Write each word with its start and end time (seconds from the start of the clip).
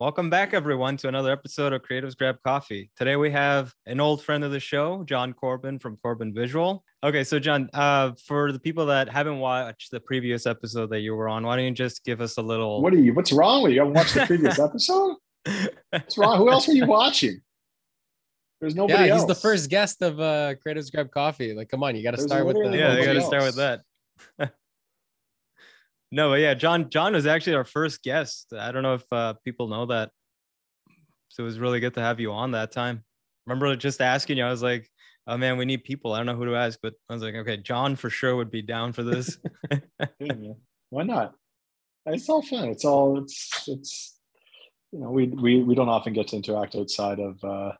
Welcome 0.00 0.30
back, 0.30 0.54
everyone, 0.54 0.96
to 0.96 1.08
another 1.08 1.30
episode 1.30 1.74
of 1.74 1.82
Creatives 1.82 2.16
Grab 2.16 2.38
Coffee. 2.42 2.90
Today 2.96 3.16
we 3.16 3.30
have 3.32 3.74
an 3.84 4.00
old 4.00 4.22
friend 4.22 4.42
of 4.42 4.50
the 4.50 4.58
show, 4.58 5.04
Jon 5.04 5.34
Corbin 5.34 5.78
from 5.78 5.98
Corbin 5.98 6.32
Visual. 6.32 6.82
Okay, 7.04 7.22
so 7.22 7.38
Jon, 7.38 7.68
uh, 7.74 8.12
for 8.26 8.50
the 8.50 8.58
people 8.58 8.86
that 8.86 9.10
haven't 9.10 9.40
watched 9.40 9.90
the 9.90 10.00
previous 10.00 10.46
episode 10.46 10.88
that 10.88 11.00
you 11.00 11.14
were 11.14 11.28
on, 11.28 11.44
why 11.44 11.56
don't 11.56 11.66
you 11.66 11.70
just 11.72 12.02
give 12.02 12.22
us 12.22 12.38
a 12.38 12.42
little? 12.42 12.80
What 12.80 12.94
are 12.94 12.98
you? 12.98 13.12
What's 13.12 13.30
wrong 13.30 13.62
with 13.62 13.72
you? 13.72 13.74
You 13.74 13.80
haven't 13.82 13.92
watched 13.92 14.14
the 14.14 14.24
previous 14.24 14.58
episode? 14.58 15.16
What's 15.90 16.16
wrong? 16.16 16.38
Who 16.38 16.50
else 16.50 16.66
were 16.66 16.72
you 16.72 16.86
watching? 16.86 17.38
There's 18.62 18.74
nobody. 18.74 19.04
Yeah, 19.04 19.10
else. 19.10 19.20
he's 19.20 19.28
the 19.28 19.34
first 19.34 19.68
guest 19.68 20.00
of 20.00 20.18
uh, 20.18 20.54
Creatives 20.66 20.90
Grab 20.90 21.10
Coffee. 21.10 21.52
Like, 21.52 21.68
come 21.68 21.82
on, 21.82 21.94
you 21.94 22.02
got 22.02 22.12
to 22.12 22.22
start 22.22 22.46
with 22.46 22.56
the. 22.56 22.60
literally 22.60 22.78
yeah, 22.78 22.94
they 22.94 23.04
got 23.04 23.12
to 23.12 23.20
start 23.20 23.42
with 23.42 23.56
that. 23.56 23.82
no, 26.12 26.30
but 26.30 26.40
yeah, 26.40 26.54
Jon. 26.54 26.90
Jon 26.90 27.12
was 27.12 27.26
actually 27.26 27.54
our 27.54 27.64
first 27.64 28.02
guest. 28.02 28.52
I 28.56 28.72
don't 28.72 28.82
know 28.82 28.94
if 28.94 29.04
uh, 29.12 29.34
people 29.44 29.68
know 29.68 29.86
that. 29.86 30.10
So 31.28 31.44
it 31.44 31.46
was 31.46 31.60
really 31.60 31.78
good 31.78 31.94
to 31.94 32.00
have 32.00 32.18
you 32.18 32.32
on 32.32 32.50
that 32.52 32.72
time. 32.72 33.04
Remember 33.46 33.74
just 33.76 34.00
asking 34.00 34.38
you, 34.38 34.44
I 34.44 34.50
was 34.50 34.62
like, 34.62 34.88
"Oh 35.28 35.36
man, 35.36 35.56
we 35.56 35.64
need 35.64 35.84
people. 35.84 36.12
I 36.12 36.18
don't 36.18 36.26
know 36.26 36.34
who 36.34 36.46
to 36.46 36.56
ask," 36.56 36.80
but 36.82 36.94
I 37.08 37.12
was 37.12 37.22
like, 37.22 37.36
"Okay, 37.36 37.58
Jon 37.58 37.94
for 37.94 38.10
sure 38.10 38.34
would 38.34 38.50
be 38.50 38.62
down 38.62 38.92
for 38.92 39.04
this." 39.04 39.38
Yeah. 40.18 40.52
Why 40.90 41.04
not? 41.04 41.34
It's 42.06 42.28
all 42.28 42.42
fun. 42.42 42.68
It's 42.70 42.84
all 42.84 43.18
it's 43.18 43.68
it's 43.68 44.18
you 44.90 44.98
know 44.98 45.10
we 45.10 45.28
we 45.28 45.62
we 45.62 45.76
don't 45.76 45.88
often 45.88 46.12
get 46.12 46.28
to 46.28 46.36
interact 46.36 46.74
outside 46.74 47.20
of 47.20 47.38
uh, 47.44 47.72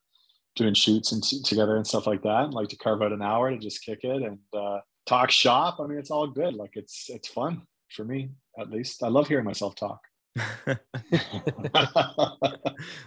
doing 0.54 0.74
shoots 0.74 1.10
and 1.10 1.22
t- 1.24 1.42
together 1.42 1.76
and 1.76 1.86
stuff 1.86 2.06
like 2.06 2.22
that. 2.22 2.52
like 2.52 2.68
to 2.68 2.76
carve 2.76 3.02
out 3.02 3.12
an 3.12 3.22
hour 3.22 3.50
to 3.50 3.58
just 3.58 3.84
kick 3.84 4.04
it 4.04 4.22
and 4.22 4.38
uh, 4.56 4.78
talk 5.06 5.32
shop. 5.32 5.78
I 5.80 5.88
mean, 5.88 5.98
it's 5.98 6.12
all 6.12 6.28
good. 6.28 6.54
Like 6.54 6.72
it's 6.74 7.06
it's 7.08 7.26
fun 7.26 7.62
for 7.92 8.04
me 8.04 8.30
at 8.58 8.70
least. 8.70 9.02
I 9.02 9.08
love 9.08 9.28
hearing 9.28 9.44
myself 9.44 9.74
talk. 9.74 10.00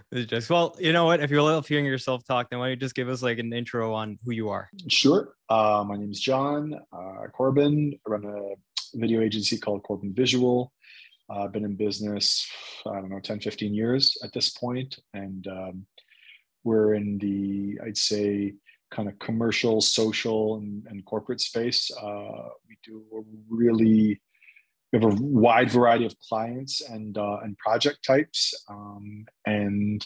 Just 0.14 0.50
well, 0.50 0.76
you 0.80 0.94
know 0.94 1.06
what? 1.06 1.22
If 1.22 1.32
you're 1.32 1.42
love 1.42 1.68
hearing 1.68 1.86
yourself 1.86 2.24
talk, 2.26 2.50
then 2.50 2.60
why 2.60 2.66
don't 2.66 2.72
you 2.72 2.76
just 2.78 2.96
give 2.96 3.10
us 3.10 3.22
like 3.22 3.40
an 3.40 3.54
intro 3.54 3.94
on 3.94 4.20
who 4.24 4.32
you 4.32 4.50
are? 4.50 4.70
Sure. 4.90 5.36
Uh, 5.50 5.84
my 5.88 5.96
name 5.96 6.12
is 6.12 6.20
Jon 6.20 6.76
uh, 6.92 7.28
Corbin. 7.32 7.98
I 8.06 8.10
run 8.10 8.26
a 8.26 8.56
video 8.98 9.22
agency 9.22 9.58
called 9.58 9.84
Corbin 9.84 10.14
Visual. 10.14 10.72
Uh, 11.30 11.44
I've 11.46 11.54
been 11.54 11.66
in 11.66 11.76
business, 11.76 12.48
I 12.86 12.96
don't 12.96 13.10
know, 13.10 13.20
10, 13.20 13.40
15 13.40 13.74
years 13.74 14.18
at 14.24 14.34
this 14.34 14.50
point, 14.50 15.00
And 15.14 15.48
um, 15.48 15.86
we're 16.64 16.96
in 16.96 17.18
the, 17.18 17.80
I'd 17.86 17.98
say, 17.98 18.54
kind 18.92 19.08
of 19.08 19.18
commercial, 19.20 19.82
social, 19.82 20.58
and, 20.58 20.86
and 20.88 21.04
corporate 21.06 21.42
space. 21.42 21.90
Uh, 21.92 22.50
we 22.68 22.78
do 22.84 23.04
a 23.16 23.22
really, 23.50 24.22
we 24.94 25.00
have 25.00 25.12
a 25.12 25.22
wide 25.22 25.72
variety 25.72 26.06
of 26.06 26.16
clients 26.20 26.82
and, 26.82 27.18
uh, 27.18 27.40
and 27.44 27.58
project 27.58 28.06
types. 28.06 28.54
Um, 28.70 29.26
and 29.46 30.06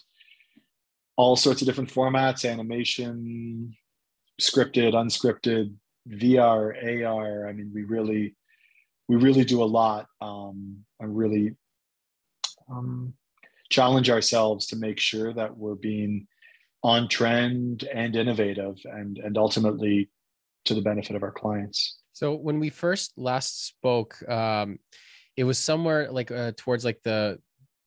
all 1.17 1.35
sorts 1.35 1.61
of 1.61 1.65
different 1.67 1.91
formats 1.91 2.49
animation 2.49 3.75
scripted 4.39 4.93
unscripted 4.93 5.73
vr 6.07 7.05
ar 7.05 7.47
i 7.47 7.51
mean 7.51 7.71
we 7.73 7.83
really 7.83 8.35
we 9.09 9.15
really 9.15 9.43
do 9.43 9.61
a 9.61 9.65
lot 9.65 10.07
um 10.21 10.77
and 10.99 11.17
really 11.17 11.55
um 12.71 13.13
challenge 13.69 14.09
ourselves 14.09 14.67
to 14.67 14.75
make 14.75 14.99
sure 14.99 15.33
that 15.33 15.57
we're 15.57 15.75
being 15.75 16.27
on 16.83 17.07
trend 17.07 17.83
and 17.91 18.15
innovative 18.15 18.77
and 18.85 19.17
and 19.17 19.37
ultimately 19.37 20.09
to 20.67 20.73
the 20.73 20.81
benefit 20.81 21.15
of 21.15 21.23
our 21.23 21.31
clients 21.31 21.99
So 22.17 22.33
when 22.33 22.59
we 22.59 22.69
first 22.69 23.13
last 23.15 23.67
spoke, 23.67 24.17
um, 24.27 24.79
it 25.35 25.43
was 25.43 25.59
somewhere 25.59 26.11
like 26.11 26.31
uh, 26.31 26.51
towards 26.57 26.83
like 26.83 26.99
the 27.03 27.37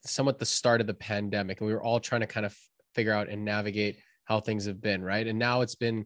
somewhat 0.06 0.38
the 0.38 0.46
start 0.46 0.80
of 0.80 0.86
the 0.86 0.94
pandemic, 0.94 1.60
and 1.60 1.66
we 1.66 1.74
were 1.74 1.82
all 1.82 1.98
trying 1.98 2.20
to 2.20 2.28
kind 2.28 2.46
of 2.46 2.56
figure 2.94 3.12
out 3.12 3.28
and 3.28 3.44
navigate 3.44 3.98
how 4.26 4.38
things 4.38 4.66
have 4.66 4.80
been, 4.80 5.02
right? 5.02 5.26
And 5.26 5.36
now 5.36 5.62
it's 5.62 5.74
been 5.74 6.04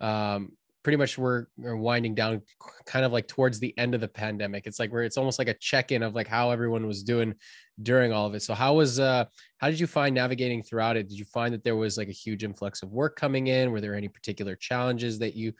um, 0.00 0.52
pretty 0.82 0.96
much 0.96 1.18
we're, 1.18 1.48
we're 1.58 1.76
winding 1.76 2.14
down, 2.14 2.40
kind 2.86 3.04
of 3.04 3.12
like 3.12 3.28
towards 3.28 3.60
the 3.60 3.76
end 3.76 3.94
of 3.94 4.00
the 4.00 4.08
pandemic. 4.08 4.66
It's 4.66 4.78
like 4.78 4.90
where 4.90 5.02
it's 5.02 5.18
almost 5.18 5.38
like 5.38 5.48
a 5.48 5.54
check-in 5.54 6.02
of 6.02 6.14
like 6.14 6.28
how 6.28 6.52
everyone 6.52 6.86
was 6.86 7.02
doing 7.02 7.34
during 7.82 8.10
all 8.10 8.26
of 8.26 8.34
it. 8.34 8.40
So 8.40 8.54
how 8.54 8.74
was 8.74 8.98
uh 8.98 9.26
how 9.58 9.68
did 9.68 9.78
you 9.78 9.86
find 9.86 10.14
navigating 10.14 10.62
throughout 10.62 10.96
it? 10.96 11.08
Did 11.10 11.18
you 11.18 11.26
find 11.26 11.52
that 11.52 11.62
there 11.62 11.76
was 11.76 11.98
like 11.98 12.08
a 12.08 12.12
huge 12.12 12.42
influx 12.42 12.82
of 12.82 12.90
work 12.90 13.16
coming 13.16 13.48
in? 13.48 13.70
Were 13.70 13.82
there 13.82 13.94
any 13.94 14.08
particular 14.08 14.56
challenges 14.56 15.18
that 15.18 15.34
you 15.34 15.52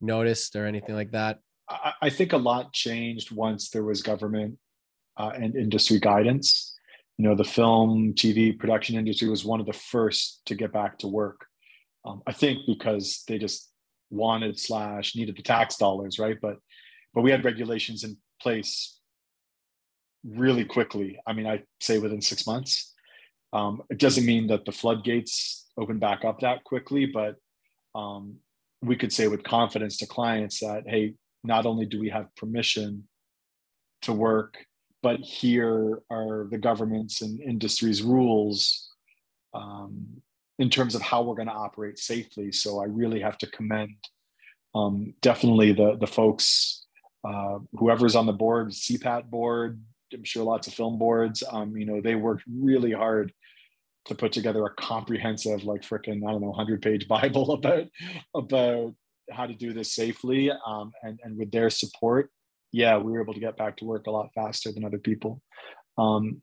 noticed 0.00 0.56
or 0.56 0.66
anything 0.66 0.94
like 0.94 1.12
that? 1.12 1.40
I, 1.68 1.92
I 2.02 2.10
think 2.10 2.32
a 2.32 2.38
lot 2.38 2.72
changed 2.72 3.30
once 3.30 3.70
there 3.70 3.84
was 3.84 4.02
government 4.02 4.58
uh, 5.16 5.32
and 5.34 5.54
industry 5.56 5.98
guidance. 5.98 6.74
You 7.16 7.28
know, 7.28 7.34
the 7.34 7.44
film, 7.44 8.14
TV 8.14 8.58
production 8.58 8.96
industry 8.96 9.28
was 9.28 9.44
one 9.44 9.60
of 9.60 9.66
the 9.66 9.72
first 9.72 10.42
to 10.46 10.54
get 10.54 10.72
back 10.72 10.98
to 10.98 11.08
work. 11.08 11.46
Um, 12.04 12.22
I 12.26 12.32
think 12.32 12.60
because 12.66 13.22
they 13.28 13.38
just 13.38 13.70
wanted 14.10 14.58
slash 14.58 15.16
needed 15.16 15.36
the 15.36 15.42
tax 15.42 15.76
dollars, 15.76 16.18
right? 16.18 16.36
But 16.40 16.58
but 17.14 17.22
we 17.22 17.30
had 17.30 17.44
regulations 17.44 18.02
in 18.02 18.16
place 18.40 18.98
really 20.24 20.64
quickly. 20.64 21.18
I 21.26 21.32
mean, 21.32 21.46
I 21.46 21.62
say 21.80 21.98
within 21.98 22.20
six 22.20 22.46
months. 22.46 22.92
Um, 23.52 23.82
it 23.88 23.98
doesn't 23.98 24.26
mean 24.26 24.48
that 24.48 24.64
the 24.64 24.72
floodgates 24.72 25.68
open 25.78 25.98
back 26.00 26.24
up 26.24 26.40
that 26.40 26.64
quickly, 26.64 27.06
but 27.06 27.36
um, 27.94 28.36
we 28.84 28.96
could 28.96 29.12
say 29.12 29.28
with 29.28 29.42
confidence 29.42 29.96
to 29.98 30.06
clients 30.06 30.60
that 30.60 30.84
hey, 30.86 31.14
not 31.42 31.66
only 31.66 31.86
do 31.86 32.00
we 32.00 32.10
have 32.10 32.34
permission 32.36 33.04
to 34.02 34.12
work, 34.12 34.56
but 35.02 35.20
here 35.20 36.02
are 36.10 36.46
the 36.50 36.58
government's 36.58 37.22
and 37.22 37.40
industry's 37.40 38.02
rules 38.02 38.90
um, 39.52 40.06
in 40.58 40.70
terms 40.70 40.94
of 40.94 41.02
how 41.02 41.22
we're 41.22 41.34
going 41.34 41.48
to 41.48 41.54
operate 41.54 41.98
safely. 41.98 42.52
So 42.52 42.80
I 42.80 42.86
really 42.86 43.20
have 43.20 43.38
to 43.38 43.46
commend 43.46 43.96
um, 44.74 45.14
definitely 45.20 45.72
the 45.72 45.96
the 45.96 46.06
folks, 46.06 46.86
uh, 47.26 47.58
whoever's 47.72 48.16
on 48.16 48.26
the 48.26 48.32
board, 48.32 48.70
CPAT 48.70 49.30
board. 49.30 49.80
I'm 50.12 50.24
sure 50.24 50.44
lots 50.44 50.66
of 50.68 50.74
film 50.74 50.98
boards. 50.98 51.42
Um, 51.48 51.76
you 51.76 51.86
know, 51.86 52.00
they 52.00 52.14
worked 52.14 52.44
really 52.48 52.92
hard 52.92 53.32
to 54.06 54.14
put 54.14 54.32
together 54.32 54.64
a 54.66 54.74
comprehensive, 54.74 55.64
like 55.64 55.82
freaking, 55.82 56.26
I 56.26 56.32
don't 56.32 56.42
know, 56.42 56.52
hundred 56.52 56.82
page 56.82 57.08
Bible 57.16 57.52
about 57.52 57.86
about 58.34 58.94
how 59.30 59.46
to 59.46 59.54
do 59.54 59.72
this 59.72 59.94
safely. 59.94 60.50
Um, 60.50 60.92
and 61.02 61.20
and 61.24 61.38
with 61.38 61.50
their 61.50 61.70
support, 61.70 62.30
yeah, 62.72 62.98
we 62.98 63.12
were 63.12 63.22
able 63.22 63.34
to 63.34 63.40
get 63.40 63.56
back 63.56 63.76
to 63.78 63.84
work 63.84 64.06
a 64.06 64.10
lot 64.10 64.30
faster 64.34 64.72
than 64.72 64.84
other 64.84 64.98
people. 64.98 65.40
Um, 65.96 66.42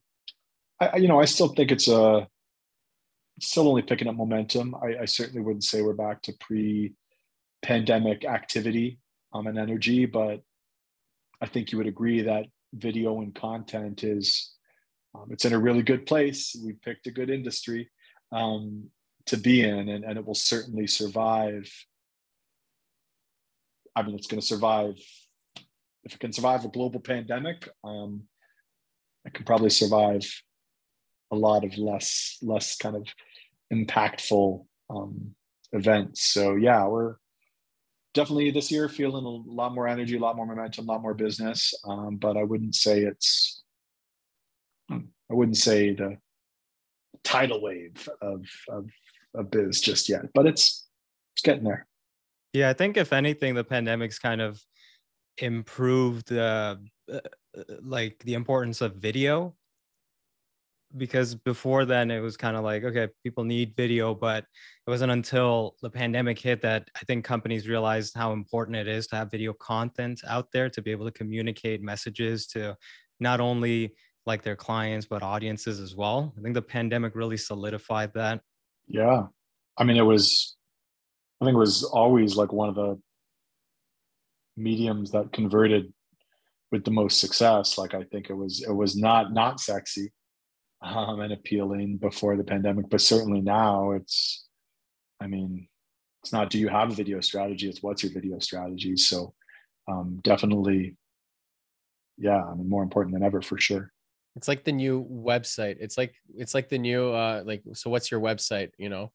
I, 0.79 0.97
you 0.97 1.07
know, 1.07 1.19
I 1.19 1.25
still 1.25 1.49
think 1.49 1.71
it's 1.71 1.87
a 1.87 2.27
still 3.39 3.67
only 3.67 3.81
picking 3.81 4.07
up 4.07 4.15
momentum. 4.15 4.75
I, 4.75 5.01
I 5.01 5.05
certainly 5.05 5.41
wouldn't 5.41 5.63
say 5.63 5.81
we're 5.81 5.93
back 5.93 6.21
to 6.23 6.33
pre-pandemic 6.39 8.25
activity 8.25 8.99
um, 9.33 9.47
and 9.47 9.57
energy, 9.57 10.05
but 10.05 10.41
I 11.41 11.47
think 11.47 11.71
you 11.71 11.77
would 11.77 11.87
agree 11.87 12.21
that 12.21 12.45
video 12.73 13.19
and 13.21 13.33
content 13.33 14.03
is 14.03 14.51
um, 15.15 15.27
it's 15.29 15.45
in 15.45 15.53
a 15.53 15.59
really 15.59 15.83
good 15.83 16.05
place. 16.05 16.55
We 16.63 16.73
picked 16.73 17.07
a 17.07 17.11
good 17.11 17.29
industry 17.29 17.89
um, 18.31 18.89
to 19.25 19.37
be 19.37 19.63
in, 19.63 19.89
and, 19.89 20.03
and 20.03 20.17
it 20.17 20.25
will 20.25 20.35
certainly 20.35 20.87
survive. 20.87 21.69
I 23.95 24.03
mean, 24.03 24.15
it's 24.15 24.27
going 24.27 24.39
to 24.39 24.45
survive. 24.45 24.95
If 26.03 26.13
it 26.13 26.19
can 26.19 26.33
survive 26.33 26.65
a 26.65 26.69
global 26.69 26.99
pandemic, 26.99 27.67
um, 27.83 28.23
it 29.25 29.33
can 29.33 29.45
probably 29.45 29.69
survive 29.69 30.25
a 31.31 31.35
lot 31.35 31.63
of 31.63 31.77
less 31.77 32.37
less 32.41 32.75
kind 32.75 32.95
of 32.95 33.07
impactful 33.71 34.65
um, 34.89 35.35
events. 35.71 36.23
So 36.23 36.55
yeah, 36.55 36.87
we're 36.87 37.15
definitely 38.13 38.51
this 38.51 38.71
year 38.71 38.89
feeling 38.89 39.25
a 39.25 39.29
lot 39.29 39.73
more 39.73 39.87
energy, 39.87 40.17
a 40.17 40.19
lot 40.19 40.35
more 40.35 40.45
momentum, 40.45 40.87
a 40.87 40.91
lot 40.91 41.01
more 41.01 41.13
business. 41.13 41.73
Um, 41.87 42.17
but 42.17 42.37
I 42.37 42.43
wouldn't 42.43 42.75
say 42.75 43.01
it's 43.01 43.63
I 45.31 45.33
wouldn't 45.33 45.57
say 45.57 45.93
the 45.93 46.17
tidal 47.23 47.61
wave 47.61 48.07
of 48.21 48.45
of 49.33 49.49
biz 49.49 49.79
just 49.79 50.09
yet, 50.09 50.25
but 50.33 50.45
it's 50.45 50.87
it's 51.33 51.41
getting 51.41 51.63
there. 51.63 51.87
Yeah, 52.53 52.69
I 52.69 52.73
think 52.73 52.97
if 52.97 53.13
anything, 53.13 53.55
the 53.55 53.63
pandemic's 53.63 54.19
kind 54.19 54.41
of 54.41 54.61
improved 55.37 56.33
uh, 56.33 56.75
uh, 57.11 57.19
like 57.81 58.21
the 58.25 58.33
importance 58.33 58.81
of 58.81 58.95
video 58.95 59.55
because 60.97 61.33
before 61.33 61.85
then 61.85 62.11
it 62.11 62.19
was 62.19 62.35
kind 62.35 62.57
of 62.57 62.65
like 62.65 62.83
okay 62.83 63.07
people 63.23 63.45
need 63.45 63.73
video 63.77 64.13
but 64.13 64.43
it 64.85 64.89
wasn't 64.89 65.09
until 65.09 65.75
the 65.81 65.89
pandemic 65.89 66.37
hit 66.37 66.61
that 66.61 66.89
i 66.97 66.99
think 67.05 67.23
companies 67.23 67.65
realized 67.65 68.13
how 68.13 68.33
important 68.33 68.75
it 68.75 68.89
is 68.89 69.07
to 69.07 69.15
have 69.15 69.31
video 69.31 69.53
content 69.53 70.21
out 70.27 70.47
there 70.51 70.69
to 70.69 70.81
be 70.81 70.91
able 70.91 71.05
to 71.05 71.11
communicate 71.11 71.81
messages 71.81 72.45
to 72.45 72.75
not 73.21 73.39
only 73.39 73.93
like 74.25 74.43
their 74.43 74.55
clients 74.55 75.05
but 75.05 75.23
audiences 75.23 75.79
as 75.79 75.95
well 75.95 76.33
i 76.37 76.41
think 76.41 76.53
the 76.53 76.61
pandemic 76.61 77.15
really 77.15 77.37
solidified 77.37 78.13
that 78.13 78.41
Yeah, 78.87 79.27
I 79.77 79.83
mean, 79.85 79.97
it 79.97 80.01
was. 80.05 80.57
I 81.39 81.45
think 81.45 81.55
it 81.55 81.59
was 81.59 81.83
always 81.83 82.35
like 82.35 82.51
one 82.53 82.69
of 82.69 82.75
the 82.75 82.99
mediums 84.57 85.11
that 85.11 85.31
converted 85.31 85.93
with 86.71 86.83
the 86.83 86.91
most 86.91 87.19
success. 87.19 87.77
Like 87.77 87.93
I 87.93 88.03
think 88.03 88.29
it 88.29 88.35
was 88.35 88.63
it 88.67 88.73
was 88.73 88.95
not 88.95 89.33
not 89.33 89.59
sexy. 89.59 90.11
um, 90.81 91.19
and 91.21 91.31
appealing 91.33 91.97
before 91.97 92.35
the 92.37 92.43
pandemic, 92.43 92.89
but 92.89 93.01
certainly 93.01 93.41
now 93.41 93.91
it's, 93.91 94.47
I 95.21 95.27
mean, 95.27 95.67
it's 96.23 96.33
not 96.33 96.49
do 96.49 96.59
you 96.59 96.69
have 96.69 96.91
a 96.91 96.95
video 96.95 97.21
strategy? 97.21 97.69
It's 97.69 97.81
what's 97.83 98.03
your 98.03 98.13
video 98.13 98.39
strategy. 98.39 98.95
So 98.97 99.33
um, 99.87 100.19
definitely, 100.23 100.97
yeah, 102.17 102.43
I 102.43 102.55
mean, 102.55 102.69
more 102.69 102.83
important 102.83 103.13
than 103.13 103.23
ever 103.23 103.41
for 103.41 103.59
sure. 103.59 103.91
It's 104.35 104.47
like 104.47 104.63
the 104.63 104.71
new 104.71 105.05
website. 105.09 105.77
It's 105.79 105.97
like 105.97 106.15
it's 106.35 106.53
like 106.53 106.69
the 106.69 106.77
new 106.77 107.11
uh 107.11 107.43
like 107.45 107.63
so 107.73 107.89
what's 107.89 108.09
your 108.09 108.21
website, 108.21 108.69
you 108.77 108.89
know? 108.89 109.11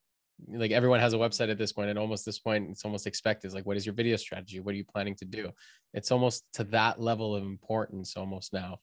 Like 0.49 0.71
everyone 0.71 1.01
has 1.01 1.15
a 1.15 1.19
website 1.19 1.51
at 1.51 1.57
this 1.57 1.73
point 1.73 1.89
and 1.89 1.99
almost 1.99 2.27
this 2.27 2.39
point 2.39 2.71
it's 2.71 2.85
almost 2.85 3.07
expected. 3.07 3.53
Like 3.55 3.65
what 3.65 3.77
is 3.77 3.87
your 3.87 3.95
video 3.95 4.17
strategy? 4.17 4.61
What 4.61 4.75
are 4.75 4.79
you 4.79 4.85
planning 4.85 5.15
to 5.17 5.25
do? 5.25 5.51
It's 5.95 6.13
almost 6.13 6.45
to 6.55 6.65
that 6.65 7.01
level 7.01 7.35
of 7.35 7.43
importance 7.45 8.17
almost 8.17 8.53
now. 8.53 8.79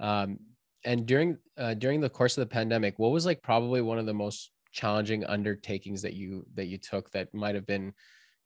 Um 0.00 0.38
and 0.84 1.06
during 1.06 1.36
uh, 1.56 1.74
during 1.74 2.00
the 2.00 2.08
course 2.08 2.38
of 2.38 2.42
the 2.42 2.52
pandemic, 2.52 2.98
what 2.98 3.10
was 3.10 3.26
like 3.26 3.42
probably 3.42 3.80
one 3.82 3.98
of 3.98 4.06
the 4.06 4.14
most 4.14 4.52
challenging 4.72 5.24
undertakings 5.24 6.02
that 6.02 6.14
you 6.14 6.46
that 6.54 6.66
you 6.66 6.78
took 6.78 7.10
that 7.10 7.32
might 7.34 7.54
have 7.54 7.66
been 7.66 7.92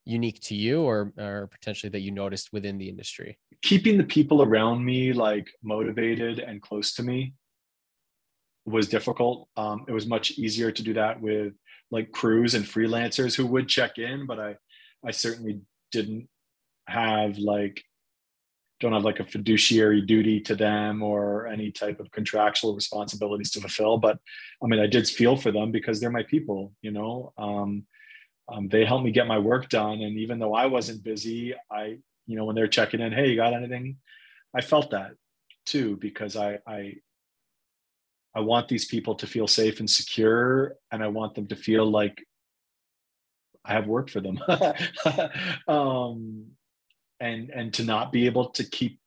unique 0.04 0.40
to 0.40 0.54
you 0.54 0.82
or 0.82 1.12
or 1.19 1.49
potentially 1.50 1.90
that 1.90 2.00
you 2.00 2.10
noticed 2.10 2.52
within 2.52 2.78
the 2.78 2.88
industry? 2.88 3.38
Keeping 3.62 3.99
the 3.99 4.04
people 4.04 4.43
around 4.43 4.84
me 4.84 5.12
like 5.12 5.49
motivated 5.62 6.38
and 6.38 6.60
close 6.60 6.94
to 6.94 7.02
me 7.02 7.34
was 8.64 8.88
difficult. 8.88 9.49
Um, 9.56 9.84
it 9.88 9.93
was 9.93 10.06
much 10.06 10.32
easier 10.32 10.70
to 10.70 10.82
do 10.82 10.94
that 10.94 11.20
with 11.20 11.54
like 11.93 12.10
crews 12.10 12.54
and 12.54 12.64
freelancers 12.64 13.37
who 13.37 13.46
would 13.46 13.69
check 13.69 13.99
in 13.99 14.26
but 14.26 14.40
i 14.40 14.56
i 15.06 15.10
certainly 15.12 15.60
didn't 15.93 16.26
have 16.88 17.38
like 17.38 17.81
don't 18.81 18.94
have 18.94 19.04
like 19.04 19.20
a 19.20 19.25
fiduciary 19.25 20.00
duty 20.00 20.40
to 20.40 20.56
them 20.56 21.04
or 21.04 21.46
any 21.46 21.70
type 21.70 22.00
of 22.00 22.10
contractual 22.10 22.75
responsibilities 22.75 23.52
to 23.52 23.60
fulfill. 23.60 23.96
But 23.96 24.19
i 24.62 24.66
mean 24.66 24.81
i 24.81 24.88
did 24.88 25.06
feel 25.06 25.37
for 25.37 25.52
them 25.52 25.70
because 25.70 26.00
they're 26.00 26.10
my 26.10 26.25
people 26.25 26.72
you 26.82 26.90
know? 26.90 27.32
Um, 27.38 27.84
um, 28.52 28.69
they 28.69 28.84
helped 28.84 29.04
me 29.04 29.10
get 29.10 29.26
my 29.26 29.38
work 29.38 29.69
done. 29.69 30.00
And 30.02 30.19
even 30.19 30.38
though 30.38 30.54
i 30.54 30.66
wasn't 30.66 31.04
busy 31.04 31.54
i 31.70 31.99
you 32.26 32.37
know 32.37 32.44
when 32.44 32.54
they're 32.54 32.69
checking 32.69 33.00
in 33.00 33.12
hey 33.12 33.31
you 33.31 33.37
got 33.37 33.54
anything? 33.54 33.96
I 34.54 34.60
felt 34.60 34.90
that 34.90 35.12
too 35.64 35.96
because 35.96 36.37
i 36.37 36.58
i 36.66 36.94
i 38.34 38.40
want 38.40 38.69
these 38.69 38.87
people 38.87 39.14
to 39.14 39.26
feel 39.26 39.46
safe 39.46 39.78
and 39.81 39.88
secure 39.88 40.75
and 40.90 41.02
i 41.02 41.08
want 41.08 41.34
them 41.34 41.46
to 41.46 41.56
feel 41.56 41.87
like 41.87 42.25
i 43.64 43.72
have 43.72 43.87
work 43.87 44.10
for 44.10 44.20
them. 44.20 44.38
Um, 45.69 46.46
and 47.20 47.50
and 47.50 47.72
to 47.75 47.84
not 47.84 48.10
be 48.10 48.26
able 48.26 48.50
to 48.50 48.64
keep 48.64 48.99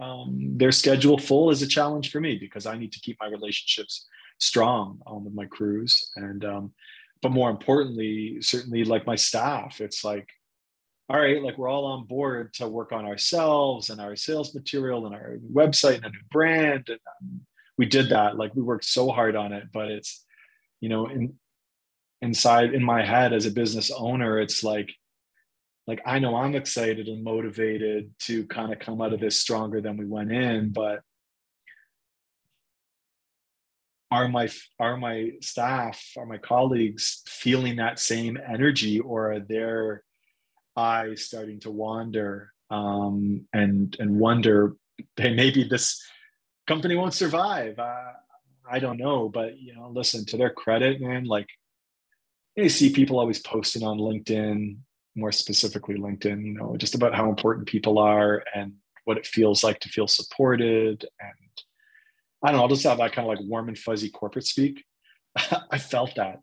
um, 0.00 0.58
their 0.58 0.72
schedule 0.72 1.18
full 1.18 1.50
is 1.50 1.62
a 1.62 1.66
challenge 1.66 2.10
for 2.10 2.20
me 2.20 2.36
because 2.36 2.66
I 2.66 2.76
need 2.76 2.92
to 2.92 3.00
keep 3.00 3.16
my 3.20 3.28
relationships 3.28 4.06
strong 4.38 5.00
um, 5.06 5.24
with 5.24 5.34
my 5.34 5.46
crews. 5.46 6.10
And 6.16 6.44
um, 6.44 6.72
but 7.26 7.32
more 7.32 7.50
importantly 7.50 8.38
certainly 8.40 8.84
like 8.84 9.04
my 9.04 9.16
staff 9.16 9.80
it's 9.80 10.04
like 10.04 10.28
all 11.08 11.18
right 11.18 11.42
like 11.42 11.58
we're 11.58 11.68
all 11.68 11.84
on 11.86 12.06
board 12.06 12.54
to 12.54 12.68
work 12.68 12.92
on 12.92 13.04
ourselves 13.04 13.90
and 13.90 14.00
our 14.00 14.14
sales 14.14 14.54
material 14.54 15.06
and 15.06 15.14
our 15.14 15.38
website 15.52 15.96
and 15.96 16.04
a 16.04 16.10
new 16.10 16.20
brand 16.30 16.84
and 16.86 17.00
um, 17.20 17.40
we 17.78 17.84
did 17.84 18.10
that 18.10 18.36
like 18.36 18.54
we 18.54 18.62
worked 18.62 18.84
so 18.84 19.10
hard 19.10 19.34
on 19.34 19.52
it 19.52 19.64
but 19.72 19.90
it's 19.90 20.24
you 20.80 20.88
know 20.88 21.08
in 21.08 21.34
inside 22.22 22.72
in 22.72 22.84
my 22.84 23.04
head 23.04 23.32
as 23.32 23.44
a 23.44 23.50
business 23.50 23.90
owner 23.90 24.38
it's 24.38 24.62
like 24.62 24.94
like 25.88 26.00
I 26.06 26.20
know 26.20 26.36
I'm 26.36 26.54
excited 26.54 27.08
and 27.08 27.22
motivated 27.24 28.12
to 28.20 28.44
kind 28.46 28.72
of 28.72 28.78
come 28.78 29.00
out 29.00 29.12
of 29.12 29.20
this 29.20 29.38
stronger 29.38 29.80
than 29.80 29.96
we 29.96 30.04
went 30.04 30.32
in, 30.32 30.70
but 30.70 31.00
are 34.10 34.28
my 34.28 34.48
are 34.78 34.96
my 34.96 35.32
staff, 35.40 36.02
are 36.16 36.26
my 36.26 36.38
colleagues 36.38 37.22
feeling 37.26 37.76
that 37.76 37.98
same 37.98 38.38
energy, 38.48 39.00
or 39.00 39.32
are 39.32 39.40
their 39.40 40.02
eyes 40.76 41.24
starting 41.24 41.60
to 41.60 41.70
wander 41.70 42.52
um, 42.70 43.46
and 43.52 43.96
and 43.98 44.18
wonder, 44.18 44.76
hey, 45.16 45.34
maybe 45.34 45.64
this 45.64 46.02
company 46.66 46.94
won't 46.94 47.14
survive? 47.14 47.78
Uh, 47.78 48.12
I 48.70 48.78
don't 48.78 48.98
know, 48.98 49.28
but 49.28 49.58
you 49.58 49.74
know, 49.74 49.90
listen 49.92 50.24
to 50.26 50.36
their 50.36 50.50
credit, 50.50 51.00
man. 51.00 51.24
Like, 51.24 51.48
you 52.56 52.68
see 52.68 52.92
people 52.92 53.18
always 53.18 53.40
posting 53.40 53.82
on 53.82 53.98
LinkedIn 53.98 54.76
more 55.16 55.32
specifically 55.32 55.96
LinkedIn, 55.96 56.44
you 56.44 56.54
know, 56.54 56.76
just 56.76 56.94
about 56.94 57.14
how 57.14 57.28
important 57.28 57.66
people 57.66 57.98
are 57.98 58.44
and 58.54 58.74
what 59.04 59.16
it 59.16 59.26
feels 59.26 59.64
like 59.64 59.80
to 59.80 59.88
feel 59.88 60.06
supported. 60.06 61.06
And 61.20 61.64
I 62.46 62.50
don't 62.50 62.58
know, 62.58 62.62
I'll 62.62 62.68
just 62.68 62.84
have 62.84 62.98
that 62.98 63.12
kind 63.12 63.28
of 63.28 63.36
like 63.36 63.44
warm 63.48 63.66
and 63.66 63.76
fuzzy 63.76 64.08
corporate 64.08 64.46
speak. 64.46 64.84
I 65.70 65.78
felt 65.78 66.14
that. 66.14 66.38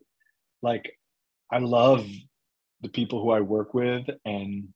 Like, 0.60 0.98
I 1.50 1.60
love 1.60 2.06
the 2.82 2.90
people 2.90 3.22
who 3.22 3.30
I 3.30 3.40
work 3.40 3.72
with, 3.72 4.04
and 4.22 4.68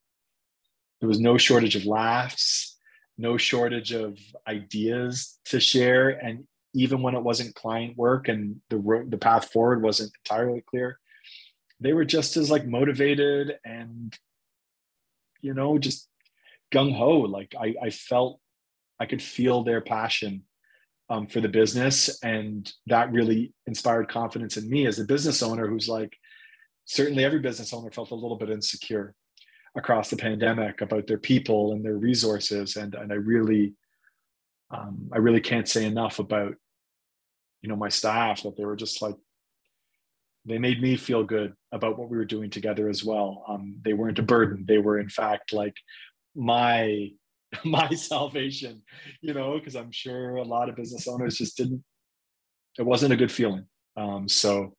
there 1.00 1.08
was 1.08 1.20
no 1.20 1.36
shortage 1.36 1.76
of 1.76 1.84
laughs, 1.84 2.78
no 3.18 3.36
shortage 3.36 3.92
of 3.92 4.18
ideas 4.46 5.38
to 5.46 5.60
share. 5.60 6.08
And 6.08 6.44
even 6.72 7.02
when 7.02 7.14
it 7.14 7.22
wasn't 7.22 7.54
client 7.54 7.98
work 7.98 8.28
and 8.28 8.62
the 8.70 9.06
the 9.06 9.18
path 9.18 9.52
forward 9.52 9.82
wasn't 9.82 10.12
entirely 10.24 10.64
clear, 10.66 10.98
they 11.78 11.92
were 11.92 12.06
just 12.06 12.38
as 12.38 12.50
like 12.50 12.66
motivated 12.66 13.58
and 13.66 14.16
you 15.42 15.52
know 15.52 15.76
just 15.76 16.08
gung-ho 16.72 17.18
like 17.20 17.54
I, 17.58 17.74
I 17.80 17.90
felt 17.90 18.40
i 19.00 19.06
could 19.06 19.22
feel 19.22 19.62
their 19.62 19.80
passion 19.80 20.42
um, 21.10 21.26
for 21.26 21.40
the 21.40 21.48
business 21.48 22.22
and 22.22 22.72
that 22.86 23.12
really 23.12 23.52
inspired 23.66 24.08
confidence 24.08 24.56
in 24.56 24.68
me 24.68 24.86
as 24.86 24.98
a 24.98 25.04
business 25.04 25.42
owner 25.42 25.66
who's 25.66 25.88
like 25.88 26.16
certainly 26.84 27.24
every 27.24 27.38
business 27.38 27.72
owner 27.72 27.90
felt 27.90 28.10
a 28.10 28.14
little 28.14 28.36
bit 28.36 28.50
insecure 28.50 29.14
across 29.76 30.10
the 30.10 30.16
pandemic 30.16 30.80
about 30.80 31.06
their 31.06 31.18
people 31.18 31.72
and 31.72 31.84
their 31.84 31.96
resources 31.96 32.76
and 32.76 32.94
and 32.94 33.12
i 33.12 33.16
really 33.16 33.74
um, 34.70 35.08
i 35.12 35.18
really 35.18 35.40
can't 35.40 35.68
say 35.68 35.84
enough 35.84 36.18
about 36.18 36.54
you 37.62 37.68
know 37.68 37.76
my 37.76 37.88
staff 37.88 38.42
that 38.42 38.56
they 38.56 38.64
were 38.64 38.76
just 38.76 39.00
like 39.00 39.16
they 40.48 40.58
made 40.58 40.80
me 40.80 40.96
feel 40.96 41.24
good 41.24 41.52
about 41.72 41.98
what 41.98 42.08
we 42.08 42.16
were 42.16 42.24
doing 42.24 42.48
together 42.48 42.88
as 42.88 43.04
well. 43.04 43.44
Um, 43.46 43.76
they 43.82 43.92
weren't 43.92 44.18
a 44.18 44.22
burden. 44.22 44.64
They 44.66 44.78
were, 44.78 44.98
in 44.98 45.08
fact, 45.08 45.52
like 45.52 45.74
my 46.34 47.10
my 47.64 47.88
salvation, 47.90 48.82
you 49.20 49.34
know, 49.34 49.58
because 49.58 49.76
I'm 49.76 49.92
sure 49.92 50.36
a 50.36 50.44
lot 50.44 50.68
of 50.68 50.76
business 50.76 51.08
owners 51.08 51.38
just 51.38 51.56
didn't. 51.56 51.82
It 52.78 52.86
wasn't 52.86 53.12
a 53.12 53.16
good 53.16 53.32
feeling. 53.32 53.64
Um, 53.96 54.28
so 54.28 54.74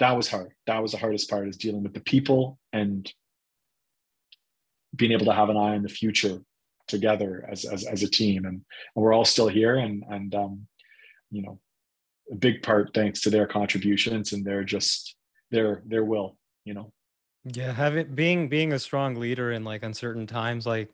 that 0.00 0.16
was 0.16 0.28
hard. 0.28 0.52
That 0.66 0.82
was 0.82 0.92
the 0.92 0.98
hardest 0.98 1.30
part 1.30 1.48
is 1.48 1.56
dealing 1.56 1.82
with 1.82 1.94
the 1.94 2.00
people 2.00 2.58
and 2.72 3.10
being 4.96 5.12
able 5.12 5.26
to 5.26 5.32
have 5.32 5.48
an 5.48 5.56
eye 5.56 5.76
on 5.76 5.82
the 5.82 5.88
future 5.88 6.40
together 6.88 7.46
as 7.50 7.64
as, 7.64 7.84
as 7.84 8.02
a 8.02 8.10
team. 8.10 8.44
And, 8.44 8.54
and 8.54 9.04
we're 9.04 9.12
all 9.12 9.24
still 9.24 9.48
here. 9.48 9.76
And 9.76 10.02
and 10.08 10.34
um, 10.34 10.66
you 11.30 11.42
know, 11.42 11.60
a 12.30 12.34
big 12.34 12.62
part 12.62 12.90
thanks 12.94 13.20
to 13.22 13.30
their 13.30 13.46
contributions 13.46 14.32
and 14.32 14.44
their 14.44 14.64
just 14.64 15.16
their 15.50 15.82
their 15.86 16.04
will 16.04 16.36
you 16.64 16.74
know 16.74 16.92
yeah 17.44 17.72
having 17.72 18.14
being 18.14 18.48
being 18.48 18.72
a 18.72 18.78
strong 18.78 19.14
leader 19.14 19.52
in 19.52 19.64
like 19.64 19.82
uncertain 19.82 20.26
times 20.26 20.66
like 20.66 20.90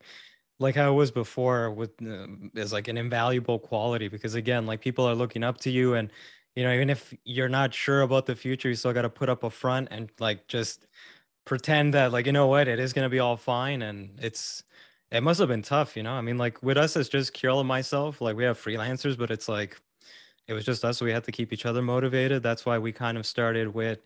like 0.59 0.75
how 0.75 0.91
it 0.91 0.95
was 0.95 1.11
before 1.11 1.71
with 1.71 1.91
uh, 2.03 2.27
is 2.55 2.73
like 2.73 2.89
an 2.89 2.97
invaluable 2.97 3.59
quality 3.59 4.09
because 4.09 4.35
again 4.35 4.67
like 4.67 4.81
people 4.81 5.05
are 5.05 5.15
looking 5.15 5.43
up 5.43 5.59
to 5.59 5.71
you 5.71 5.95
and 5.95 6.11
you 6.55 6.63
know 6.63 6.73
even 6.73 6.91
if 6.91 7.15
you're 7.25 7.49
not 7.49 7.75
sure 7.75 8.03
about 8.03 8.27
the 8.27 8.37
future 8.37 8.69
you 8.69 8.75
still 8.75 8.93
got 8.93 9.03
to 9.03 9.11
put 9.11 9.29
up 9.29 9.43
a 9.43 9.51
front 9.51 9.89
and 9.91 10.11
like 10.21 10.47
just 10.47 10.87
pretend 11.45 11.95
that 11.95 12.13
like 12.13 12.27
you 12.27 12.33
know 12.33 12.47
what 12.47 12.69
it 12.69 12.79
is 12.79 12.93
going 12.93 13.05
to 13.05 13.11
be 13.11 13.19
all 13.19 13.37
fine 13.37 13.83
and 13.83 14.19
it's 14.21 14.63
it 15.11 15.23
must 15.23 15.39
have 15.41 15.49
been 15.49 15.63
tough 15.63 15.97
you 15.97 16.03
know 16.03 16.13
i 16.13 16.21
mean 16.21 16.39
like 16.39 16.63
with 16.63 16.77
us 16.77 16.97
it's 16.97 17.09
just 17.09 17.35
Kyrill 17.35 17.61
and 17.61 17.69
myself 17.69 18.21
like 18.21 18.37
we 18.37 18.45
have 18.45 18.59
freelancers 18.59 19.19
but 19.19 19.31
it's 19.31 19.49
like 19.49 19.81
it 20.47 20.53
was 20.53 20.65
just 20.65 20.85
us. 20.85 21.01
We 21.01 21.13
had 21.13 21.25
to 21.25 21.33
keep 21.33 21.53
each 21.53 21.67
other 21.67 21.83
motivated. 21.83 22.43
That's 22.43 22.67
why 22.67 22.79
we 22.79 22.93
kind 22.93 23.17
of 23.17 23.27
started 23.27 23.73
with 23.73 24.01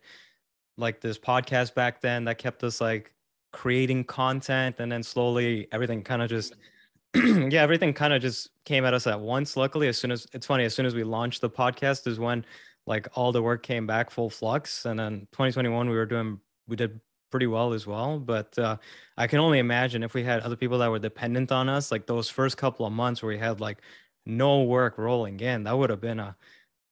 like 0.77 1.01
this 1.01 1.19
podcast 1.19 1.73
back 1.73 2.01
then 2.01 2.25
that 2.25 2.37
kept 2.37 2.63
us 2.63 2.79
like 2.79 3.13
creating 3.51 4.03
content 4.03 4.75
and 4.79 4.91
then 4.91 5.03
slowly 5.03 5.67
everything 5.71 6.03
kind 6.03 6.21
of 6.21 6.29
just 6.29 6.55
yeah 7.15 7.61
everything 7.61 7.93
kind 7.93 8.13
of 8.13 8.21
just 8.21 8.49
came 8.65 8.85
at 8.85 8.93
us 8.93 9.07
at 9.07 9.19
once 9.19 9.57
luckily 9.57 9.87
as 9.87 9.97
soon 9.97 10.11
as 10.11 10.27
it's 10.33 10.45
funny 10.45 10.63
as 10.63 10.75
soon 10.75 10.85
as 10.85 10.93
we 10.93 11.03
launched 11.03 11.41
the 11.41 11.49
podcast 11.49 12.05
is 12.05 12.19
when 12.19 12.45
like 12.85 13.07
all 13.15 13.31
the 13.31 13.41
work 13.41 13.63
came 13.63 13.87
back 13.87 14.11
full 14.11 14.29
flux 14.29 14.85
and 14.85 14.99
then 14.99 15.21
2021 15.31 15.89
we 15.89 15.95
were 15.95 16.05
doing 16.05 16.39
we 16.67 16.75
did 16.75 16.99
pretty 17.31 17.47
well 17.47 17.73
as 17.73 17.87
well 17.87 18.19
but 18.19 18.57
uh, 18.59 18.75
i 19.17 19.25
can 19.25 19.39
only 19.39 19.59
imagine 19.59 20.03
if 20.03 20.13
we 20.13 20.23
had 20.23 20.41
other 20.41 20.55
people 20.55 20.77
that 20.77 20.89
were 20.89 20.99
dependent 20.99 21.51
on 21.51 21.69
us 21.69 21.91
like 21.91 22.05
those 22.05 22.29
first 22.29 22.57
couple 22.57 22.85
of 22.85 22.93
months 22.93 23.21
where 23.21 23.29
we 23.29 23.37
had 23.37 23.59
like 23.59 23.81
no 24.29 24.63
work 24.63 24.97
rolling 24.97 25.39
in, 25.39 25.63
that 25.63 25.77
would 25.77 25.89
have 25.89 26.01
been 26.01 26.19
a 26.19 26.35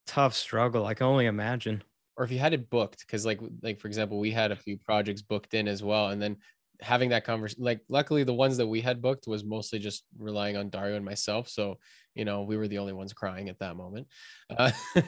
tough 0.06 0.34
struggle. 0.34 0.86
I 0.86 0.94
can 0.94 1.08
only 1.08 1.28
imagine. 1.28 1.84
Or 2.18 2.24
if 2.24 2.32
you 2.32 2.40
had 2.40 2.54
it 2.54 2.70
booked, 2.70 3.02
because 3.06 3.26
like 3.26 3.40
like 3.62 3.80
for 3.80 3.88
example, 3.88 4.20
we 4.20 4.32
had 4.32 4.52
a 4.52 4.56
few 4.56 4.78
projects 4.78 5.22
booked 5.22 5.54
in 5.54 5.68
as 5.68 5.84
well, 5.84 6.10
and 6.10 6.22
then 6.22 6.38
having 6.82 7.10
that 7.10 7.26
conversation 7.26 7.64
like 7.64 7.82
luckily 7.90 8.24
the 8.24 8.34
ones 8.34 8.58
that 8.58 8.68
we 8.68 8.82
had 8.82 9.02
booked 9.02 9.26
was 9.26 9.44
mostly 9.44 9.80
just 9.80 10.04
relying 10.20 10.56
on 10.56 10.70
dario 10.70 10.96
and 10.96 11.04
myself 11.04 11.50
so 11.50 11.76
you 12.18 12.26
know 12.26 12.42
we 12.42 12.58
were 12.58 12.68
the 12.68 12.78
only 12.80 12.94
ones 12.94 13.14
crying 13.14 13.48
at 13.48 13.60
that 13.60 13.78
moment. 13.78 14.08
Uh, 14.50 14.72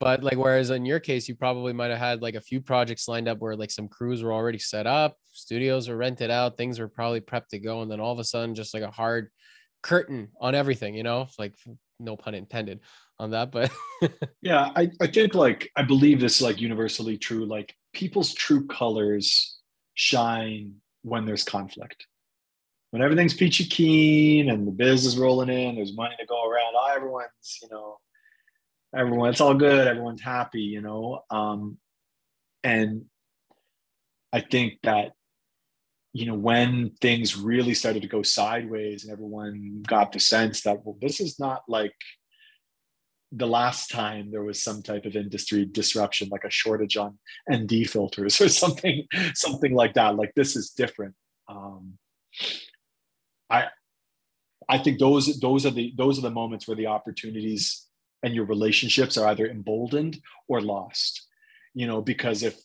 but 0.00 0.22
like 0.22 0.38
whereas 0.38 0.70
in 0.70 0.86
your 0.86 1.00
case 1.00 1.28
you 1.28 1.34
probably 1.34 1.72
might 1.72 1.90
have 1.90 1.98
had 1.98 2.22
like 2.22 2.36
a 2.36 2.40
few 2.40 2.60
projects 2.60 3.08
lined 3.08 3.28
up 3.28 3.38
where 3.40 3.56
like 3.56 3.70
some 3.70 3.88
crews 3.88 4.22
were 4.22 4.32
already 4.32 4.58
set 4.58 4.86
up 4.86 5.16
studios 5.32 5.88
were 5.88 5.96
rented 5.96 6.30
out 6.30 6.56
things 6.56 6.78
were 6.78 6.88
probably 6.88 7.20
prepped 7.20 7.48
to 7.48 7.58
go 7.58 7.82
and 7.82 7.90
then 7.90 8.00
all 8.00 8.12
of 8.12 8.18
a 8.18 8.24
sudden 8.24 8.54
just 8.54 8.74
like 8.74 8.82
a 8.82 8.90
hard 8.90 9.28
curtain 9.82 10.28
on 10.40 10.54
everything 10.54 10.94
you 10.94 11.02
know 11.02 11.26
like 11.38 11.54
no 11.98 12.16
pun 12.16 12.34
intended 12.34 12.80
on 13.22 13.30
that 13.30 13.50
but 13.50 13.70
yeah 14.42 14.70
I, 14.74 14.90
I 15.00 15.06
think 15.06 15.34
like 15.34 15.70
i 15.76 15.82
believe 15.82 16.20
this 16.20 16.36
is 16.36 16.42
like 16.42 16.60
universally 16.60 17.16
true 17.16 17.46
like 17.46 17.74
people's 17.92 18.34
true 18.34 18.66
colors 18.66 19.58
shine 19.94 20.74
when 21.02 21.26
there's 21.26 21.44
conflict. 21.44 22.06
When 22.90 23.02
everything's 23.02 23.34
peachy 23.34 23.64
keen 23.64 24.50
and 24.50 24.66
the 24.66 24.72
biz 24.72 25.06
is 25.06 25.18
rolling 25.18 25.48
in, 25.48 25.76
there's 25.76 25.96
money 25.96 26.14
to 26.18 26.26
go 26.26 26.44
around. 26.44 26.74
Oh, 26.76 26.92
everyone's, 26.94 27.58
you 27.62 27.68
know, 27.70 27.98
everyone, 28.94 29.30
it's 29.30 29.40
all 29.40 29.54
good. 29.54 29.86
Everyone's 29.86 30.20
happy, 30.20 30.60
you 30.60 30.82
know. 30.82 31.20
Um, 31.30 31.78
and 32.62 33.06
I 34.32 34.40
think 34.40 34.74
that, 34.82 35.12
you 36.12 36.26
know, 36.26 36.34
when 36.34 36.90
things 37.00 37.34
really 37.36 37.72
started 37.72 38.02
to 38.02 38.08
go 38.08 38.22
sideways 38.22 39.04
and 39.04 39.12
everyone 39.12 39.82
got 39.86 40.12
the 40.12 40.20
sense 40.20 40.62
that, 40.62 40.84
well, 40.84 40.98
this 41.00 41.20
is 41.20 41.40
not 41.40 41.62
like 41.68 41.94
the 43.32 43.46
last 43.46 43.90
time 43.90 44.30
there 44.30 44.44
was 44.44 44.62
some 44.62 44.82
type 44.82 45.06
of 45.06 45.16
industry 45.16 45.64
disruption 45.64 46.28
like 46.30 46.44
a 46.44 46.50
shortage 46.50 46.98
on 46.98 47.18
nd 47.50 47.88
filters 47.88 48.40
or 48.40 48.48
something 48.62 49.06
something 49.34 49.74
like 49.74 49.94
that. 49.94 50.16
Like 50.16 50.32
this 50.36 50.54
is 50.56 50.70
different. 50.70 51.14
Um, 51.48 51.98
i 53.50 53.66
i 54.68 54.78
think 54.78 54.98
those 54.98 55.38
those 55.40 55.66
are 55.66 55.70
the 55.70 55.92
those 55.96 56.18
are 56.18 56.22
the 56.22 56.30
moments 56.30 56.66
where 56.66 56.76
the 56.76 56.86
opportunities 56.86 57.86
and 58.22 58.34
your 58.34 58.44
relationships 58.46 59.18
are 59.18 59.28
either 59.28 59.46
emboldened 59.46 60.20
or 60.48 60.60
lost. 60.60 61.26
You 61.74 61.86
know 61.86 62.00
because 62.02 62.42
if 62.42 62.60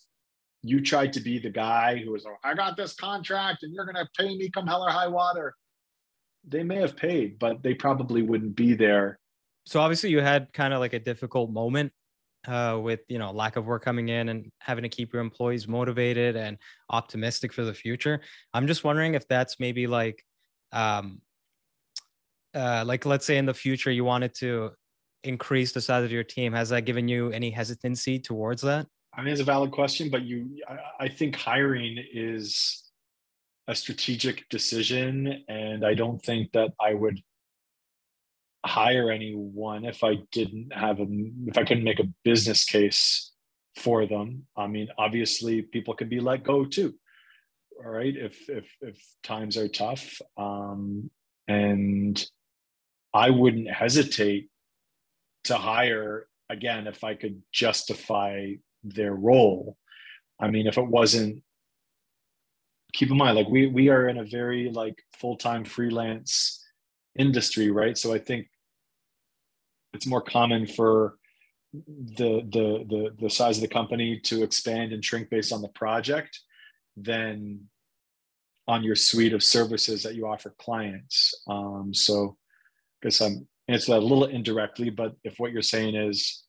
you 0.63 0.81
tried 0.81 1.13
to 1.13 1.21
be 1.21 1.39
the 1.39 1.49
guy 1.49 1.97
who 1.97 2.11
was 2.11 2.25
like 2.25 2.35
i 2.43 2.53
got 2.53 2.75
this 2.75 2.93
contract 2.95 3.63
and 3.63 3.73
you're 3.73 3.85
going 3.85 3.95
to 3.95 4.09
pay 4.17 4.35
me 4.37 4.49
come 4.49 4.67
hell 4.67 4.83
or 4.83 4.89
high 4.89 5.07
water 5.07 5.55
they 6.47 6.63
may 6.63 6.77
have 6.77 6.97
paid 6.97 7.37
but 7.39 7.61
they 7.63 7.73
probably 7.73 8.21
wouldn't 8.21 8.55
be 8.55 8.73
there 8.73 9.19
so 9.67 9.81
obviously 9.81 10.09
you 10.09 10.21
had 10.21 10.51
kind 10.53 10.73
of 10.73 10.79
like 10.79 10.93
a 10.93 10.99
difficult 10.99 11.51
moment 11.51 11.91
uh, 12.47 12.79
with 12.81 13.01
you 13.09 13.19
know 13.19 13.31
lack 13.31 13.57
of 13.57 13.65
work 13.65 13.83
coming 13.83 14.07
in 14.07 14.29
and 14.29 14.49
having 14.59 14.83
to 14.83 14.89
keep 14.89 15.11
your 15.11 15.21
employees 15.21 15.67
motivated 15.67 16.37
and 16.37 16.57
optimistic 16.89 17.51
for 17.51 17.65
the 17.65 17.73
future. 17.73 18.21
I'm 18.53 18.65
just 18.65 18.85
wondering 18.85 19.13
if 19.13 19.27
that's 19.27 19.59
maybe 19.59 19.85
like, 19.85 20.23
um, 20.71 21.19
uh, 22.55 22.85
like 22.87 23.05
let's 23.05 23.25
say 23.25 23.37
in 23.37 23.45
the 23.45 23.53
future 23.53 23.91
you 23.91 24.05
wanted 24.05 24.33
to 24.35 24.71
increase 25.25 25.73
the 25.73 25.81
size 25.81 26.05
of 26.05 26.13
your 26.13 26.23
team. 26.23 26.53
Has 26.53 26.69
that 26.69 26.85
given 26.85 27.09
you 27.09 27.31
any 27.31 27.51
hesitancy 27.51 28.19
towards 28.19 28.61
that? 28.61 28.87
I 29.13 29.21
mean, 29.21 29.33
it's 29.33 29.41
a 29.41 29.45
valid 29.45 29.71
question, 29.71 30.09
but 30.09 30.21
you, 30.21 30.47
I, 30.69 31.05
I 31.05 31.07
think 31.09 31.35
hiring 31.35 31.97
is 32.13 32.83
a 33.67 33.75
strategic 33.75 34.47
decision, 34.47 35.43
and 35.49 35.85
I 35.85 35.93
don't 35.93 36.23
think 36.23 36.53
that 36.53 36.71
I 36.79 36.93
would 36.93 37.19
hire 38.67 39.11
anyone 39.11 39.85
if 39.85 40.03
I 40.03 40.15
didn't 40.31 40.73
have 40.73 40.99
a 40.99 41.07
if 41.47 41.57
I 41.57 41.63
couldn't 41.63 41.83
make 41.83 41.99
a 41.99 42.09
business 42.23 42.65
case 42.65 43.31
for 43.75 44.05
them. 44.05 44.45
I 44.55 44.67
mean, 44.67 44.89
obviously 44.97 45.61
people 45.61 45.95
can 45.95 46.09
be 46.09 46.19
let 46.19 46.43
go 46.43 46.65
too. 46.65 46.93
All 47.83 47.91
right. 47.91 48.15
If 48.15 48.49
if 48.49 48.65
if 48.81 48.97
times 49.23 49.57
are 49.57 49.67
tough. 49.67 50.21
Um, 50.37 51.09
and 51.47 52.23
I 53.13 53.29
wouldn't 53.29 53.71
hesitate 53.71 54.49
to 55.45 55.55
hire 55.55 56.27
again 56.49 56.87
if 56.87 57.03
I 57.03 57.15
could 57.15 57.41
justify 57.53 58.53
their 58.83 59.13
role. 59.13 59.77
I 60.39 60.49
mean, 60.49 60.67
if 60.67 60.77
it 60.77 60.87
wasn't 60.87 61.43
keep 62.93 63.11
in 63.11 63.17
mind, 63.17 63.35
like 63.35 63.47
we 63.47 63.67
we 63.67 63.89
are 63.89 64.07
in 64.07 64.17
a 64.17 64.25
very 64.25 64.69
like 64.71 65.01
full-time 65.19 65.63
freelance 65.63 66.63
industry, 67.17 67.71
right? 67.71 67.97
So 67.97 68.13
I 68.13 68.19
think 68.19 68.47
it's 69.93 70.07
more 70.07 70.21
common 70.21 70.67
for 70.67 71.17
the, 71.73 72.41
the 72.51 72.85
the 72.87 73.15
the 73.19 73.29
size 73.29 73.57
of 73.57 73.61
the 73.61 73.67
company 73.67 74.19
to 74.21 74.43
expand 74.43 74.93
and 74.93 75.03
shrink 75.03 75.29
based 75.29 75.51
on 75.51 75.61
the 75.61 75.67
project 75.69 76.39
than 76.95 77.59
on 78.67 78.83
your 78.83 78.95
suite 78.95 79.33
of 79.33 79.43
services 79.43 80.03
that 80.03 80.15
you 80.15 80.27
offer 80.27 80.53
clients. 80.59 81.33
Um, 81.47 81.93
so, 81.93 82.37
I 83.01 83.07
guess 83.07 83.21
I'm 83.21 83.47
answer 83.67 83.93
that 83.93 83.99
a 83.99 84.05
little 84.05 84.25
indirectly, 84.25 84.89
but 84.89 85.15
if 85.23 85.39
what 85.39 85.51
you're 85.51 85.61
saying 85.61 85.95
is, 85.95 86.43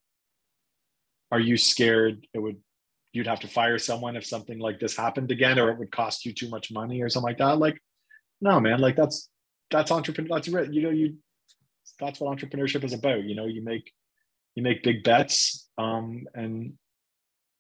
are 1.30 1.40
you 1.40 1.57
scared 1.57 2.26
it 2.33 2.38
would 2.38 2.57
you'd 3.12 3.26
have 3.26 3.40
to 3.40 3.49
fire 3.49 3.78
someone 3.78 4.16
if 4.16 4.26
something 4.26 4.59
like 4.59 4.78
this 4.78 4.97
happened 4.97 5.30
again, 5.30 5.59
or 5.59 5.71
it 5.71 5.78
would 5.78 5.90
cost 5.90 6.25
you 6.25 6.33
too 6.33 6.49
much 6.49 6.71
money 6.71 7.02
or 7.02 7.09
something 7.09 7.28
like 7.28 7.38
that? 7.38 7.59
Like, 7.59 7.78
no, 8.40 8.61
man, 8.61 8.80
like 8.80 8.97
that's 8.97 9.28
that's 9.71 9.90
entrepreneur. 9.90 10.37
That's 10.37 10.49
you 10.49 10.83
know 10.83 10.90
you 10.90 11.16
that's 12.00 12.20
what 12.20 12.36
entrepreneurship 12.36 12.84
is 12.84 12.92
about. 12.92 13.24
You 13.24 13.34
know, 13.34 13.46
you 13.46 13.62
make 13.62 13.92
you 14.54 14.62
make 14.62 14.82
big 14.82 15.04
bets 15.04 15.68
um, 15.78 16.26
and 16.34 16.74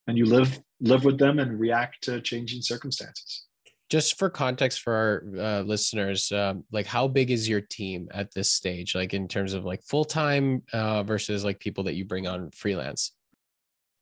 and 0.06 0.18
you 0.18 0.26
live 0.26 0.58
live 0.80 1.04
with 1.04 1.18
them 1.18 1.38
and 1.38 1.58
react 1.58 2.02
to 2.04 2.20
changing 2.20 2.62
circumstances. 2.62 3.44
Just 3.90 4.18
for 4.18 4.28
context 4.28 4.82
for 4.82 4.92
our 4.92 5.24
uh, 5.38 5.60
listeners, 5.62 6.30
um, 6.32 6.64
like 6.70 6.86
how 6.86 7.08
big 7.08 7.30
is 7.30 7.48
your 7.48 7.62
team 7.62 8.08
at 8.12 8.32
this 8.34 8.50
stage? 8.50 8.94
Like 8.94 9.14
in 9.14 9.28
terms 9.28 9.54
of 9.54 9.64
like 9.64 9.82
full 9.82 10.04
time 10.04 10.62
uh, 10.72 11.02
versus 11.04 11.44
like 11.44 11.58
people 11.58 11.84
that 11.84 11.94
you 11.94 12.04
bring 12.04 12.26
on 12.26 12.50
freelance. 12.50 13.12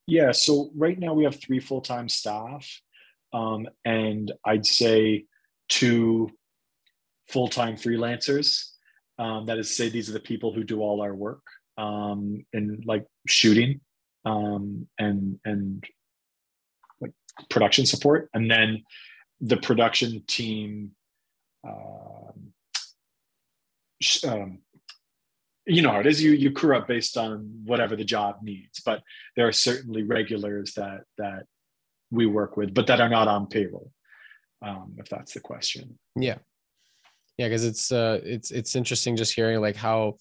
Yeah, 0.09 0.33
so 0.33 0.71
right 0.77 0.99
now 0.99 1.15
we 1.15 1.25
have 1.25 1.41
three 1.41 1.61
full 1.61 1.81
time 1.81 2.09
staff, 2.09 2.81
um, 3.33 3.69
and 3.85 4.33
I'd 4.45 4.67
say 4.67 5.27
two 5.69 6.31
full 7.29 7.49
time 7.49 7.77
freelancers. 7.77 8.76
Um, 9.19 9.47
that 9.47 9.59
is, 9.59 9.75
say 9.75 9.89
these 9.89 10.11
are 10.11 10.13
the 10.13 10.21
people 10.21 10.53
who 10.53 10.63
do 10.63 10.81
all 10.81 11.01
our 11.01 11.15
work 11.15 11.43
um, 11.79 12.45
in 12.53 12.83
like 12.85 13.07
shooting 13.27 13.81
um, 14.25 14.87
and 14.99 15.39
and 15.45 15.85
like 17.01 17.13
production 17.49 17.87
support, 17.87 18.29
and 18.35 18.51
then 18.51 18.85
the 19.41 19.57
production 19.57 20.23
team. 20.27 20.93
Um, 21.67 22.53
um, 24.29 24.59
you 25.67 25.83
know 25.83 25.91
how 25.91 26.01
it 26.01 26.07
is. 26.07 26.23
You 26.23 26.33
you 26.33 26.53
crew 26.53 26.77
up 26.77 26.87
based 26.87 27.17
on 27.17 27.63
whatever 27.65 27.97
the 27.97 28.05
job 28.05 28.37
needs, 28.43 28.81
but 28.85 29.03
there 29.35 29.49
are 29.49 29.53
certainly 29.53 30.03
regulars 30.03 30.75
that 30.75 31.03
that 31.19 31.45
we 32.11 32.27
work 32.27 32.57
with, 32.57 32.73
but 32.73 32.87
that 32.87 33.01
are 33.01 33.09
not 33.09 33.29
on 33.29 33.47
payroll. 33.47 33.91
Um, 34.63 34.95
if 34.99 35.09
that's 35.09 35.35
the 35.35 35.41
question. 35.41 35.99
Yeah, 36.15 36.39
yeah 37.39 37.47
because 37.47 37.65
it's 37.65 37.93
uh 37.93 38.21
it's 38.23 38.51
it's 38.51 38.77
interesting 38.77 39.17
just 39.17 39.35
hearing 39.35 39.61
like 39.61 39.77
how 39.77 40.17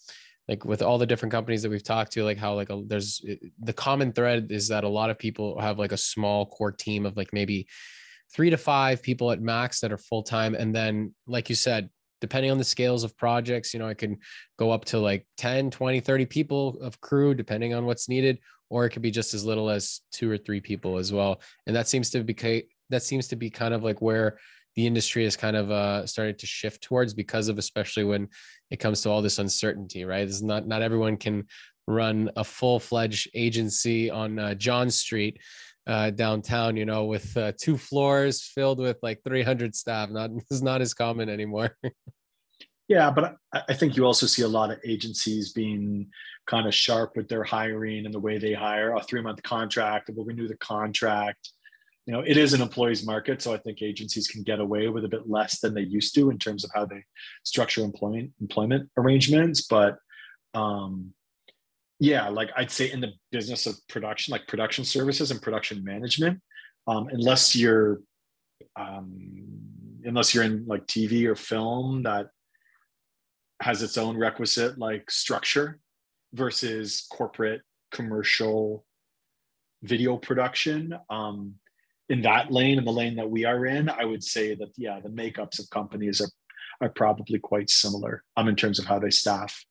like 0.48 0.64
with 0.64 0.82
all 0.82 0.98
the 0.98 1.06
different 1.06 1.32
companies 1.32 1.64
that 1.64 1.70
we've 1.70 1.84
talked 1.84 2.12
to 2.12 2.24
like 2.24 2.38
how 2.38 2.54
like 2.54 2.70
a, 2.70 2.82
there's 2.86 3.24
the 3.60 3.74
common 3.74 4.12
thread 4.12 4.48
is 4.52 4.68
that 4.68 4.84
a 4.84 4.90
lot 4.90 5.10
of 5.10 5.18
people 5.18 5.60
have 5.60 5.80
like 5.80 5.92
a 5.92 5.98
small 5.98 6.46
core 6.46 6.72
team 6.72 7.06
of 7.06 7.18
like 7.18 7.34
maybe 7.34 7.68
three 8.34 8.50
to 8.50 8.58
five 8.58 9.02
people 9.02 9.32
at 9.32 9.42
max 9.42 9.80
that 9.80 9.92
are 9.92 9.98
full 9.98 10.24
time 10.24 10.56
and 10.56 10.76
then 10.76 11.14
like 11.28 11.50
you 11.50 11.56
said 11.56 11.90
depending 12.22 12.52
on 12.52 12.58
the 12.58 12.64
scales 12.64 13.04
of 13.04 13.18
projects 13.18 13.74
you 13.74 13.80
know 13.80 13.88
i 13.88 13.94
can 13.94 14.18
go 14.58 14.72
up 14.72 14.86
to 14.86 15.00
like 15.00 15.28
10 15.38 15.72
20 15.72 16.00
30 16.00 16.26
people 16.26 16.78
of 16.82 17.00
crew 17.02 17.34
depending 17.34 17.74
on 17.74 17.86
what's 17.86 18.10
needed 18.10 18.40
or 18.70 18.86
it 18.86 18.90
could 18.90 19.02
be 19.02 19.12
just 19.12 19.34
as 19.34 19.46
little 19.46 19.70
as 19.70 20.02
two 20.12 20.30
or 20.30 20.38
three 20.38 20.60
people 20.60 20.98
as 20.98 21.14
well. 21.14 21.42
And 21.68 21.76
that 21.76 21.88
seems 21.88 22.10
to 22.12 22.24
be 22.24 22.64
that 22.90 23.04
seems 23.04 23.28
to 23.30 23.36
be 23.36 23.50
kind 23.50 23.74
of 23.74 23.84
like 23.84 24.02
where 24.02 24.40
the 24.76 24.86
industry 24.86 25.24
has 25.24 25.36
kind 25.36 25.56
of 25.56 25.72
uh, 25.72 26.06
started 26.06 26.40
to 26.40 26.46
shift 26.46 26.84
towards 26.84 27.14
because 27.14 27.48
of 27.48 27.58
especially 27.58 28.04
when 28.04 28.28
it 28.72 28.78
comes 28.78 29.02
to 29.02 29.10
all 29.10 29.22
this 29.22 29.40
uncertainty 29.40 30.06
right? 30.06 30.28
It's 30.28 30.42
not 30.42 30.68
not 30.68 30.82
everyone 30.82 31.18
can 31.18 31.48
run 31.88 32.32
a 32.36 32.44
full-fledged 32.44 33.30
agency 33.36 34.10
on 34.10 34.40
uh, 34.40 34.56
john 34.56 34.90
street 34.90 35.40
uh, 35.88 36.10
downtown 36.10 36.76
you 36.76 36.86
know 36.86 37.06
with 37.06 37.36
uh, 37.38 37.52
two 37.60 37.78
floors 37.78 38.42
filled 38.42 38.80
with 38.80 38.98
like 39.04 39.22
300 39.24 39.76
staff. 39.76 40.10
Not 40.10 40.32
is 40.52 40.62
not 40.62 40.82
as 40.82 40.94
common 40.94 41.30
anymore. 41.30 41.78
Yeah 42.88 43.10
but 43.10 43.36
i 43.68 43.74
think 43.74 43.98
you 43.98 44.06
also 44.06 44.28
see 44.28 44.44
a 44.44 44.48
lot 44.48 44.72
of 44.72 44.78
agencies 44.86 45.54
being 45.54 46.08
kind 46.46 46.68
of 46.68 46.74
sharp 46.76 47.16
with 47.16 47.28
their 47.28 47.44
hiring 47.44 48.06
and 48.06 48.14
the 48.14 48.20
way 48.20 48.38
they 48.38 48.54
hire. 48.54 48.94
A 48.94 49.02
three 49.02 49.22
month 49.22 49.42
contract 49.44 50.10
we'll 50.14 50.26
renew 50.26 50.48
the 50.48 50.58
contract 50.58 51.52
you 52.06 52.14
know 52.14 52.24
it 52.26 52.38
is 52.38 52.54
an 52.54 52.62
employees 52.62 53.06
market 53.06 53.42
so 53.42 53.54
i 53.54 53.58
think 53.58 53.82
agencies 53.82 54.28
can 54.28 54.44
get 54.44 54.60
away 54.60 54.88
with 54.88 55.06
a 55.06 55.10
bit 55.10 55.30
less 55.30 55.60
than 55.60 55.74
they 55.74 55.82
used 55.82 56.14
to 56.16 56.30
in 56.30 56.38
terms 56.38 56.64
of 56.64 56.72
how 56.74 56.86
they 56.86 57.04
structure 57.44 57.82
employment 57.82 58.32
employment 58.42 58.90
arrangements 58.98 59.62
but 59.68 59.98
um 60.54 61.14
yeah 62.00 62.28
like 62.28 62.50
i'd 62.58 62.72
say 62.72 62.92
in 62.92 63.02
the 63.02 63.12
business 63.32 63.66
of 63.66 63.76
production 63.88 64.32
like 64.32 64.48
production 64.48 64.84
services 64.84 65.32
and 65.32 65.42
production 65.42 65.84
management 65.84 66.40
um, 66.88 67.08
unless 67.12 67.56
you're 67.56 68.02
um, 68.76 69.28
unless 70.04 70.34
you're 70.34 70.44
in 70.44 70.66
like 70.68 70.86
TV 70.86 71.26
or 71.26 71.36
film 71.36 72.04
that 72.04 72.28
has 73.62 73.82
its 73.82 73.98
own 73.98 74.18
requisite 74.18 74.78
like 74.78 75.10
structure 75.10 75.80
versus 76.34 77.08
corporate 77.10 77.62
commercial 77.92 78.86
video 79.84 80.18
production. 80.18 80.98
Um, 81.10 81.56
in 82.10 82.22
that 82.22 82.52
lane, 82.52 82.78
in 82.78 82.86
the 82.86 82.92
lane 82.92 83.16
that 83.16 83.30
we 83.30 83.46
are 83.46 83.66
in, 83.66 83.90
I 83.90 84.06
would 84.06 84.24
say 84.24 84.56
that 84.56 84.72
yeah, 84.78 85.00
the 85.00 85.10
makeups 85.10 85.60
of 85.60 85.70
companies 85.70 86.22
are 86.22 86.30
are 86.82 86.90
probably 86.90 87.40
quite 87.40 87.70
similar 87.70 88.24
um, 88.36 88.48
in 88.48 88.56
terms 88.56 88.80
of 88.80 88.86
how 88.86 89.00
they 89.00 89.10
staff 89.10 89.66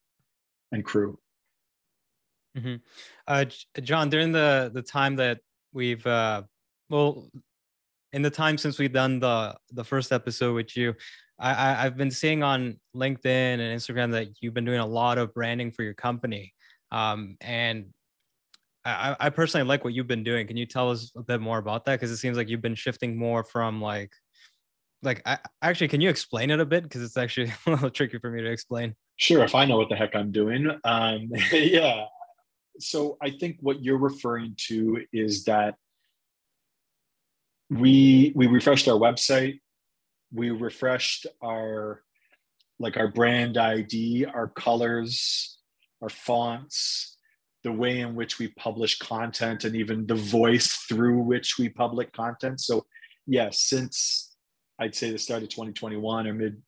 and 0.72 0.84
crew. 0.84 1.18
Mm-hmm. 2.56 2.76
Uh, 3.26 3.44
Jon, 3.82 4.10
during 4.10 4.32
the 4.32 4.70
the 4.72 4.82
time 4.82 5.16
that 5.16 5.40
we've 5.72 6.06
uh, 6.06 6.42
well, 6.88 7.28
in 8.12 8.22
the 8.22 8.30
time 8.30 8.56
since 8.58 8.78
we've 8.78 8.92
done 8.92 9.20
the 9.20 9.56
the 9.72 9.84
first 9.84 10.12
episode 10.12 10.54
with 10.54 10.76
you, 10.76 10.94
I, 11.38 11.50
I 11.50 11.82
have 11.82 11.96
been 11.96 12.10
seeing 12.10 12.42
on 12.42 12.78
LinkedIn 12.94 13.26
and 13.26 13.60
Instagram 13.60 14.12
that 14.12 14.28
you've 14.40 14.54
been 14.54 14.64
doing 14.64 14.80
a 14.80 14.86
lot 14.86 15.18
of 15.18 15.34
branding 15.34 15.72
for 15.72 15.82
your 15.82 15.94
company, 15.94 16.54
um, 16.92 17.36
and 17.40 17.86
I, 18.84 19.16
I 19.18 19.30
personally 19.30 19.66
like 19.66 19.84
what 19.84 19.94
you've 19.94 20.06
been 20.06 20.24
doing. 20.24 20.46
Can 20.46 20.56
you 20.56 20.66
tell 20.66 20.90
us 20.90 21.10
a 21.16 21.22
bit 21.22 21.40
more 21.40 21.58
about 21.58 21.86
that? 21.86 21.94
Because 21.94 22.10
it 22.10 22.18
seems 22.18 22.36
like 22.36 22.48
you've 22.48 22.62
been 22.62 22.74
shifting 22.74 23.16
more 23.16 23.42
from 23.42 23.80
like, 23.80 24.12
like 25.02 25.22
I, 25.26 25.38
actually, 25.62 25.88
can 25.88 26.00
you 26.00 26.10
explain 26.10 26.50
it 26.50 26.60
a 26.60 26.66
bit? 26.66 26.82
Because 26.82 27.02
it's 27.02 27.16
actually 27.16 27.52
a 27.66 27.70
little 27.70 27.90
tricky 27.90 28.18
for 28.18 28.30
me 28.30 28.42
to 28.42 28.50
explain. 28.50 28.94
Sure, 29.16 29.44
if 29.44 29.54
I 29.54 29.64
know 29.64 29.76
what 29.76 29.88
the 29.88 29.96
heck 29.96 30.14
I'm 30.14 30.32
doing. 30.32 30.70
Um, 30.84 31.30
yeah. 31.52 32.06
So 32.78 33.16
I 33.22 33.30
think 33.30 33.58
what 33.60 33.82
you're 33.82 33.98
referring 33.98 34.56
to 34.66 35.04
is 35.12 35.44
that 35.44 35.76
we 37.70 38.32
we 38.34 38.46
refreshed 38.46 38.88
our 38.88 38.98
website, 38.98 39.60
we 40.32 40.50
refreshed 40.50 41.26
our 41.42 42.02
like 42.78 42.96
our 42.96 43.08
brand 43.08 43.56
ID, 43.56 44.26
our 44.26 44.48
colors, 44.48 45.58
our 46.02 46.08
fonts, 46.08 47.13
the 47.64 47.72
way 47.72 48.00
in 48.00 48.14
which 48.14 48.38
we 48.38 48.48
publish 48.48 48.98
content 48.98 49.64
and 49.64 49.74
even 49.74 50.06
the 50.06 50.14
voice 50.14 50.84
through 50.88 51.18
which 51.18 51.58
we 51.58 51.68
publish 51.68 52.08
content. 52.14 52.60
So, 52.60 52.86
yes, 53.26 53.60
since 53.60 54.36
I'd 54.78 54.94
say 54.94 55.10
the 55.10 55.18
start 55.18 55.42
of 55.42 55.48
2021 55.48 56.26
or 56.26 56.34
mid 56.34 56.62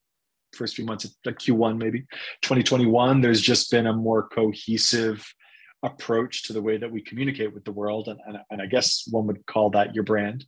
first 0.54 0.74
few 0.74 0.86
months 0.86 1.04
of 1.04 1.10
like 1.24 1.38
Q1 1.38 1.76
maybe 1.76 2.00
2021, 2.42 3.20
there's 3.20 3.42
just 3.42 3.70
been 3.70 3.86
a 3.86 3.92
more 3.92 4.26
cohesive 4.28 5.24
approach 5.82 6.44
to 6.44 6.54
the 6.54 6.62
way 6.62 6.78
that 6.78 6.90
we 6.90 7.02
communicate 7.02 7.52
with 7.52 7.64
the 7.64 7.72
world, 7.72 8.08
and 8.08 8.18
and, 8.26 8.38
and 8.50 8.62
I 8.62 8.66
guess 8.66 9.04
one 9.10 9.26
would 9.26 9.44
call 9.46 9.70
that 9.70 9.94
your 9.94 10.04
brand. 10.04 10.44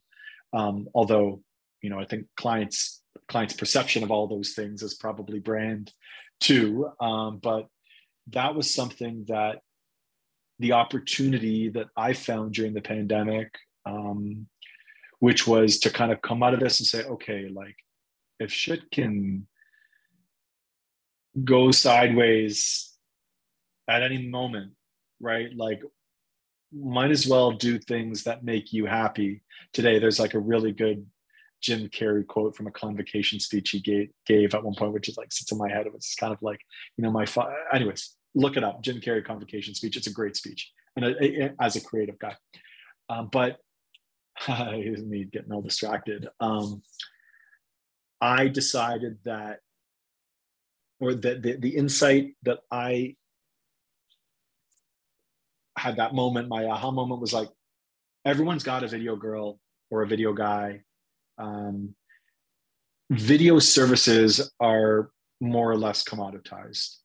Um, 0.55 0.89
although, 0.95 1.43
you 1.83 1.91
know, 1.91 2.01
I 2.01 2.07
think 2.07 2.27
clients 2.37 3.03
clients' 3.29 3.55
perception 3.55 4.03
of 4.03 4.11
all 4.11 4.27
those 4.27 4.53
things 4.55 4.83
is 4.83 4.95
probably 4.95 5.39
brand 5.39 5.93
too. 6.41 6.89
Um, 7.01 7.39
but 7.39 7.67
that 8.29 8.55
was 8.55 8.73
something 8.73 9.25
that 9.29 9.59
the 10.59 10.73
opportunity 10.73 11.69
that 11.71 11.89
I 11.97 12.13
found 12.13 12.55
during 12.55 12.75
the 12.75 12.83
pandemic, 12.83 13.55
um, 13.87 14.47
which 15.21 15.47
was 15.47 15.79
to 15.81 15.91
kind 15.91 16.13
of 16.13 16.23
come 16.23 16.43
out 16.43 16.55
of 16.55 16.61
this 16.61 16.81
and 16.81 16.87
say, 16.87 17.05
okay, 17.05 17.49
like 17.49 17.77
if 18.41 18.53
shit 18.53 18.91
can 18.91 19.47
go 21.45 21.71
sideways 21.71 22.93
at 23.89 24.03
any 24.03 24.29
moment, 24.29 24.73
right? 25.21 25.55
Like, 25.57 25.81
might 26.73 27.11
as 27.11 27.27
well 27.27 27.53
do 27.53 27.79
things 27.79 28.25
that 28.25 28.45
make 28.45 28.73
you 28.73 28.87
happy. 28.87 29.43
Today, 29.73 29.99
there's 29.99 30.21
like 30.21 30.35
a 30.35 30.39
really 30.39 30.73
good 30.73 31.07
Jim 31.61 31.89
Carrey 31.89 32.27
quote 32.27 32.55
from 32.55 32.67
a 32.67 32.71
convocation 32.71 33.41
speech 33.41 33.71
he 33.71 33.81
gave, 33.81 34.11
gave 34.27 34.55
at 34.55 34.63
one 34.63 34.75
point, 34.75 34.93
which 34.93 35.09
is 35.09 35.17
like 35.17 35.33
sits 35.33 35.51
in 35.51 35.59
my 35.59 35.69
head. 35.69 35.87
It 35.87 35.95
was 35.95 36.15
kind 36.21 36.33
of 36.33 36.41
like, 36.43 36.61
you 36.97 37.03
know, 37.03 37.11
my, 37.11 37.25
fa- 37.27 37.55
anyways, 37.73 38.15
look 38.39 38.57
it 38.57 38.65
up. 38.65 38.83
Jim 38.83 39.01
Carrey 39.01 39.25
convocation 39.25 39.75
speech. 39.75 39.97
It's 39.97 40.07
a 40.07 40.13
great 40.13 40.37
speech, 40.37 40.71
and 40.97 41.53
as 41.61 41.77
a 41.77 41.81
creative 41.81 42.19
guy, 42.19 42.37
um, 43.11 43.29
but 43.31 43.59
me 44.49 45.25
getting 45.31 45.53
all 45.53 45.63
distracted. 45.63 46.29
Um, 46.41 46.83
I 48.21 48.49
decided 48.49 49.19
that, 49.25 49.61
or 51.01 51.15
that 51.15 51.43
the, 51.43 51.57
the 51.57 51.77
insight 51.77 52.35
that 52.45 52.61
I 52.71 53.17
had 55.77 55.97
that 55.97 56.15
moment, 56.15 56.49
my 56.49 56.65
aha 56.65 56.91
moment 56.91 57.21
was 57.21 57.33
like, 57.33 57.49
everyone's 58.25 58.65
got 58.65 58.85
a 58.85 58.89
video 58.89 59.17
girl 59.17 59.61
or 59.91 60.03
a 60.03 60.07
video 60.07 60.33
guy. 60.33 60.83
Um, 61.39 61.95
video 63.11 63.59
services 63.59 64.53
are 64.61 65.11
more 65.41 65.71
or 65.71 65.77
less 65.77 66.03
commoditized 66.03 66.97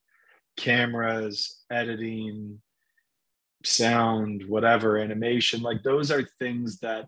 cameras, 0.58 1.64
editing, 1.72 2.62
sound, 3.66 4.44
whatever, 4.48 4.98
animation, 4.98 5.62
like 5.62 5.84
those 5.84 6.12
are 6.12 6.28
things 6.40 6.80
that 6.80 7.08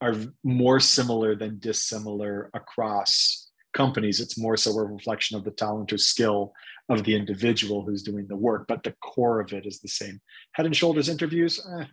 are 0.00 0.14
more 0.42 0.80
similar 0.80 1.34
than 1.36 1.58
dissimilar 1.58 2.50
across 2.54 3.50
companies. 3.74 4.20
It's 4.20 4.38
more 4.38 4.56
so 4.56 4.76
a 4.78 4.84
reflection 4.84 5.36
of 5.36 5.44
the 5.44 5.50
talent 5.50 5.92
or 5.92 5.98
skill 5.98 6.52
of 6.88 7.04
the 7.04 7.14
individual 7.14 7.84
who's 7.84 8.02
doing 8.02 8.26
the 8.26 8.36
work, 8.36 8.64
but 8.66 8.82
the 8.82 8.94
core 9.00 9.40
of 9.40 9.52
it 9.52 9.66
is 9.66 9.80
the 9.80 9.88
same. 9.88 10.20
Head 10.52 10.66
and 10.66 10.76
shoulders 10.76 11.08
interviews, 11.08 11.64
eh, 11.78 11.84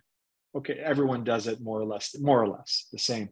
okay, 0.56 0.74
everyone 0.74 1.22
does 1.22 1.46
it 1.46 1.60
more 1.60 1.80
or 1.80 1.84
less, 1.84 2.18
more 2.18 2.42
or 2.42 2.48
less 2.48 2.86
the 2.92 2.98
same. 2.98 3.28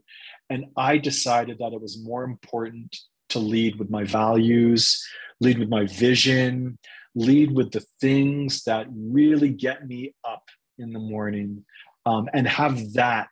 And 0.48 0.66
I 0.76 0.98
decided 0.98 1.58
that 1.58 1.72
it 1.72 1.80
was 1.80 2.02
more 2.04 2.22
important 2.22 2.96
to 3.30 3.38
lead 3.38 3.78
with 3.78 3.90
my 3.90 4.04
values, 4.04 5.04
lead 5.40 5.58
with 5.58 5.68
my 5.68 5.86
vision, 5.86 6.78
lead 7.16 7.50
with 7.50 7.72
the 7.72 7.84
things 8.00 8.62
that 8.64 8.86
really 8.90 9.48
get 9.48 9.88
me 9.88 10.14
up 10.22 10.44
in 10.78 10.92
the 10.92 10.98
morning 10.98 11.64
um, 12.04 12.28
and 12.32 12.46
have 12.46 12.92
that 12.92 13.30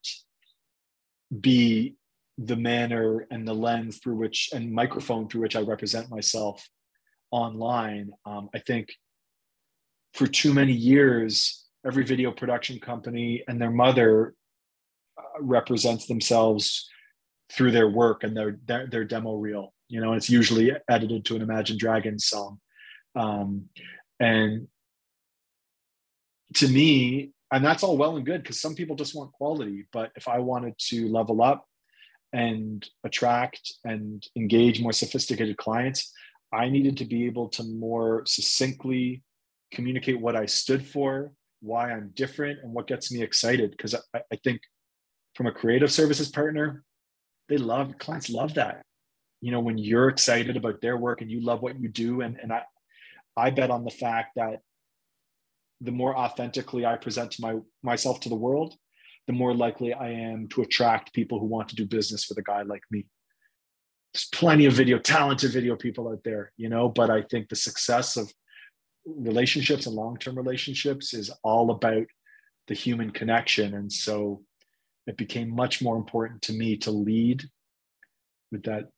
be 1.40 1.94
the 2.38 2.57
manner 2.57 3.27
and 3.31 3.47
the 3.47 3.53
lens 3.53 3.99
through 3.99 4.16
which 4.16 4.51
and 4.53 4.73
microphone 4.73 5.29
through 5.29 5.42
which 5.42 5.55
I 5.55 5.61
represent 5.61 6.11
myself 6.11 6.66
online. 7.31 8.11
Um, 8.25 8.49
I 8.55 8.59
think 8.59 8.88
for 10.14 10.27
too 10.27 10.55
many 10.55 10.73
years, 10.73 11.64
every 11.87 12.05
video 12.05 12.33
production 12.33 12.81
company 12.81 13.44
and 13.47 13.61
their 13.61 13.70
mother 13.70 14.35
uh, 15.18 15.23
represents 15.40 16.07
themselves 16.07 16.88
through 17.53 17.70
their 17.70 17.90
work 17.90 18.25
and 18.25 18.35
their, 18.37 18.59
their, 18.64 18.87
their 18.87 19.05
demo 19.05 19.35
reel. 19.35 19.75
You 19.88 20.01
know, 20.01 20.14
it's 20.14 20.31
usually 20.31 20.73
edited 20.88 21.25
to 21.27 21.37
an 21.37 21.42
Imagine 21.42 21.77
Dragons 21.77 22.25
song. 22.25 22.59
Um, 23.14 23.68
and 24.20 24.68
to 26.55 26.68
me, 26.68 27.31
and 27.53 27.64
that's 27.64 27.83
all 27.83 27.96
well 27.96 28.16
and 28.16 28.27
good 28.27 28.42
because 28.42 28.61
some 28.61 28.74
people 28.74 28.96
just 28.96 29.14
want 29.14 29.33
quality. 29.33 29.87
But 29.92 30.11
if 30.16 30.29
I 30.29 30.38
wanted 30.38 30.74
to 30.90 31.09
level 31.09 31.42
up 31.42 31.64
and 32.33 32.87
attract 33.05 33.72
and 33.85 34.27
engage 34.37 34.81
more 34.81 34.92
sophisticated 34.92 35.57
clients, 35.57 36.12
I 36.53 36.68
needed 36.68 36.96
to 36.98 37.05
be 37.05 37.27
able 37.27 37.48
to 37.50 37.64
more 37.64 38.24
succinctly 38.27 39.22
communicate 39.72 40.20
what 40.20 40.37
I 40.37 40.46
stood 40.46 40.85
for, 40.87 41.33
why 41.61 41.92
I'm 41.92 42.12
different, 42.14 42.61
and 42.62 42.72
what 42.72 42.87
gets 42.87 43.12
me 43.12 43.22
excited. 43.22 43.70
Because 43.72 43.94
I, 43.94 44.20
I 44.33 44.37
think 44.42 44.61
from 45.35 45.46
a 45.46 45.53
creative 45.53 45.92
services 45.92 46.29
partner, 46.29 46.85
they 47.48 47.59
love 47.59 47.98
clients 47.98 48.31
love 48.31 48.55
that. 48.55 48.83
You 49.40 49.50
know, 49.53 49.61
when 49.61 49.77
you're 49.79 50.09
excited 50.09 50.57
about 50.57 50.81
their 50.81 50.96
work 50.96 51.20
and 51.20 51.31
you 51.31 51.40
love 51.40 51.61
what 51.61 51.79
you 51.79 51.88
do, 51.88 52.22
and, 52.22 52.38
and 52.40 52.53
I, 52.53 52.62
I 53.37 53.51
bet 53.51 53.70
on 53.70 53.85
the 53.85 53.90
fact 53.90 54.33
that 54.37 54.61
the 55.81 55.90
more 55.90 56.16
authentically 56.16 56.87
I 56.87 56.97
present 56.97 57.37
my 57.40 57.57
myself 57.83 58.20
to 58.20 58.29
the 58.29 58.35
world, 58.35 58.75
the 59.27 59.33
more 59.33 59.55
likely 59.55 59.92
I 59.92 60.11
am 60.11 60.49
to 60.49 60.62
attract 60.62 61.14
people 61.14 61.40
who 61.40 61.47
want 61.47 61.68
to 61.70 61.77
do 61.77 61.87
business 61.87 62.29
with 62.29 62.38
a 62.38 62.42
guy 62.42 62.62
like 62.62 62.83
me. 62.90 63.07
There's 64.12 64.29
plenty 64.33 64.66
of 64.66 64.75
video, 64.75 64.99
talented 64.99 65.51
video 65.51 65.77
people 65.77 66.09
out 66.09 66.23
there, 66.25 66.53
you 66.57 66.68
know, 66.68 66.88
but 66.88 67.11
I 67.11 67.23
think 67.23 67.49
the 67.49 67.57
success 67.57 68.16
of 68.16 68.33
relationships 69.05 69.87
and 69.87 69.97
long-term 69.97 70.37
relationships 70.37 71.12
is 71.14 71.31
all 71.42 71.70
about 71.70 72.07
the 72.68 72.75
human 72.75 73.11
connection. 73.11 73.75
And 73.75 73.92
so 73.92 74.42
it 75.07 75.16
became 75.16 75.51
much 75.51 75.83
more 75.83 75.97
important 75.97 76.42
to 76.42 76.53
me 76.53 76.77
to 76.79 76.90
lead 76.90 77.44
with 78.53 78.62
that 78.64 78.88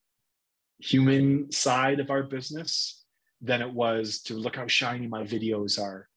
human 0.79 1.51
side 1.51 1.99
of 1.99 2.11
our 2.11 2.23
business 2.23 3.06
than 3.41 3.63
it 3.63 3.73
was 3.73 4.23
to 4.23 4.35
look 4.35 4.57
how 4.57 4.67
shiny 4.67 5.07
my 5.07 5.23
videos 5.23 5.81
are. 5.81 6.09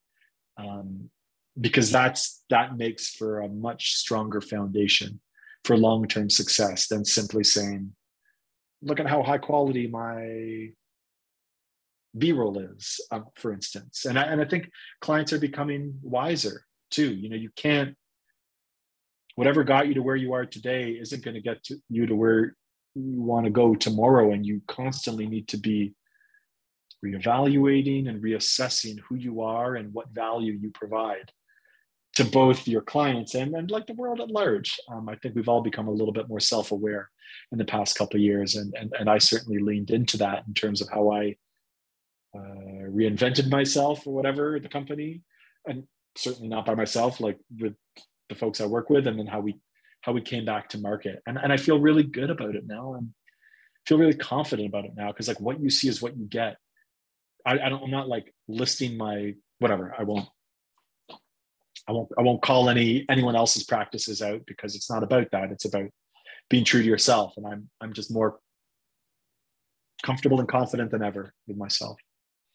Um, 0.58 1.10
because 1.60 1.92
that's 1.92 2.44
that 2.50 2.78
makes 2.78 3.10
for 3.10 3.42
a 3.42 3.50
much 3.50 3.96
stronger 3.96 4.42
foundation 4.42 5.20
for 5.66 5.78
long-term 5.78 6.30
success 6.30 6.88
than 6.88 7.04
simply 7.04 7.44
saying 7.44 7.92
look 8.82 9.00
at 9.00 9.08
how 9.08 9.22
high 9.24 9.38
quality 9.38 9.88
my 9.88 10.70
b-roll 12.18 12.58
is 12.58 13.02
um, 13.12 13.26
for 13.36 13.52
instance. 13.52 14.06
And 14.06 14.18
I, 14.18 14.24
and 14.24 14.42
I 14.42 14.46
think 14.46 14.70
clients 15.02 15.34
are 15.34 15.40
becoming 15.40 16.00
wiser 16.02 16.66
too. 16.92 17.14
You 17.14 17.30
know 17.30 17.36
you 17.36 17.50
can't 17.56 17.96
whatever 19.36 19.64
got 19.64 19.88
you 19.88 19.94
to 19.94 20.04
where 20.04 20.16
you 20.16 20.34
are 20.34 20.46
today 20.46 20.92
isn't 20.92 21.24
going 21.24 21.36
to 21.36 21.42
get 21.42 21.66
you 21.90 22.06
to 22.06 22.16
where 22.16 22.56
you 22.96 23.22
want 23.22 23.46
to 23.46 23.52
go 23.52 23.76
tomorrow 23.76 24.32
and 24.34 24.46
you 24.46 24.62
constantly 24.68 25.28
need 25.28 25.48
to 25.48 25.58
be 25.58 25.94
reevaluating 27.06 28.10
and 28.10 28.22
reassessing 28.22 29.00
who 29.08 29.16
you 29.16 29.42
are 29.42 29.76
and 29.76 29.94
what 29.94 30.10
value 30.10 30.54
you 30.54 30.72
provide 30.72 31.32
to 32.16 32.26
both 32.26 32.68
your 32.68 32.82
clients 32.82 33.36
and, 33.36 33.56
and 33.56 33.72
like 33.72 33.88
the 33.88 33.94
world 33.94 34.20
at 34.20 34.32
large. 34.32 34.78
Um, 34.92 35.08
I 35.08 35.16
think 35.16 35.36
we've 35.36 35.48
all 35.48 35.62
become 35.62 35.88
a 35.88 35.92
little 35.92 36.12
bit 36.12 36.28
more 36.28 36.40
self-aware 36.40 37.10
in 37.52 37.58
the 37.58 37.66
past 37.66 37.98
couple 37.98 38.20
years. 38.20 38.56
And, 38.56 38.74
and, 38.78 38.94
and 39.00 39.10
I 39.10 39.20
certainly 39.20 39.60
leaned 39.60 39.92
into 39.92 40.18
that 40.18 40.44
in 40.48 40.54
terms 40.54 40.82
of 40.82 40.90
how 40.90 41.12
I 41.12 41.36
uh, 42.36 42.90
reinvented 42.90 43.50
myself 43.50 44.06
or 44.06 44.14
whatever, 44.14 44.60
the 44.60 44.70
company, 44.70 45.22
and 45.66 45.84
certainly 46.18 46.48
not 46.48 46.66
by 46.66 46.76
myself, 46.76 47.20
like 47.20 47.38
with 47.60 47.76
the 48.28 48.36
folks 48.36 48.60
I 48.60 48.66
work 48.66 48.90
with, 48.90 49.08
and 49.08 49.18
then 49.18 49.28
how 49.28 49.40
we 49.40 49.60
how 50.02 50.14
we 50.14 50.22
came 50.22 50.46
back 50.46 50.70
to 50.70 50.78
market. 50.78 51.22
And, 51.28 51.38
and 51.38 51.52
I 51.52 51.58
feel 51.58 51.78
really 51.78 52.04
good 52.04 52.30
about 52.30 52.56
it 52.56 52.66
now. 52.66 52.94
And 52.94 53.14
feel 53.90 53.98
really 53.98 54.14
confident 54.14 54.70
about 54.70 54.86
it 54.86 54.92
now 54.96 55.08
because 55.08 55.28
like 55.28 55.40
what 55.40 55.60
you 55.60 55.70
see 55.70 55.88
is 55.88 56.02
what 56.02 56.16
you 56.16 56.26
get. 56.26 56.58
I, 57.46 57.60
I 57.60 57.70
don't 57.70 57.84
I'm 57.84 57.92
not 57.92 58.08
like 58.08 58.34
listing 58.48 58.98
my 58.98 59.36
whatever. 59.60 59.94
I 59.98 60.04
won't 60.04 60.28
I 61.88 61.92
won't 61.92 62.10
I 62.18 62.22
won't 62.22 62.42
call 62.42 62.70
any 62.70 63.06
anyone 63.10 63.36
else's 63.36 63.64
practices 63.64 64.22
out 64.22 64.42
because 64.46 64.76
it's 64.76 64.90
not 64.90 65.04
about 65.04 65.32
that. 65.32 65.52
It's 65.52 65.66
about 65.66 65.90
being 66.50 66.66
true 66.66 66.82
to 66.82 66.88
yourself. 66.88 67.34
And 67.38 67.48
I'm 67.48 67.70
I'm 67.82 67.94
just 67.94 68.12
more 68.12 68.40
comfortable 70.04 70.40
and 70.40 70.48
confident 70.48 70.92
than 70.92 71.04
ever 71.04 71.34
with 71.48 71.58
myself. 71.58 71.98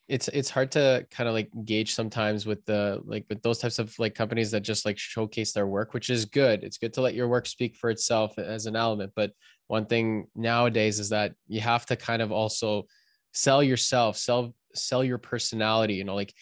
It's 0.06 0.28
it's 0.28 0.50
hard 0.50 0.70
to 0.72 1.06
kind 1.10 1.28
of 1.28 1.34
like 1.34 1.50
gauge 1.64 1.94
sometimes 1.94 2.44
with 2.44 2.64
the 2.66 3.00
like 3.04 3.24
with 3.28 3.42
those 3.42 3.58
types 3.58 3.78
of 3.78 3.98
like 3.98 4.14
companies 4.14 4.50
that 4.50 4.60
just 4.60 4.84
like 4.84 4.98
showcase 4.98 5.52
their 5.52 5.66
work, 5.66 5.94
which 5.94 6.10
is 6.10 6.26
good. 6.26 6.62
It's 6.62 6.78
good 6.78 6.92
to 6.94 7.00
let 7.00 7.14
your 7.14 7.28
work 7.28 7.46
speak 7.46 7.74
for 7.76 7.88
itself 7.90 8.38
as 8.38 8.66
an 8.66 8.76
element. 8.76 9.12
But 9.16 9.32
one 9.66 9.86
thing 9.86 10.26
nowadays 10.36 11.00
is 11.00 11.08
that 11.08 11.34
you 11.48 11.60
have 11.60 11.86
to 11.86 11.96
kind 11.96 12.20
of 12.20 12.32
also 12.32 12.86
sell 13.32 13.62
yourself, 13.62 14.16
sell 14.18 14.54
sell 14.76 15.04
your 15.04 15.18
personality. 15.18 15.94
You 15.94 16.04
know, 16.04 16.14
like 16.14 16.34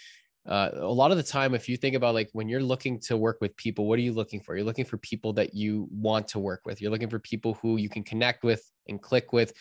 uh, 0.48 0.70
a 0.74 0.86
lot 0.86 1.10
of 1.12 1.16
the 1.16 1.22
time 1.22 1.54
if 1.54 1.68
you 1.68 1.76
think 1.76 1.94
about 1.94 2.14
like 2.14 2.28
when 2.32 2.48
you're 2.48 2.62
looking 2.62 2.98
to 2.98 3.16
work 3.16 3.38
with 3.40 3.56
people 3.56 3.86
what 3.86 3.98
are 3.98 4.02
you 4.02 4.12
looking 4.12 4.40
for 4.40 4.56
you're 4.56 4.64
looking 4.64 4.84
for 4.84 4.96
people 4.98 5.32
that 5.32 5.54
you 5.54 5.86
want 5.92 6.26
to 6.26 6.40
work 6.40 6.62
with 6.64 6.80
you're 6.80 6.90
looking 6.90 7.08
for 7.08 7.20
people 7.20 7.54
who 7.62 7.76
you 7.76 7.88
can 7.88 8.02
connect 8.02 8.42
with 8.42 8.60
and 8.88 9.00
click 9.00 9.32
with 9.32 9.52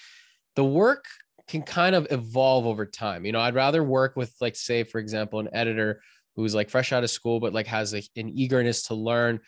the 0.56 0.64
work 0.64 1.06
can 1.48 1.62
kind 1.62 1.96
of 1.96 2.08
evolve 2.10 2.66
over 2.66 2.86
time 2.86 3.26
you 3.26 3.32
know 3.32 3.40
i'd 3.42 3.54
rather 3.54 3.84
work 3.84 4.16
with 4.16 4.34
like 4.42 4.56
say 4.56 4.84
for 4.84 4.98
example 4.98 5.40
an 5.40 5.50
editor 5.54 6.02
who's 6.36 6.56
like 6.56 6.70
fresh 6.70 6.92
out 6.92 7.04
of 7.04 7.12
school 7.12 7.40
but 7.40 7.54
like 7.54 7.68
has 7.68 7.94
a, 7.94 8.02
an 8.16 8.30
eagerness 8.30 8.84
to 8.84 8.96
learn 8.96 9.40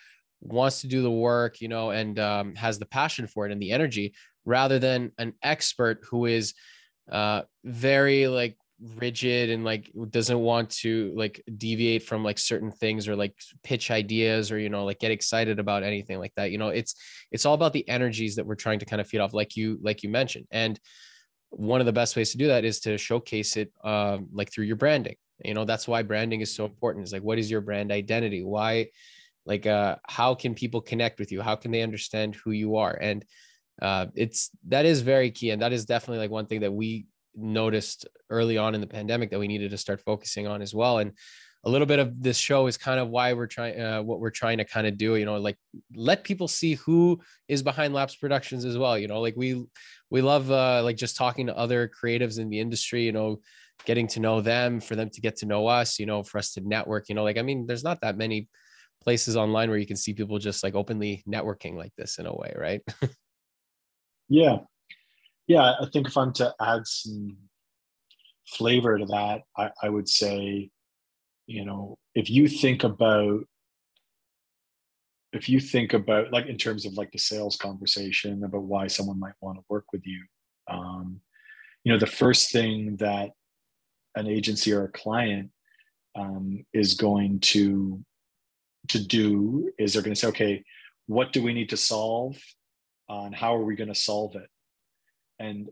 wants 0.42 0.82
to 0.82 0.88
do 0.88 1.02
the 1.02 1.12
work 1.12 1.62
you 1.62 1.68
know 1.68 1.90
and 1.90 2.20
um, 2.20 2.54
has 2.54 2.78
the 2.78 2.86
passion 2.86 3.26
for 3.26 3.48
it 3.48 3.52
and 3.52 3.62
the 3.62 3.72
energy 3.72 4.14
rather 4.46 4.78
than 4.78 5.12
an 5.18 5.34
expert 5.42 6.04
who 6.10 6.26
is 6.26 6.54
uh, 7.12 7.42
very 7.64 8.28
like 8.28 8.56
rigid 8.98 9.50
and 9.50 9.64
like 9.64 9.92
doesn't 10.10 10.40
want 10.40 10.70
to 10.70 11.14
like 11.16 11.42
deviate 11.58 12.04
from 12.04 12.24
like 12.24 12.38
certain 12.38 12.72
things 12.72 13.08
or 13.08 13.16
like 13.16 13.34
pitch 13.64 13.92
ideas 13.92 14.52
or 14.52 14.60
you 14.60 14.70
know 14.70 14.84
like 14.84 15.00
get 15.00 15.12
excited 15.12 15.58
about 15.60 15.84
anything 15.84 16.20
like 16.20 16.34
that 16.36 16.52
you 16.52 16.58
know 16.58 16.68
it's 16.70 16.96
it's 17.32 17.46
all 17.46 17.54
about 17.54 17.74
the 17.74 17.88
energies 17.88 18.36
that 18.36 18.46
we're 18.46 18.56
trying 18.56 18.80
to 18.80 18.86
kind 18.86 19.02
of 19.02 19.08
feed 19.08 19.20
off 19.20 19.34
like 19.34 19.56
you 19.56 19.78
like 19.82 20.04
you 20.04 20.10
mentioned. 20.10 20.46
And 20.52 20.80
one 21.50 21.80
of 21.80 21.86
the 21.86 21.94
best 21.94 22.16
ways 22.16 22.32
to 22.32 22.38
do 22.38 22.48
that 22.48 22.66
is 22.66 22.80
to 22.82 22.98
showcase 22.98 23.58
it 23.58 23.72
um, 23.84 24.28
like 24.34 24.52
through 24.52 24.66
your 24.66 24.76
branding. 24.76 25.16
You 25.44 25.54
know 25.54 25.66
that's 25.66 25.88
why 25.88 26.04
branding 26.04 26.42
is 26.42 26.56
so 26.56 26.66
important 26.66 27.04
it's 27.04 27.14
like 27.14 27.24
what 27.24 27.40
is 27.40 27.50
your 27.50 27.62
brand 27.62 27.92
identity? 27.92 28.44
Why 28.44 28.88
like 29.46 29.66
uh 29.66 29.98
how 30.08 30.36
can 30.36 30.56
people 30.56 30.82
connect 30.82 31.20
with 31.20 31.32
you? 31.32 31.42
How 31.42 31.56
can 31.56 31.72
they 31.72 31.82
understand 31.82 32.36
who 32.36 32.52
you 32.52 32.76
are? 32.78 32.98
And 33.00 33.26
uh 33.82 34.08
it's 34.16 34.52
that 34.68 34.86
is 34.86 35.02
very 35.02 35.32
key 35.32 35.50
and 35.50 35.62
that 35.62 35.74
is 35.74 35.86
definitely 35.86 36.20
like 36.20 36.32
one 36.32 36.46
thing 36.46 36.62
that 36.62 36.72
we 36.72 37.08
noticed 37.36 38.08
early 38.30 38.58
on 38.58 38.76
in 38.76 38.82
the 38.82 38.88
pandemic 38.88 39.30
that 39.32 39.40
we 39.40 39.48
needed 39.48 39.72
to 39.72 39.78
start 39.78 40.02
focusing 40.02 40.48
on 40.48 40.62
as 40.62 40.74
well. 40.74 41.00
And 41.00 41.14
a 41.66 41.70
little 41.70 41.88
bit 41.88 42.00
of 42.00 42.22
this 42.22 42.38
show 42.38 42.68
is 42.68 42.78
kind 42.78 43.00
of 43.00 43.10
why 43.10 43.34
we're 43.34 43.48
trying, 43.48 43.80
uh, 43.80 44.02
what 44.02 44.20
we're 44.20 44.30
trying 44.30 44.58
to 44.58 44.66
kind 44.66 44.86
of 44.86 44.98
do, 44.98 45.16
you 45.16 45.26
know, 45.26 45.38
like 45.38 45.58
let 45.96 46.24
people 46.24 46.48
see 46.48 46.74
who 46.76 47.20
is 47.48 47.64
behind 47.64 47.94
Lapse 47.94 48.16
Productions 48.16 48.66
as 48.66 48.78
well. 48.78 48.98
You 48.98 49.08
know, 49.08 49.22
like 49.22 49.36
we, 49.38 49.66
we 50.10 50.22
love 50.22 50.52
uh, 50.52 50.84
like 50.84 50.98
just 50.98 51.16
talking 51.16 51.48
to 51.48 51.58
other 51.58 51.90
creatives 51.90 52.38
in 52.38 52.50
the 52.50 52.60
industry, 52.60 53.04
you 53.06 53.14
know, 53.14 53.40
getting 53.86 54.08
to 54.08 54.20
know 54.20 54.42
them, 54.42 54.82
for 54.82 54.96
them 54.96 55.10
to 55.10 55.22
get 55.22 55.38
to 55.38 55.46
know 55.46 55.68
us, 55.68 56.00
you 56.00 56.06
know, 56.06 56.22
for 56.22 56.38
us 56.38 56.52
to 56.54 56.62
network, 56.68 57.08
you 57.08 57.16
know, 57.16 57.24
like, 57.24 57.38
I 57.38 57.42
mean, 57.42 57.66
there's 57.66 57.84
not 57.84 58.02
that 58.02 58.18
many 58.18 58.50
places 59.02 59.38
online 59.38 59.70
where 59.70 59.80
you 59.80 59.88
can 59.88 59.98
see 59.98 60.14
people 60.14 60.40
just 60.40 60.64
like 60.64 60.76
openly 60.76 61.24
networking 61.28 61.76
like 61.76 61.94
this 61.98 62.20
in 62.20 62.26
a 62.26 62.36
way, 62.36 62.54
right? 62.58 62.82
yeah 64.30 64.58
yeah, 65.48 65.74
I 65.80 65.86
think 65.92 66.08
if 66.08 66.18
I'm 66.18 66.34
to 66.34 66.54
add 66.62 66.88
some 66.88 67.38
flavor 68.48 68.98
to 68.98 69.06
that, 69.06 69.42
I, 69.58 69.72
I 69.82 69.90
would 69.90 70.08
say, 70.10 70.70
you 71.48 71.66
know, 71.66 71.98
if 72.16 72.30
you 72.30 72.48
think 72.48 72.84
about 72.84 73.46
if 75.32 75.50
you 75.50 75.60
think 75.60 75.94
about 75.94 76.32
like 76.32 76.46
in 76.46 76.58
terms 76.58 76.86
of 76.86 76.94
like 76.94 77.12
the 77.12 77.18
sales 77.18 77.56
conversation 77.56 78.44
about 78.44 78.64
why 78.64 78.86
someone 78.86 79.20
might 79.20 79.34
want 79.42 79.58
to 79.58 79.66
work 79.68 79.86
with 79.92 80.06
you 80.06 80.24
um, 80.70 81.20
you 81.84 81.92
know 81.92 81.98
the 81.98 82.06
first 82.06 82.52
thing 82.52 82.96
that 82.98 83.32
an 84.16 84.28
agency 84.28 84.72
or 84.72 84.84
a 84.84 84.92
client 84.92 85.50
um, 86.16 86.64
is 86.72 86.94
going 86.94 87.40
to 87.40 88.00
to 88.90 89.04
do 89.04 89.72
is 89.80 89.94
they're 89.94 90.04
going 90.04 90.14
to 90.14 90.20
say 90.20 90.28
okay 90.28 90.64
what 91.08 91.34
do 91.34 91.44
we 91.44 91.54
need 91.54 91.70
to 91.70 91.78
solve? 91.78 92.38
Uh, 93.10 93.24
and 93.26 93.36
how 93.36 93.56
are 93.56 93.64
we 93.64 93.76
going 93.76 93.90
to 93.90 93.96
solve 93.96 94.36
it 94.36 94.50
and 95.44 95.70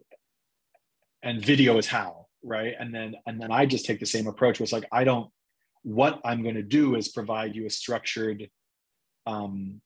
and 1.24 1.44
video 1.44 1.78
is 1.78 1.88
how 1.88 2.28
right? 2.44 2.74
And 2.80 2.94
then 2.94 3.16
and 3.26 3.40
then 3.40 3.52
i 3.52 3.66
just 3.66 3.86
take 3.86 4.00
the 4.00 4.06
same 4.06 4.28
approach 4.28 4.60
where 4.60 4.64
it's 4.64 4.74
like 4.74 4.88
i 4.92 5.04
don't 5.04 5.30
what 5.84 6.20
i'm 6.26 6.44
going 6.44 6.56
to 6.56 6.64
do 6.64 6.96
is 6.96 7.08
provide 7.08 7.56
you 7.56 7.66
a 7.66 7.70
structured 7.70 8.50
um, 9.28 9.82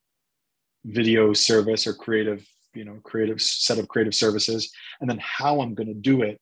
video 0.84 1.32
service 1.32 1.86
or 1.86 1.94
creative 1.94 2.46
you 2.74 2.84
know 2.84 2.98
creative 3.02 3.40
set 3.40 3.78
of 3.78 3.88
creative 3.88 4.14
services. 4.14 4.70
And 5.00 5.08
then 5.08 5.18
how 5.20 5.60
i'm 5.60 5.74
going 5.74 5.88
to 5.88 5.94
do 5.94 6.22
it 6.22 6.38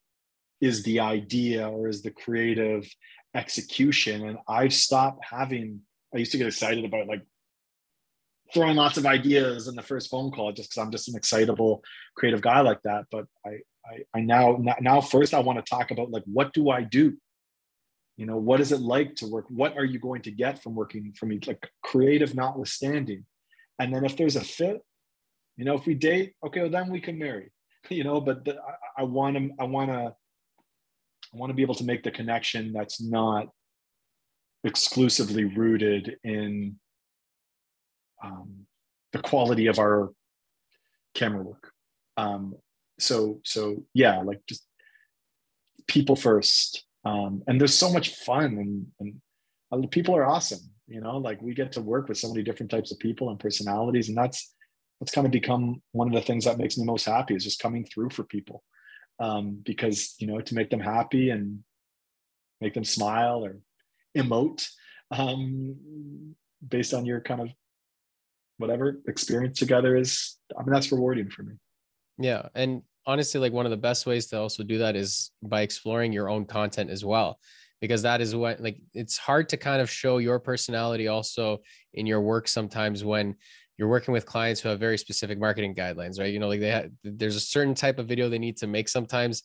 is 0.61 0.83
the 0.83 1.01
idea 1.01 1.69
or 1.69 1.89
is 1.89 2.03
the 2.03 2.11
creative 2.11 2.89
execution. 3.35 4.29
And 4.29 4.39
i've 4.49 4.75
stopped 4.75 5.25
having 5.25 5.81
i 6.15 6.19
used 6.19 6.33
to 6.33 6.39
get 6.39 6.47
excited 6.47 6.85
about 6.85 7.07
like 7.07 7.23
throwing 8.53 8.77
lots 8.77 8.99
of 8.99 9.07
ideas 9.07 9.69
in 9.69 9.75
the 9.75 9.83
first 9.83 10.11
phone 10.11 10.31
call 10.31 10.53
just 10.53 10.71
because 10.71 10.83
I'm 10.83 10.93
just 10.93 11.09
an 11.09 11.17
excitable 11.17 11.83
creative 12.17 12.43
guy 12.43 12.61
like 12.61 12.83
that. 12.83 13.07
But 13.11 13.27
I, 13.47 13.61
I, 13.87 14.19
I 14.19 14.21
now, 14.21 14.63
now 14.81 15.01
first 15.01 15.35
I 15.35 15.41
want 15.41 15.65
to 15.65 15.69
talk 15.69 15.91
about 15.91 16.11
like, 16.11 16.25
what 16.27 16.53
do 16.53 16.71
I 16.71 16.83
do? 16.83 17.17
You 18.17 18.27
know, 18.27 18.37
what 18.37 18.61
is 18.61 18.71
it 18.71 18.81
like 18.81 19.17
to 19.17 19.27
work? 19.27 19.47
What 19.49 19.77
are 19.77 19.85
you 19.85 19.99
going 19.99 20.23
to 20.23 20.31
get 20.31 20.63
from 20.63 20.75
working 20.75 21.13
for 21.19 21.27
me? 21.27 21.41
Like 21.47 21.69
creative 21.83 22.35
notwithstanding. 22.35 23.25
And 23.79 23.93
then 23.93 24.05
if 24.05 24.17
there's 24.17 24.37
a 24.37 24.45
fit, 24.45 24.83
you 25.57 25.65
know, 25.65 25.75
if 25.75 25.87
we 25.87 25.95
date, 25.95 26.35
okay, 26.45 26.61
well, 26.61 26.71
then 26.71 26.91
we 26.91 27.01
can 27.01 27.19
marry, 27.19 27.51
you 27.89 28.05
know, 28.05 28.21
but 28.21 28.45
the, 28.45 28.57
I, 28.97 29.03
want 29.03 29.37
to, 29.37 29.51
I 29.59 29.65
want 29.65 29.91
to, 29.91 30.15
I 31.33 31.37
want 31.37 31.51
to 31.51 31.55
be 31.55 31.63
able 31.63 31.75
to 31.77 31.85
make 31.85 32.05
the 32.05 32.11
connection 32.11 32.73
that's 32.73 33.01
not 33.01 33.49
exclusively 34.63 35.45
rooted 35.45 36.17
in 36.23 36.77
um, 38.25 38.67
the 39.13 39.19
quality 39.21 39.67
of 39.67 39.79
our 39.79 40.11
camera 41.15 41.43
work. 41.43 41.73
Um, 42.17 42.55
so 42.99 43.41
so 43.45 43.85
yeah, 43.93 44.21
like 44.23 44.41
just 44.49 44.67
people 45.87 46.17
first. 46.17 46.85
Um, 47.05 47.43
and 47.47 47.61
there's 47.61 47.75
so 47.75 47.93
much 47.93 48.17
fun 48.17 48.87
and, 49.01 49.21
and 49.71 49.91
people 49.91 50.17
are 50.17 50.27
awesome. 50.27 50.61
You 50.87 51.01
know, 51.01 51.19
like 51.19 51.41
we 51.43 51.55
get 51.55 51.73
to 51.73 51.81
work 51.81 52.09
with 52.09 52.19
so 52.19 52.29
many 52.29 52.43
different 52.43 52.71
types 52.71 52.93
of 52.93 52.99
people 52.99 53.31
and 53.31 53.39
personalities, 53.39 54.09
and 54.09 54.17
that's 54.17 54.55
that's 55.01 55.13
kind 55.13 55.27
of 55.27 55.33
become 55.33 55.83
one 55.93 56.09
of 56.09 56.15
the 56.15 56.21
things 56.21 56.45
that 56.45 56.59
makes 56.59 56.77
me 56.77 56.85
most 56.85 57.05
happy 57.05 57.35
is 57.35 57.45
just 57.45 57.61
coming 57.61 57.85
through 57.85 58.11
for 58.11 58.25
people 58.25 58.63
um, 59.19 59.61
because 59.65 60.15
you 60.19 60.27
know 60.27 60.41
to 60.41 60.55
make 60.55 60.71
them 60.71 60.81
happy 60.81 61.31
and 61.31 61.61
make 62.61 62.75
them 62.75 62.85
smile 62.85 63.45
or 63.45 63.59
emote 64.17 64.67
um, 65.11 66.35
based 66.67 66.95
on 66.95 67.07
your 67.07 67.21
kind 67.21 67.41
of 67.41 67.49
whatever 68.59 69.01
experience 69.09 69.59
together 69.59 69.97
is 69.97 70.37
i 70.59 70.63
mean 70.63 70.73
that's 70.73 70.93
rewarding 70.93 71.29
for 71.29 71.43
me. 71.43 71.55
Yeah 72.19 72.49
and 72.55 72.83
honestly 73.07 73.41
like 73.41 73.53
one 73.53 73.67
of 73.67 73.71
the 73.71 73.77
best 73.77 74.07
ways 74.07 74.27
to 74.29 74.39
also 74.39 74.63
do 74.63 74.79
that 74.79 74.97
is 74.97 75.31
by 75.43 75.63
exploring 75.63 76.13
your 76.13 76.29
own 76.29 76.45
content 76.45 76.91
as 76.91 77.05
well 77.05 77.39
because 77.81 78.03
that 78.03 78.21
is 78.21 78.35
what 78.35 78.61
like 78.61 78.79
it's 78.95 79.19
hard 79.19 79.49
to 79.49 79.57
kind 79.57 79.83
of 79.83 79.91
show 79.91 80.19
your 80.19 80.39
personality 80.39 81.09
also 81.09 81.59
in 81.93 82.07
your 82.07 82.21
work 82.21 82.49
sometimes 82.49 83.05
when 83.05 83.35
you're 83.77 83.89
working 83.89 84.13
with 84.13 84.25
clients 84.25 84.61
who 84.61 84.69
have 84.69 84.79
very 84.79 84.97
specific 84.97 85.39
marketing 85.39 85.75
guidelines 85.75 86.19
right? 86.19 86.33
You 86.33 86.39
know 86.39 86.49
like 86.49 86.61
they 86.61 86.71
have 86.71 86.91
there's 87.03 87.37
a 87.37 87.41
certain 87.41 87.75
type 87.75 87.99
of 87.99 88.07
video 88.07 88.29
they 88.29 88.39
need 88.39 88.57
to 88.59 88.67
make 88.67 88.89
sometimes. 88.89 89.43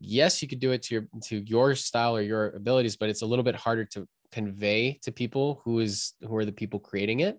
Yes 0.00 0.42
you 0.42 0.48
could 0.48 0.58
do 0.58 0.72
it 0.72 0.82
to 0.82 0.94
your 0.94 1.04
to 1.28 1.38
your 1.46 1.74
style 1.74 2.16
or 2.16 2.22
your 2.22 2.50
abilities 2.50 2.96
but 2.96 3.08
it's 3.08 3.22
a 3.22 3.26
little 3.26 3.44
bit 3.44 3.54
harder 3.54 3.84
to 3.86 4.06
convey 4.32 4.98
to 5.02 5.12
people 5.12 5.62
who 5.64 5.78
is 5.78 6.14
who 6.20 6.36
are 6.36 6.44
the 6.44 6.52
people 6.52 6.80
creating 6.80 7.20
it 7.20 7.38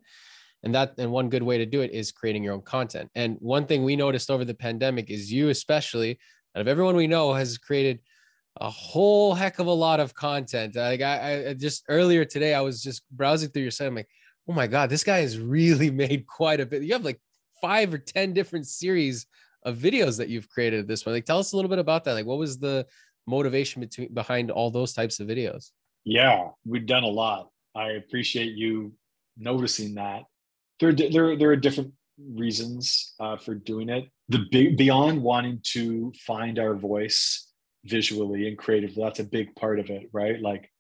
and 0.65 0.73
that 0.73 0.95
and 0.97 1.12
one 1.12 1.30
good 1.30 1.43
way 1.43 1.60
to 1.60 1.65
do 1.65 1.82
it 1.82 1.91
is 1.91 2.12
creating 2.12 2.43
your 2.43 2.54
own 2.54 2.62
content. 2.62 3.10
And 3.15 3.38
one 3.39 3.67
thing 3.67 3.84
we 3.84 3.95
noticed 3.95 4.32
over 4.32 4.43
the 4.43 4.54
pandemic 4.56 5.12
is 5.12 5.32
you 5.32 5.49
especially 5.49 6.19
out 6.56 6.62
of 6.62 6.67
everyone 6.67 6.95
we 6.95 7.08
know 7.08 7.34
has 7.34 7.58
created 7.58 7.99
a 8.58 8.69
whole 8.69 9.36
heck 9.36 9.60
of 9.60 9.67
a 9.67 9.71
lot 9.71 9.99
of 9.99 10.15
content. 10.15 10.75
Like 10.75 11.01
i, 11.01 11.49
I 11.49 11.54
just 11.54 11.86
earlier 11.88 12.25
today 12.25 12.56
i 12.56 12.62
was 12.62 12.82
just 12.82 13.04
browsing 13.12 13.49
through 13.49 13.62
your 13.62 13.71
site. 13.71 13.88
I'm 13.88 13.95
like 13.95 14.10
oh 14.49 14.54
my 14.54 14.65
god 14.65 14.89
this 14.89 15.04
guy 15.04 15.19
has 15.19 15.39
really 15.39 15.91
made 16.04 16.25
quite 16.25 16.60
a 16.60 16.65
bit. 16.65 16.82
You 16.82 16.93
have 16.93 17.06
like 17.06 17.21
five 17.62 17.93
or 17.93 17.99
ten 17.99 18.34
different 18.34 18.67
series 18.67 19.28
of 19.63 19.78
videos 19.78 20.17
that 20.17 20.30
you've 20.30 20.49
created 20.49 20.80
at 20.80 20.88
this 20.88 21.04
point. 21.04 21.13
Like 21.13 21.25
tell 21.25 21.39
us 21.39 21.54
a 21.54 21.56
little 21.56 21.69
bit 21.69 21.80
about 21.80 22.04
that. 22.06 22.13
Like 22.13 22.25
what 22.25 22.39
was 22.39 22.58
the 22.58 22.88
motivation 23.28 23.82
between 23.82 24.13
behind 24.13 24.49
all 24.49 24.71
those 24.71 24.93
types 24.93 25.19
of 25.19 25.28
videos? 25.28 25.71
Yeah 26.06 26.49
we've 26.65 26.88
done 26.88 27.04
a 27.04 27.08
lot. 27.08 27.49
I 27.75 27.91
appreciate 27.91 28.54
you 28.54 28.93
noticing 29.38 29.95
that 29.95 30.23
there, 30.79 30.93
there, 30.93 31.38
there 31.38 31.49
are 31.49 31.55
different 31.55 31.93
reasons 32.17 33.13
uh, 33.19 33.38
for 33.38 33.55
doing 33.55 33.89
it. 33.89 34.09
The 34.29 34.45
big 34.51 34.77
beyond 34.77 35.21
wanting 35.21 35.59
to 35.73 36.11
find 36.25 36.59
our 36.59 36.75
voice 36.75 37.51
visually 37.83 38.47
and 38.47 38.57
creatively, 38.57 39.03
that's 39.03 39.19
a 39.19 39.23
big 39.23 39.55
part 39.55 39.79
of 39.79 39.89
it, 39.89 40.09
right? 40.11 40.41
Like, 40.41 40.71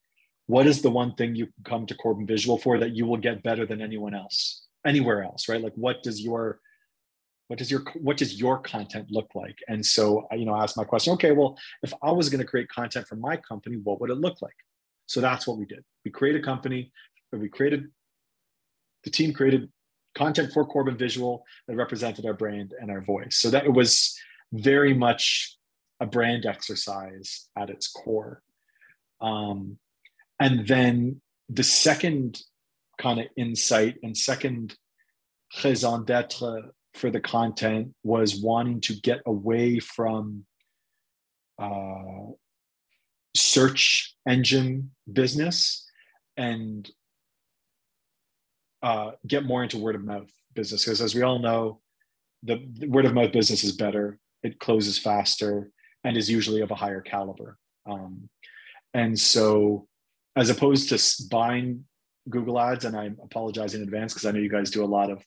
what 0.47 0.67
is 0.67 0.81
the 0.81 0.91
one 0.91 1.15
thing 1.15 1.35
you 1.35 1.45
can 1.45 1.63
come 1.63 1.85
to 1.87 1.95
Corbin 1.95 2.25
Visual 2.25 2.57
for 2.57 2.77
that 2.79 2.95
you 2.95 3.05
will 3.05 3.17
get 3.17 3.43
better 3.43 3.65
than 3.65 3.81
anyone 3.81 4.13
else, 4.13 4.67
anywhere 4.85 5.23
else, 5.23 5.49
right? 5.49 5.61
Like, 5.61 5.73
what 5.75 6.03
does 6.03 6.21
your 6.21 6.59
what 7.47 7.59
does 7.59 7.69
your 7.69 7.83
what 8.01 8.17
does 8.17 8.39
your 8.39 8.59
content 8.59 9.07
look 9.11 9.29
like 9.35 9.57
and 9.67 9.85
so 9.85 10.27
you 10.31 10.45
know 10.45 10.53
i 10.53 10.63
asked 10.63 10.77
my 10.77 10.83
question 10.83 11.13
okay 11.13 11.31
well 11.31 11.57
if 11.83 11.93
i 12.01 12.11
was 12.11 12.29
going 12.29 12.39
to 12.39 12.47
create 12.47 12.67
content 12.69 13.07
for 13.07 13.15
my 13.15 13.37
company 13.37 13.77
what 13.83 14.01
would 14.01 14.09
it 14.09 14.15
look 14.15 14.41
like 14.41 14.55
so 15.05 15.21
that's 15.21 15.45
what 15.45 15.57
we 15.57 15.65
did 15.65 15.83
we 16.03 16.11
created 16.11 16.41
a 16.41 16.43
company 16.43 16.91
we 17.31 17.49
created 17.49 17.85
the 19.03 19.11
team 19.11 19.31
created 19.33 19.69
content 20.15 20.51
for 20.53 20.65
Corbin 20.65 20.97
Visual 20.97 21.43
that 21.67 21.75
represented 21.75 22.25
our 22.25 22.33
brand 22.33 22.73
and 22.79 22.89
our 22.89 23.01
voice. 23.01 23.37
So 23.37 23.49
that 23.49 23.65
it 23.65 23.73
was 23.73 24.17
very 24.53 24.93
much 24.93 25.57
a 25.99 26.05
brand 26.05 26.45
exercise 26.45 27.47
at 27.57 27.69
its 27.69 27.87
core. 27.87 28.41
Um, 29.21 29.77
and 30.39 30.67
then 30.67 31.21
the 31.49 31.63
second 31.63 32.41
kind 32.97 33.19
of 33.19 33.27
insight 33.37 33.97
and 34.03 34.17
second 34.17 34.75
raison 35.63 36.05
d'etre 36.05 36.71
for 36.93 37.09
the 37.09 37.19
content 37.19 37.93
was 38.03 38.41
wanting 38.41 38.81
to 38.81 38.93
get 38.93 39.21
away 39.25 39.79
from 39.79 40.45
uh, 41.59 42.31
search 43.35 44.15
engine 44.27 44.91
business 45.11 45.89
and 46.37 46.89
uh, 48.85 49.11
get 49.25 49.43
more 49.43 49.63
into 49.63 49.79
word 49.79 49.95
of 49.95 50.03
mouth 50.03 50.31
business 50.53 50.85
because 50.85 51.01
as 51.01 51.15
we 51.15 51.23
all 51.23 51.39
know 51.39 51.81
the, 52.43 52.63
the, 52.73 52.87
word 52.87 53.05
of 53.05 53.15
mouth 53.15 53.31
business 53.31 53.63
is 53.63 53.71
better 53.71 54.19
it 54.43 54.59
closes 54.59 54.99
faster 54.99 55.71
and 56.03 56.15
is 56.15 56.29
usually 56.29 56.61
of 56.61 56.69
a 56.69 56.75
higher 56.75 57.01
caliber 57.01 57.57
um, 57.87 58.29
and 58.93 59.19
so 59.19 59.87
as 60.35 60.51
opposed 60.51 60.87
to 60.89 61.25
buying 61.31 61.83
google 62.29 62.59
ads 62.59 62.85
and 62.85 62.95
i 62.95 63.09
apologize 63.23 63.73
in 63.73 63.81
advance 63.81 64.13
because 64.13 64.27
i 64.27 64.31
know 64.31 64.39
you 64.39 64.51
guys 64.51 64.69
do 64.69 64.83
a 64.83 64.85
lot 64.85 65.09
of 65.09 65.25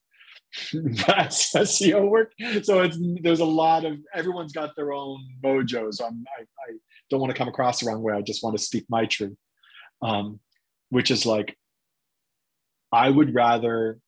SEO 0.73 2.09
work. 2.09 2.33
So 2.63 2.81
it's 2.81 2.97
there's 3.21 3.41
a 3.41 3.45
lot 3.45 3.85
of 3.85 3.99
everyone's 4.15 4.53
got 4.53 4.75
their 4.77 4.95
own 4.95 5.23
mojo. 5.45 5.93
So 5.93 6.07
I'm, 6.07 6.25
I, 6.39 6.43
I 6.43 6.77
don't 7.11 7.21
want 7.21 7.31
to 7.31 7.37
come 7.37 7.49
across 7.49 7.81
the 7.81 7.87
wrong 7.87 8.01
way. 8.01 8.15
I 8.15 8.23
just 8.23 8.43
want 8.43 8.57
to 8.57 8.63
speak 8.63 8.87
my 8.89 9.05
truth, 9.05 9.37
um, 10.01 10.41
which 10.89 11.11
is 11.11 11.27
like 11.27 11.55
I 12.93 13.11
would 13.11 13.35
rather 13.35 13.99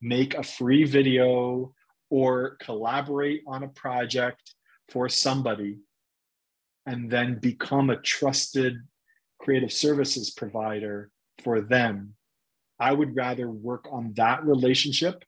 make 0.00 0.34
a 0.34 0.42
free 0.42 0.84
video 0.84 1.74
or 2.10 2.56
collaborate 2.60 3.42
on 3.46 3.62
a 3.62 3.68
project 3.68 4.54
for 4.88 5.08
somebody 5.08 5.78
and 6.86 7.10
then 7.10 7.38
become 7.38 7.90
a 7.90 8.00
trusted 8.00 8.76
creative 9.38 9.72
services 9.72 10.30
provider 10.30 11.10
for 11.44 11.60
them. 11.60 12.14
I 12.80 12.92
would 12.92 13.14
rather 13.14 13.50
work 13.50 13.86
on 13.90 14.12
that 14.16 14.44
relationship 14.44 15.24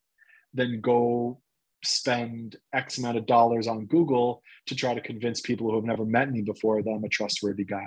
than 0.54 0.80
go 0.80 1.40
spend 1.84 2.56
X 2.72 2.98
amount 2.98 3.18
of 3.18 3.26
dollars 3.26 3.66
on 3.66 3.86
Google 3.86 4.42
to 4.66 4.74
try 4.74 4.94
to 4.94 5.00
convince 5.00 5.40
people 5.40 5.68
who 5.68 5.76
have 5.76 5.84
never 5.84 6.04
met 6.04 6.30
me 6.30 6.42
before 6.42 6.82
that 6.82 6.90
I'm 6.90 7.04
a 7.04 7.08
trustworthy 7.08 7.64
guy. 7.64 7.86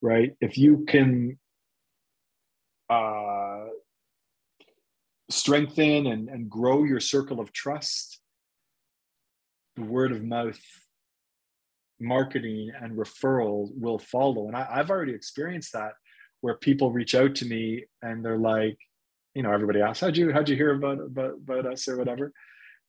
Right. 0.00 0.32
If 0.40 0.56
you 0.56 0.84
can 0.88 1.38
uh, 2.90 3.66
strengthen 5.30 6.06
and, 6.06 6.28
and 6.28 6.48
grow 6.48 6.84
your 6.84 7.00
circle 7.00 7.40
of 7.40 7.52
trust, 7.52 8.20
the 9.76 9.84
word 9.84 10.12
of 10.12 10.24
mouth 10.24 10.60
marketing 12.00 12.70
and 12.80 12.96
referral 12.96 13.68
will 13.74 13.98
follow. 13.98 14.46
And 14.46 14.56
I, 14.56 14.66
I've 14.70 14.90
already 14.90 15.14
experienced 15.14 15.72
that 15.72 15.92
where 16.40 16.54
people 16.54 16.92
reach 16.92 17.14
out 17.14 17.34
to 17.36 17.46
me 17.46 17.84
and 18.02 18.24
they're 18.24 18.38
like, 18.38 18.78
you 19.34 19.42
know, 19.42 19.52
everybody 19.52 19.80
asks, 19.80 20.00
how'd 20.00 20.16
you, 20.16 20.32
how'd 20.32 20.48
you 20.48 20.56
hear 20.56 20.74
about, 20.74 21.00
about, 21.00 21.34
about 21.34 21.66
us 21.66 21.88
or 21.88 21.96
whatever? 21.96 22.32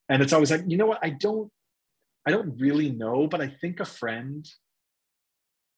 And 0.08 0.22
it's 0.22 0.34
always 0.34 0.52
like, 0.52 0.64
you 0.68 0.78
know 0.78 0.86
what? 0.86 1.00
I 1.04 1.10
don't, 1.10 1.52
I 2.26 2.32
don't 2.32 2.60
really 2.60 2.92
know, 2.92 3.28
but 3.28 3.42
I 3.42 3.48
think 3.48 3.80
a 3.80 3.86
friend, 3.86 4.48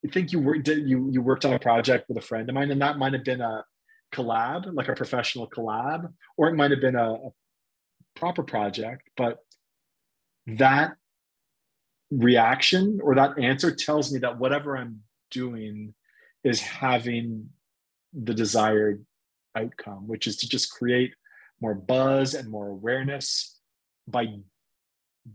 I 0.06 0.10
think 0.10 0.32
you 0.32 0.40
worked, 0.40 0.68
you, 0.68 1.10
you 1.12 1.22
worked 1.22 1.46
on 1.46 1.54
a 1.54 1.60
project 1.60 2.10
with 2.10 2.18
a 2.18 2.22
friend 2.22 2.50
of 2.50 2.56
mine 2.56 2.72
and 2.72 2.82
that 2.82 2.98
might've 2.98 3.24
been 3.24 3.42
a, 3.42 3.64
collab, 4.12 4.74
like 4.74 4.90
a 4.90 4.94
professional 4.94 5.50
collab, 5.50 6.12
or 6.38 6.50
it 6.50 6.56
might 6.56 6.72
have 6.72 6.82
been 6.82 6.96
a, 6.96 7.14
a 7.14 7.30
proper 8.16 8.44
project, 8.44 9.10
but 9.16 9.40
that 10.48 10.96
reaction 12.12 13.00
or 13.02 13.16
that 13.16 13.40
answer 13.40 13.74
tells 13.74 14.12
me 14.12 14.20
that 14.20 14.38
whatever 14.38 14.78
I'm 14.78 15.02
doing 15.30 15.94
is 16.44 16.60
having 16.60 17.50
the 18.14 18.34
desired 18.34 19.06
outcome, 19.56 20.08
which 20.08 20.28
is 20.28 20.38
to 20.38 20.50
just 20.50 20.72
create 20.72 21.14
more 21.62 21.76
buzz 21.76 22.34
and 22.34 22.50
more 22.50 22.68
awareness 22.68 23.60
by 24.08 24.28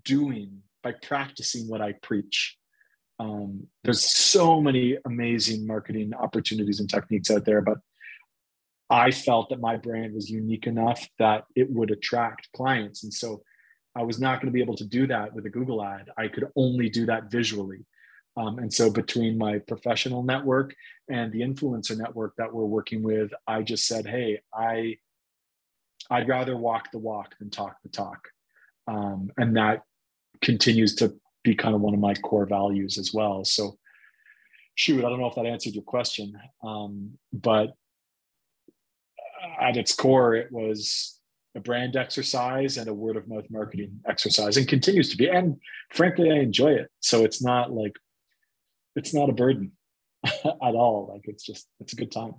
doing, 0.04 0.62
by 0.82 0.92
practicing 0.92 1.68
what 1.68 1.80
I 1.80 1.92
preach. 2.02 2.56
Um, 3.18 3.68
there's 3.84 4.04
so 4.04 4.60
many 4.60 4.98
amazing 5.06 5.66
marketing 5.66 6.12
opportunities 6.12 6.80
and 6.80 6.90
techniques 6.90 7.30
out 7.30 7.46
there, 7.46 7.62
but 7.62 7.78
I 8.88 9.10
felt 9.10 9.50
that 9.50 9.60
my 9.60 9.76
brand 9.76 10.14
was 10.14 10.30
unique 10.30 10.66
enough 10.66 11.08
that 11.18 11.44
it 11.54 11.70
would 11.70 11.90
attract 11.90 12.48
clients. 12.54 13.02
And 13.02 13.12
so 13.12 13.42
I 13.96 14.02
was 14.02 14.20
not 14.20 14.40
going 14.40 14.46
to 14.46 14.52
be 14.52 14.62
able 14.62 14.76
to 14.76 14.84
do 14.84 15.06
that 15.08 15.34
with 15.34 15.46
a 15.46 15.50
Google 15.50 15.82
ad. 15.82 16.10
I 16.16 16.28
could 16.28 16.48
only 16.54 16.88
do 16.88 17.06
that 17.06 17.30
visually. 17.30 17.84
Um, 18.36 18.58
and 18.58 18.72
so 18.72 18.90
between 18.90 19.38
my 19.38 19.58
professional 19.58 20.22
network 20.22 20.74
and 21.08 21.32
the 21.32 21.40
influencer 21.40 21.96
network 21.96 22.34
that 22.36 22.52
we're 22.52 22.64
working 22.64 23.02
with, 23.02 23.32
I 23.46 23.62
just 23.62 23.86
said, 23.86 24.06
hey, 24.06 24.40
I 24.54 24.98
I'd 26.10 26.28
rather 26.28 26.56
walk 26.56 26.92
the 26.92 26.98
walk 26.98 27.36
than 27.38 27.50
talk 27.50 27.76
the 27.82 27.88
talk. 27.88 28.28
Um, 28.86 29.30
and 29.38 29.56
that 29.56 29.82
continues 30.42 30.94
to 30.96 31.14
be 31.42 31.54
kind 31.54 31.74
of 31.74 31.80
one 31.80 31.94
of 31.94 32.00
my 32.00 32.14
core 32.14 32.46
values 32.46 32.98
as 32.98 33.12
well. 33.12 33.44
So 33.44 33.78
shoot, 34.74 35.04
I 35.04 35.08
don't 35.08 35.18
know 35.18 35.26
if 35.26 35.34
that 35.34 35.46
answered 35.46 35.74
your 35.74 35.82
question. 35.82 36.38
Um, 36.62 37.18
but 37.32 37.72
at 39.60 39.76
its 39.76 39.94
core, 39.94 40.34
it 40.34 40.50
was 40.50 41.18
a 41.54 41.60
brand 41.60 41.96
exercise 41.96 42.76
and 42.76 42.88
a 42.88 42.94
word 42.94 43.16
of 43.16 43.28
mouth 43.28 43.46
marketing 43.50 44.00
exercise 44.06 44.56
and 44.56 44.68
continues 44.68 45.10
to 45.10 45.16
be. 45.16 45.28
And 45.28 45.56
frankly, 45.92 46.30
I 46.30 46.36
enjoy 46.36 46.72
it. 46.72 46.90
So 47.00 47.24
it's 47.24 47.42
not 47.42 47.72
like, 47.72 47.96
it's 48.94 49.14
not 49.14 49.30
a 49.30 49.32
burden 49.32 49.72
at 50.24 50.34
all. 50.60 51.10
Like 51.12 51.22
it's 51.24 51.44
just, 51.44 51.66
it's 51.80 51.92
a 51.92 51.96
good 51.96 52.12
time. 52.12 52.34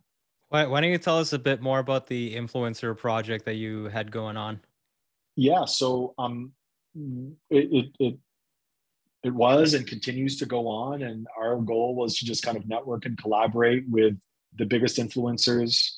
Why, 0.50 0.66
why 0.66 0.82
don't 0.82 0.92
you 0.92 0.98
tell 0.98 1.20
us 1.20 1.34
a 1.34 1.40
bit 1.40 1.62
more 1.62 1.80
about 1.80 2.08
the 2.08 2.36
influencer 2.36 2.96
project 2.98 3.46
that 3.46 3.56
you 3.56 3.86
had 3.86 4.12
going 4.12 4.38
on? 4.38 4.62
Yeah. 5.36 5.66
So 5.66 6.14
um, 6.18 6.54
it, 7.50 7.70
it, 7.72 7.86
it 8.00 8.18
it 9.24 9.34
was 9.34 9.74
and 9.74 9.86
continues 9.86 10.38
to 10.38 10.46
go 10.46 10.68
on. 10.68 11.02
And 11.02 11.28
our 11.38 11.58
goal 11.58 11.96
was 11.96 12.18
to 12.20 12.26
just 12.26 12.44
kind 12.44 12.58
of 12.58 12.68
network 12.68 13.06
and 13.06 13.18
collaborate 13.18 13.84
with 13.90 14.18
the 14.56 14.66
biggest 14.66 14.98
influencers 14.98 15.92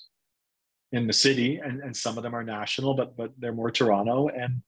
in 0.91 1.08
the 1.08 1.13
city, 1.13 1.58
and, 1.58 1.82
and 1.82 1.95
some 1.95 2.17
of 2.17 2.23
them 2.23 2.36
are 2.36 2.43
national, 2.43 2.95
but 2.95 3.15
but 3.15 3.32
they're 3.38 3.54
more 3.54 3.71
Toronto. 3.71 4.30
And 4.30 4.62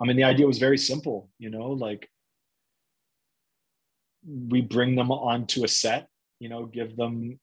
I 0.00 0.06
mean, 0.06 0.16
the 0.16 0.24
idea 0.24 0.46
was 0.46 0.58
very 0.58 0.78
simple, 0.78 1.28
you 1.38 1.50
know, 1.50 1.70
like 1.70 2.08
we 4.26 4.60
bring 4.60 4.96
them 4.96 5.10
onto 5.10 5.64
a 5.64 5.68
set, 5.68 6.08
you 6.40 6.48
know, 6.48 6.66
give 6.66 6.96
them 6.96 7.38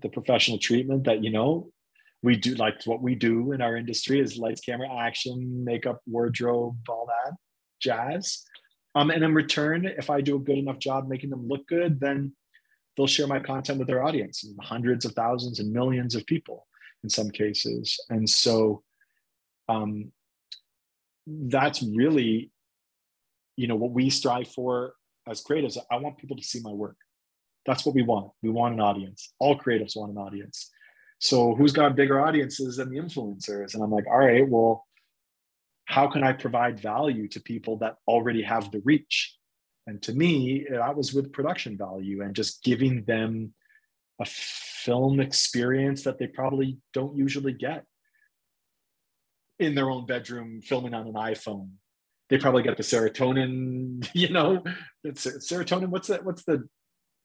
the 0.00 0.08
professional 0.08 0.58
treatment 0.58 1.04
that 1.04 1.22
you 1.22 1.30
know 1.30 1.70
we 2.22 2.36
do 2.36 2.54
like 2.54 2.74
what 2.84 3.02
we 3.02 3.14
do 3.14 3.52
in 3.52 3.60
our 3.60 3.76
industry 3.76 4.20
is 4.20 4.38
lights 4.38 4.60
camera 4.60 4.88
action 4.96 5.64
makeup 5.64 6.00
wardrobe 6.06 6.76
all 6.88 7.06
that 7.06 7.34
jazz 7.80 8.44
um, 8.94 9.10
and 9.10 9.24
in 9.24 9.34
return 9.34 9.86
if 9.86 10.10
i 10.10 10.20
do 10.20 10.36
a 10.36 10.40
good 10.40 10.58
enough 10.58 10.78
job 10.78 11.08
making 11.08 11.30
them 11.30 11.46
look 11.46 11.66
good 11.68 11.98
then 12.00 12.32
they'll 12.96 13.06
share 13.06 13.26
my 13.26 13.40
content 13.40 13.78
with 13.78 13.88
their 13.88 14.04
audience 14.04 14.44
hundreds 14.60 15.04
of 15.04 15.12
thousands 15.12 15.58
and 15.58 15.72
millions 15.72 16.14
of 16.14 16.24
people 16.26 16.66
in 17.02 17.10
some 17.10 17.30
cases. 17.30 17.98
And 18.08 18.28
so 18.28 18.82
um, 19.68 20.12
that's 21.26 21.82
really 21.82 22.50
you 23.58 23.66
know 23.66 23.74
what 23.74 23.90
we 23.90 24.08
strive 24.08 24.48
for 24.48 24.94
as 25.28 25.42
creatives. 25.42 25.76
I 25.90 25.96
want 25.96 26.16
people 26.16 26.36
to 26.36 26.44
see 26.44 26.60
my 26.62 26.70
work. 26.70 26.96
That's 27.66 27.84
what 27.84 27.94
we 27.94 28.02
want. 28.02 28.30
We 28.40 28.50
want 28.50 28.74
an 28.74 28.80
audience. 28.80 29.34
All 29.40 29.58
creatives 29.58 29.96
want 29.96 30.12
an 30.12 30.18
audience. 30.18 30.70
So 31.18 31.56
who's 31.56 31.72
got 31.72 31.96
bigger 31.96 32.24
audiences 32.24 32.76
than 32.76 32.90
the 32.90 32.98
influencers? 32.98 33.74
And 33.74 33.82
i'm 33.82 33.90
like 33.90 34.06
all 34.06 34.18
right 34.18 34.48
well 34.48 34.86
how 35.86 36.06
can 36.06 36.22
i 36.22 36.32
provide 36.32 36.78
value 36.78 37.26
to 37.28 37.40
people 37.40 37.78
that 37.78 37.96
already 38.06 38.42
have 38.42 38.70
the 38.70 38.80
reach? 38.84 39.36
And 39.88 40.00
to 40.02 40.12
me 40.12 40.66
that 40.70 40.96
was 40.96 41.12
with 41.12 41.32
production 41.32 41.76
value 41.76 42.22
and 42.22 42.36
just 42.36 42.62
giving 42.62 43.04
them 43.04 43.54
a 44.20 44.24
film 44.24 45.20
experience 45.20 46.04
that 46.04 46.18
they 46.18 46.26
probably 46.26 46.78
don't 46.92 47.16
usually 47.16 47.52
get 47.52 47.84
in 49.58 49.74
their 49.74 49.90
own 49.90 50.06
bedroom 50.06 50.60
filming 50.62 50.94
on 50.94 51.06
an 51.06 51.14
iphone. 51.14 51.70
They 52.28 52.38
probably 52.38 52.62
get 52.62 52.76
the 52.76 52.82
serotonin 52.82 54.08
you 54.14 54.28
know 54.30 54.62
serotonin 55.06 55.88
what's 55.88 56.08
that 56.08 56.24
what's 56.24 56.44
the 56.44 56.68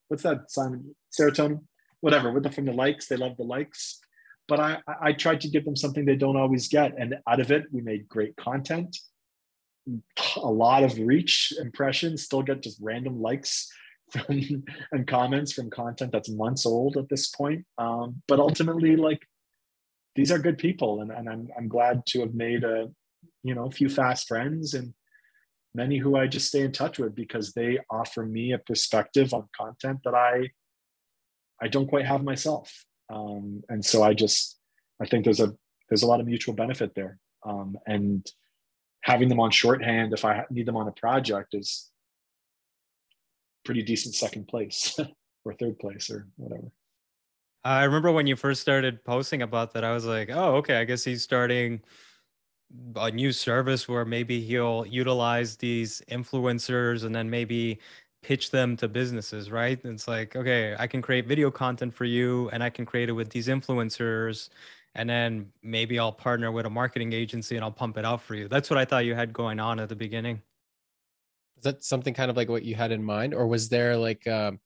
what's 0.07 0.23
that 0.23 0.51
simon? 0.51 0.95
Serotonin? 1.17 1.61
Whatever 2.01 2.31
with 2.31 2.43
the 2.43 2.51
from 2.51 2.65
the 2.65 2.73
likes 2.73 3.07
they 3.07 3.15
love 3.15 3.37
the 3.37 3.43
likes. 3.43 3.99
But 4.47 4.59
I, 4.59 4.79
I 5.01 5.13
tried 5.13 5.39
to 5.41 5.47
give 5.47 5.63
them 5.63 5.77
something 5.77 6.03
they 6.03 6.17
don't 6.17 6.35
always 6.35 6.67
get 6.67 6.93
and 6.97 7.15
out 7.27 7.39
of 7.39 7.51
it 7.51 7.63
we 7.71 7.81
made 7.81 8.07
great 8.07 8.35
content. 8.35 8.97
A 10.37 10.39
lot 10.39 10.83
of 10.83 10.97
reach 10.97 11.53
impressions 11.59 12.23
still 12.23 12.41
get 12.41 12.61
just 12.61 12.79
random 12.81 13.21
likes 13.21 13.69
from 14.13 14.63
and 14.91 15.07
comments 15.07 15.53
from 15.53 15.69
content 15.69 16.11
that's 16.11 16.29
months 16.29 16.65
old 16.65 16.97
at 16.97 17.09
this 17.09 17.27
point. 17.27 17.65
Um, 17.77 18.21
but 18.27 18.39
ultimately 18.39 18.95
like 18.95 19.19
these 20.15 20.31
are 20.31 20.39
good 20.39 20.57
people 20.57 21.01
and, 21.01 21.11
and 21.11 21.27
I'm, 21.27 21.49
I'm 21.57 21.67
glad 21.67 22.05
to 22.07 22.21
have 22.21 22.33
made 22.33 22.63
a 22.63 22.89
you 23.43 23.55
know 23.55 23.65
a 23.65 23.71
few 23.71 23.89
fast 23.89 24.27
friends 24.27 24.73
and 24.73 24.93
many 25.75 25.97
who 25.97 26.15
i 26.15 26.27
just 26.27 26.47
stay 26.47 26.61
in 26.61 26.71
touch 26.71 26.99
with 26.99 27.15
because 27.15 27.53
they 27.53 27.79
offer 27.89 28.25
me 28.25 28.53
a 28.53 28.59
perspective 28.59 29.33
on 29.33 29.47
content 29.59 29.99
that 30.05 30.13
i 30.13 30.47
i 31.61 31.67
don't 31.67 31.87
quite 31.87 32.05
have 32.05 32.23
myself. 32.23 32.85
Um, 33.13 33.63
and 33.69 33.83
so 33.83 34.03
i 34.03 34.13
just 34.13 34.59
i 35.01 35.05
think 35.05 35.23
there's 35.23 35.39
a 35.39 35.53
there's 35.89 36.03
a 36.03 36.07
lot 36.07 36.19
of 36.19 36.25
mutual 36.25 36.55
benefit 36.55 36.93
there. 36.95 37.19
Um, 37.45 37.77
and 37.85 38.25
having 39.01 39.27
them 39.27 39.39
on 39.39 39.51
shorthand 39.51 40.13
if 40.13 40.23
i 40.23 40.45
need 40.49 40.65
them 40.65 40.77
on 40.77 40.87
a 40.87 40.93
project 40.93 41.53
is 41.53 41.91
pretty 43.65 43.83
decent 43.83 44.15
second 44.15 44.47
place 44.47 44.97
or 45.45 45.53
third 45.53 45.77
place 45.79 46.09
or 46.09 46.27
whatever 46.37 46.71
I 47.65 47.85
remember 47.85 48.11
when 48.11 48.27
you 48.27 48.35
first 48.35 48.61
started 48.61 49.03
posting 49.05 49.41
about 49.41 49.73
that, 49.73 49.85
I 49.85 49.93
was 49.93 50.05
like, 50.05 50.29
oh, 50.29 50.55
okay, 50.55 50.75
I 50.81 50.83
guess 50.83 51.03
he's 51.03 51.23
starting 51.23 51.81
a 52.95 53.11
new 53.11 53.31
service 53.31 53.87
where 53.87 54.03
maybe 54.03 54.41
he'll 54.41 54.85
utilize 54.85 55.55
these 55.55 56.01
influencers 56.09 57.05
and 57.05 57.15
then 57.15 57.29
maybe 57.29 57.79
pitch 58.21 58.51
them 58.51 58.75
to 58.77 58.87
businesses, 58.87 59.49
right? 59.51 59.79
It's 59.83 60.07
like, 60.07 60.35
okay, 60.35 60.75
I 60.77 60.87
can 60.87 61.01
create 61.01 61.27
video 61.27 61.51
content 61.51 61.93
for 61.93 62.05
you 62.05 62.49
and 62.49 62.63
I 62.63 62.69
can 62.69 62.85
create 62.85 63.09
it 63.09 63.13
with 63.13 63.29
these 63.29 63.47
influencers. 63.47 64.49
And 64.95 65.09
then 65.09 65.51
maybe 65.61 65.99
I'll 65.99 66.11
partner 66.11 66.51
with 66.51 66.65
a 66.65 66.69
marketing 66.69 67.13
agency 67.13 67.55
and 67.55 67.63
I'll 67.63 67.71
pump 67.71 67.97
it 67.97 68.05
out 68.05 68.21
for 68.21 68.35
you. 68.35 68.47
That's 68.47 68.69
what 68.69 68.77
I 68.77 68.85
thought 68.85 69.05
you 69.05 69.15
had 69.15 69.33
going 69.33 69.59
on 69.59 69.79
at 69.79 69.89
the 69.89 69.95
beginning. 69.95 70.41
Is 71.63 71.71
that 71.71 71.81
something 71.81 72.13
kind 72.13 72.29
of 72.29 72.35
like 72.35 72.49
what 72.49 72.65
you 72.65 72.75
had 72.75 72.91
in 72.91 73.01
mind? 73.01 73.33
Or 73.33 73.47
was 73.47 73.69
there 73.69 73.95
like, 73.95 74.27
um, 74.27 74.59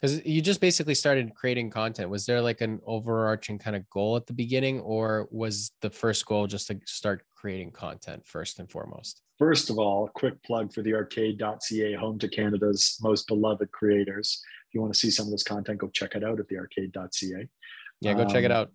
because 0.00 0.24
you 0.24 0.40
just 0.40 0.58
basically 0.58 0.94
started 0.94 1.34
creating 1.34 1.68
content. 1.68 2.08
Was 2.08 2.24
there 2.24 2.40
like 2.40 2.62
an 2.62 2.80
overarching 2.86 3.58
kind 3.58 3.76
of 3.76 3.86
goal 3.90 4.16
at 4.16 4.26
the 4.26 4.32
beginning? 4.32 4.80
Or 4.80 5.28
was 5.30 5.72
the 5.82 5.90
first 5.90 6.24
goal 6.24 6.46
just 6.46 6.68
to 6.68 6.80
start 6.86 7.26
creating 7.36 7.72
content 7.72 8.26
first 8.26 8.58
and 8.58 8.70
foremost? 8.70 9.20
First 9.38 9.68
of 9.68 9.78
all 9.78 10.08
quick 10.14 10.42
plug 10.42 10.72
for 10.72 10.80
the 10.80 10.94
arcade.ca 10.94 11.94
home 11.96 12.18
to 12.18 12.28
canada's 12.28 12.96
most 13.02 13.26
beloved 13.26 13.70
creators. 13.72 14.42
If 14.68 14.74
you 14.74 14.80
want 14.80 14.94
to 14.94 14.98
see 14.98 15.10
some 15.10 15.26
of 15.26 15.32
this 15.32 15.42
content 15.42 15.76
go 15.76 15.88
check 15.88 16.14
it 16.14 16.24
out 16.24 16.40
at 16.40 16.48
the 16.48 16.56
arcade.ca 16.56 17.48
yeah 18.00 18.14
go 18.14 18.22
um, 18.22 18.28
check 18.30 18.44
it 18.44 18.50
um, 18.50 18.56
out. 18.56 18.72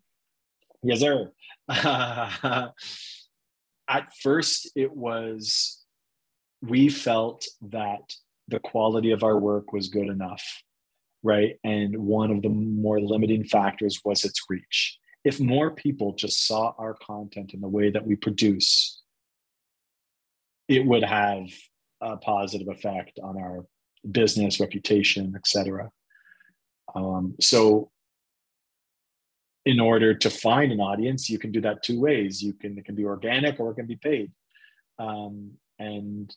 yes 0.83 0.99
sir. 0.99 1.31
At 3.87 4.13
first 4.21 4.69
it 4.75 4.91
was 4.95 5.84
we 6.67 6.89
felt 6.89 7.45
that 7.61 8.13
the 8.47 8.59
quality 8.59 9.11
of 9.11 9.23
our 9.23 9.39
work 9.39 9.73
was 9.73 9.89
good 9.89 10.07
enough 10.07 10.43
right? 11.25 11.57
And 11.63 11.97
one 11.97 12.29
of 12.29 12.43
the 12.43 12.49
more 12.49 13.01
limiting 13.01 13.43
factors 13.45 13.99
was 14.05 14.23
its 14.23 14.39
reach. 14.47 14.99
If 15.23 15.39
more 15.39 15.71
people 15.71 16.13
just 16.13 16.45
saw 16.45 16.73
our 16.77 16.93
content 17.01 17.55
in 17.55 17.61
the 17.61 17.67
way 17.67 17.89
that 17.89 18.05
we 18.05 18.15
produce, 18.15 19.01
it 20.67 20.85
would 20.85 21.03
have 21.03 21.47
a 21.99 22.17
positive 22.17 22.67
effect 22.67 23.19
on 23.23 23.41
our 23.41 23.65
business 24.11 24.59
reputation, 24.59 25.33
etc. 25.35 25.89
Um, 26.93 27.35
so, 27.41 27.89
in 29.65 29.79
order 29.79 30.13
to 30.13 30.29
find 30.29 30.71
an 30.71 30.79
audience, 30.79 31.27
you 31.27 31.39
can 31.39 31.51
do 31.51 31.61
that 31.61 31.81
two 31.81 31.99
ways. 31.99 32.43
You 32.43 32.53
can 32.53 32.77
it 32.77 32.85
can 32.85 32.93
be 32.93 33.03
organic 33.03 33.59
or 33.59 33.71
it 33.71 33.75
can 33.75 33.87
be 33.87 33.95
paid. 33.95 34.31
Um, 34.99 35.53
and 35.79 36.31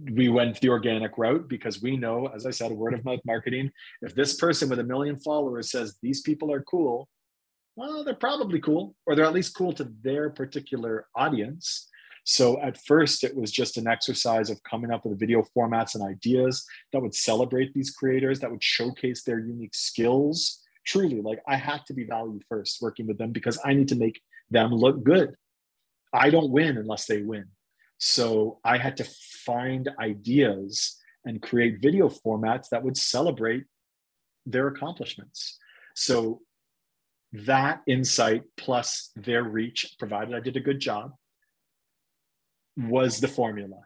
we 0.00 0.28
went 0.28 0.60
the 0.60 0.68
organic 0.68 1.18
route 1.18 1.48
because 1.48 1.82
we 1.82 1.96
know, 1.96 2.26
as 2.34 2.46
I 2.46 2.50
said, 2.50 2.70
word 2.70 2.94
of 2.94 3.04
mouth 3.04 3.20
marketing. 3.24 3.70
If 4.02 4.14
this 4.14 4.36
person 4.36 4.68
with 4.68 4.78
a 4.78 4.84
million 4.84 5.18
followers 5.18 5.70
says 5.70 5.98
these 6.02 6.22
people 6.22 6.52
are 6.52 6.62
cool, 6.62 7.08
well, 7.76 8.04
they're 8.04 8.14
probably 8.14 8.60
cool, 8.60 8.94
or 9.06 9.14
they're 9.14 9.24
at 9.24 9.32
least 9.32 9.56
cool 9.56 9.72
to 9.74 9.88
their 10.02 10.30
particular 10.30 11.06
audience. 11.14 11.88
So 12.24 12.60
at 12.60 12.84
first, 12.84 13.24
it 13.24 13.34
was 13.34 13.50
just 13.50 13.78
an 13.78 13.86
exercise 13.86 14.50
of 14.50 14.62
coming 14.62 14.90
up 14.90 15.06
with 15.06 15.18
video 15.18 15.44
formats 15.56 15.94
and 15.94 16.04
ideas 16.04 16.66
that 16.92 17.00
would 17.00 17.14
celebrate 17.14 17.72
these 17.72 17.90
creators, 17.90 18.40
that 18.40 18.50
would 18.50 18.62
showcase 18.62 19.22
their 19.22 19.38
unique 19.38 19.74
skills. 19.74 20.60
Truly, 20.84 21.20
like 21.20 21.40
I 21.46 21.56
had 21.56 21.86
to 21.86 21.94
be 21.94 22.04
value 22.04 22.40
first 22.48 22.82
working 22.82 23.06
with 23.06 23.16
them 23.16 23.32
because 23.32 23.58
I 23.64 23.74
need 23.74 23.88
to 23.88 23.96
make 23.96 24.20
them 24.50 24.72
look 24.72 25.02
good. 25.02 25.34
I 26.12 26.30
don't 26.30 26.50
win 26.50 26.78
unless 26.78 27.06
they 27.06 27.22
win. 27.22 27.46
So 27.98 28.60
I 28.64 28.78
had 28.78 28.96
to 28.98 29.04
find 29.44 29.88
ideas 30.00 30.96
and 31.24 31.42
create 31.42 31.82
video 31.82 32.08
formats 32.08 32.68
that 32.70 32.82
would 32.82 32.96
celebrate 32.96 33.64
their 34.46 34.68
accomplishments. 34.68 35.58
So 35.94 36.40
that 37.32 37.82
insight 37.86 38.42
plus 38.56 39.10
their 39.16 39.42
reach, 39.42 39.96
provided 39.98 40.34
I 40.34 40.40
did 40.40 40.56
a 40.56 40.60
good 40.60 40.80
job, 40.80 41.12
was 42.76 43.18
the 43.20 43.28
formula. 43.28 43.80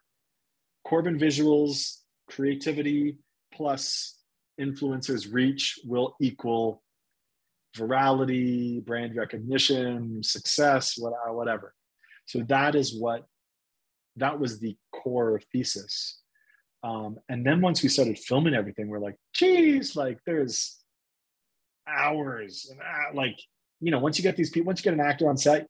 Corbin 0.84 1.18
visuals, 1.18 1.98
creativity 2.28 3.16
plus 3.52 4.18
influencers' 4.60 5.32
reach 5.32 5.78
will 5.84 6.14
equal 6.20 6.82
virality, 7.76 8.84
brand 8.84 9.16
recognition, 9.16 10.22
success, 10.22 10.96
whatever. 10.98 11.74
So 12.26 12.40
that 12.48 12.74
is 12.74 12.94
what 12.94 13.24
that 14.16 14.38
was 14.38 14.58
the 14.58 14.76
core 14.92 15.40
thesis. 15.52 16.20
Um, 16.84 17.16
and 17.28 17.46
then 17.46 17.60
once 17.60 17.82
we 17.82 17.88
started 17.88 18.18
filming 18.18 18.54
everything, 18.54 18.88
we're 18.88 18.98
like, 18.98 19.16
geez, 19.32 19.94
like 19.94 20.18
there's 20.26 20.78
hours 21.86 22.68
and 22.70 22.80
uh, 22.80 23.14
like, 23.14 23.38
you 23.80 23.90
know, 23.90 23.98
once 23.98 24.18
you 24.18 24.22
get 24.22 24.36
these 24.36 24.50
people, 24.50 24.66
once 24.66 24.80
you 24.80 24.84
get 24.84 24.94
an 24.98 25.06
actor 25.06 25.28
on 25.28 25.36
set, 25.36 25.66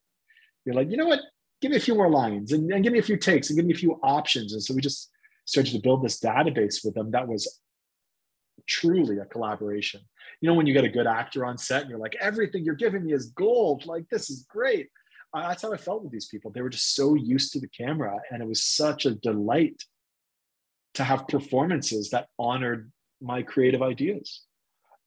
you're 0.65 0.75
like, 0.75 0.91
you 0.91 0.97
know 0.97 1.07
what, 1.07 1.21
give 1.61 1.71
me 1.71 1.77
a 1.77 1.81
few 1.81 1.95
more 1.95 2.11
lines 2.11 2.53
and, 2.53 2.71
and 2.73 2.83
give 2.83 2.93
me 2.93 2.99
a 2.99 3.03
few 3.03 3.17
takes 3.17 3.51
and 3.51 3.57
give 3.57 3.67
me 3.67 3.75
a 3.75 3.77
few 3.77 3.99
options. 4.03 4.53
And 4.53 4.63
so 4.63 4.75
we 4.75 4.81
just 4.81 5.11
started 5.45 5.73
to 5.73 5.81
build 5.81 6.03
this 6.03 6.21
database 6.21 6.85
with 6.85 6.95
them 6.95 7.11
that 7.11 7.29
was 7.29 7.61
truly 8.67 9.19
a 9.19 9.25
collaboration. 9.27 10.01
You 10.41 10.49
know, 10.49 10.55
when 10.55 10.67
you 10.67 10.73
get 10.73 10.85
a 10.85 10.89
good 10.89 11.07
actor 11.07 11.45
on 11.45 11.59
set 11.59 11.83
and 11.83 11.91
you're 11.91 11.99
like, 11.99 12.17
everything 12.21 12.65
you're 12.65 12.75
giving 12.75 13.05
me 13.05 13.13
is 13.13 13.27
gold, 13.27 13.87
like 13.87 14.09
this 14.11 14.31
is 14.31 14.47
great 14.49 14.89
that's 15.35 15.63
how 15.63 15.73
I 15.73 15.77
felt 15.77 16.03
with 16.03 16.13
these 16.13 16.27
people. 16.27 16.51
They 16.51 16.63
were 16.63 16.69
just 16.69 16.95
so 16.95 17.15
used 17.15 17.53
to 17.53 17.61
the 17.61 17.69
camera, 17.69 18.19
and 18.31 18.43
it 18.43 18.49
was 18.49 18.63
such 18.63 19.07
a 19.07 19.15
delight 19.15 19.83
to 20.95 21.05
have 21.05 21.29
performances 21.29 22.11
that 22.11 22.29
honored 22.39 22.93
my 23.21 23.43
creative 23.43 23.83
ideas. 23.83 24.43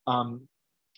Um, 0.07 0.47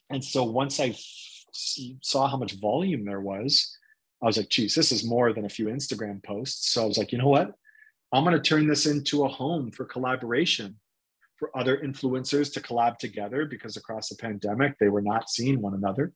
and 0.10 0.24
so 0.24 0.44
once 0.44 0.80
I 0.80 0.88
f- 0.88 1.98
saw 2.02 2.28
how 2.28 2.38
much 2.38 2.60
volume 2.60 3.04
there 3.04 3.20
was, 3.20 3.76
I 4.22 4.28
was 4.28 4.38
like, 4.38 4.50
geez, 4.50 4.74
this 4.74 4.92
is 4.92 5.04
more 5.04 5.34
than 5.34 5.46
a 5.46 5.50
few 5.50 5.66
Instagram 5.66 6.24
posts. 6.24 6.72
So 6.72 6.84
I 6.84 6.86
was 6.86 6.98
like, 6.98 7.12
you 7.12 7.18
know 7.18 7.28
what? 7.28 7.52
I'm 8.14 8.24
going 8.24 8.36
to 8.36 8.42
turn 8.42 8.68
this 8.68 8.86
into 8.86 9.26
a 9.26 9.28
home 9.28 9.72
for 9.72 9.86
collaboration 9.86 10.80
for 11.38 11.56
other 11.56 11.78
influencers 11.78 12.52
to 12.54 12.62
collab 12.62 12.98
together 12.98 13.46
because 13.46 13.78
across 13.78 14.10
the 14.10 14.16
pandemic, 14.16 14.78
they 14.80 14.88
were 14.88 15.02
not 15.02 15.30
seeing 15.30 15.62
one 15.62 15.74
another 15.74 16.14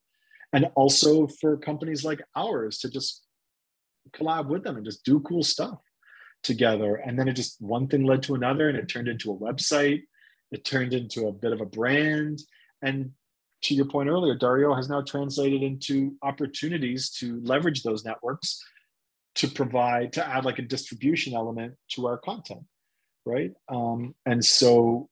and 0.54 0.68
also 0.76 1.28
for 1.28 1.58
companies 1.58 2.04
like 2.04 2.22
ours 2.36 2.80
to 2.80 2.90
just 2.90 3.24
collab 4.14 4.48
with 4.48 4.64
them 4.64 4.76
and 4.76 4.86
just 4.86 5.06
do 5.06 5.20
cool 5.22 5.44
stuff 5.44 5.80
together. 6.44 6.96
And 6.96 7.18
then 7.18 7.28
it 7.28 7.34
just 7.34 7.62
one 7.62 7.88
thing 7.88 8.04
led 8.04 8.24
to 8.24 8.36
another 8.36 8.68
and 8.68 8.78
it 8.78 8.90
turned 8.90 9.08
into 9.08 9.32
a 9.32 9.38
website. 9.38 10.02
It 10.52 10.66
turned 10.66 10.94
into 10.94 11.28
a 11.28 11.32
bit 11.32 11.54
of 11.54 11.62
a 11.62 11.66
brand. 11.66 12.42
And 12.82 13.12
to 13.64 13.76
your 13.76 13.86
point 13.86 14.10
earlier 14.10 14.36
dario 14.36 14.74
has 14.74 14.90
now 14.90 15.02
translated 15.02 15.62
into 15.62 16.16
opportunities 16.24 17.12
to 17.12 17.40
leverage 17.44 17.84
those 17.84 18.04
networks 18.04 18.60
to 19.36 19.48
provide 19.48 20.12
to 20.14 20.28
add 20.28 20.46
like 20.46 20.58
a 20.58 20.64
distribution 20.64 21.36
element 21.36 21.76
to 21.92 22.08
our 22.08 22.18
content 22.18 22.64
right? 23.26 23.52
Um, 23.70 24.16
and 24.26 24.44
so 24.44 25.10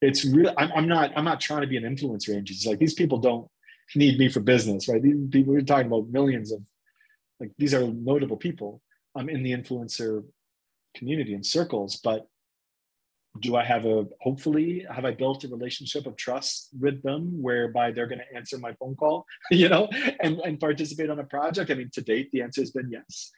it's 0.00 0.24
really 0.24 0.52
I'm, 0.58 0.70
I'm 0.72 0.88
not 0.88 1.12
i'm 1.16 1.24
not 1.24 1.40
trying 1.40 1.62
to 1.62 1.66
be 1.66 1.78
an 1.78 1.84
influencer 1.84 2.36
it's 2.36 2.66
like 2.66 2.78
these 2.78 2.94
people 2.94 3.18
don't 3.18 3.48
need 3.94 4.18
me 4.18 4.28
for 4.28 4.40
business 4.40 4.88
right 4.88 5.02
these 5.02 5.16
people 5.30 5.52
we're 5.52 5.60
talking 5.60 5.86
about 5.86 6.08
millions 6.08 6.52
of 6.52 6.60
like 7.40 7.50
these 7.58 7.74
are 7.74 7.86
notable 7.86 8.36
people 8.36 8.80
I'm 9.16 9.28
in 9.28 9.42
the 9.42 9.52
influencer 9.52 10.24
community 10.96 11.34
and 11.34 11.44
circles 11.44 11.96
but 11.96 12.26
do 13.40 13.56
I 13.56 13.64
have 13.64 13.84
a 13.84 14.06
hopefully 14.20 14.86
have 14.88 15.04
I 15.04 15.10
built 15.10 15.44
a 15.44 15.48
relationship 15.48 16.06
of 16.06 16.16
trust 16.16 16.68
with 16.78 17.02
them 17.02 17.42
whereby 17.42 17.90
they're 17.90 18.06
going 18.06 18.20
to 18.20 18.36
answer 18.36 18.58
my 18.58 18.72
phone 18.74 18.94
call, 18.94 19.26
you 19.50 19.68
know, 19.68 19.88
and, 20.20 20.38
and 20.40 20.60
participate 20.60 21.10
on 21.10 21.18
a 21.18 21.24
project? 21.24 21.70
I 21.70 21.74
mean, 21.74 21.90
to 21.94 22.00
date, 22.00 22.30
the 22.32 22.42
answer 22.42 22.60
has 22.60 22.70
been 22.70 22.90
yes. 22.90 23.32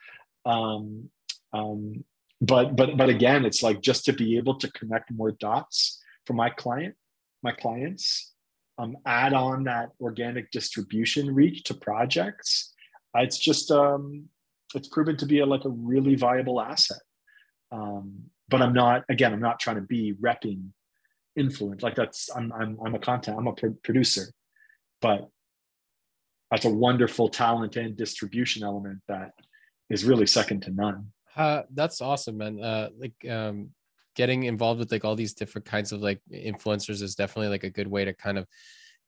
Um, 0.44 1.08
um, 1.52 2.04
but 2.40 2.76
but 2.76 2.96
but 2.96 3.08
again, 3.08 3.46
it's 3.46 3.62
like 3.62 3.80
just 3.80 4.04
to 4.04 4.12
be 4.12 4.36
able 4.36 4.56
to 4.56 4.70
connect 4.72 5.10
more 5.10 5.32
dots 5.32 6.02
for 6.26 6.34
my 6.34 6.50
client, 6.50 6.94
my 7.42 7.52
clients, 7.52 8.32
um, 8.78 8.96
add 9.06 9.32
on 9.32 9.64
that 9.64 9.90
organic 10.00 10.50
distribution 10.50 11.34
reach 11.34 11.64
to 11.64 11.74
projects. 11.74 12.72
It's 13.14 13.38
just 13.38 13.70
um, 13.70 14.28
it's 14.74 14.88
proven 14.88 15.16
to 15.18 15.26
be 15.26 15.40
a, 15.40 15.46
like 15.46 15.64
a 15.64 15.70
really 15.70 16.14
viable 16.14 16.60
asset. 16.60 17.00
Um, 17.72 18.30
but 18.48 18.62
I'm 18.62 18.72
not 18.72 19.04
again 19.08 19.32
I'm 19.32 19.40
not 19.40 19.60
trying 19.60 19.76
to 19.76 19.82
be 19.82 20.14
repping 20.14 20.68
influence 21.36 21.82
like 21.82 21.94
that's 21.94 22.30
I'm 22.34 22.52
I'm 22.52 22.78
I'm 22.84 22.94
a 22.94 22.98
content 22.98 23.38
I'm 23.38 23.46
a 23.46 23.52
pro- 23.52 23.76
producer 23.82 24.26
but 25.02 25.28
that's 26.50 26.64
a 26.64 26.70
wonderful 26.70 27.28
talent 27.28 27.76
and 27.76 27.96
distribution 27.96 28.62
element 28.62 29.00
that 29.08 29.32
is 29.90 30.04
really 30.04 30.26
second 30.26 30.62
to 30.62 30.70
none 30.70 31.12
uh, 31.36 31.62
that's 31.74 32.00
awesome 32.00 32.38
man 32.38 32.62
uh, 32.62 32.88
like 32.98 33.30
um, 33.30 33.70
getting 34.16 34.44
involved 34.44 34.80
with 34.80 34.90
like 34.90 35.04
all 35.04 35.14
these 35.14 35.34
different 35.34 35.64
kinds 35.64 35.92
of 35.92 36.00
like 36.00 36.20
influencers 36.32 37.02
is 37.02 37.14
definitely 37.14 37.48
like 37.48 37.64
a 37.64 37.70
good 37.70 37.86
way 37.86 38.04
to 38.04 38.12
kind 38.12 38.38
of 38.38 38.46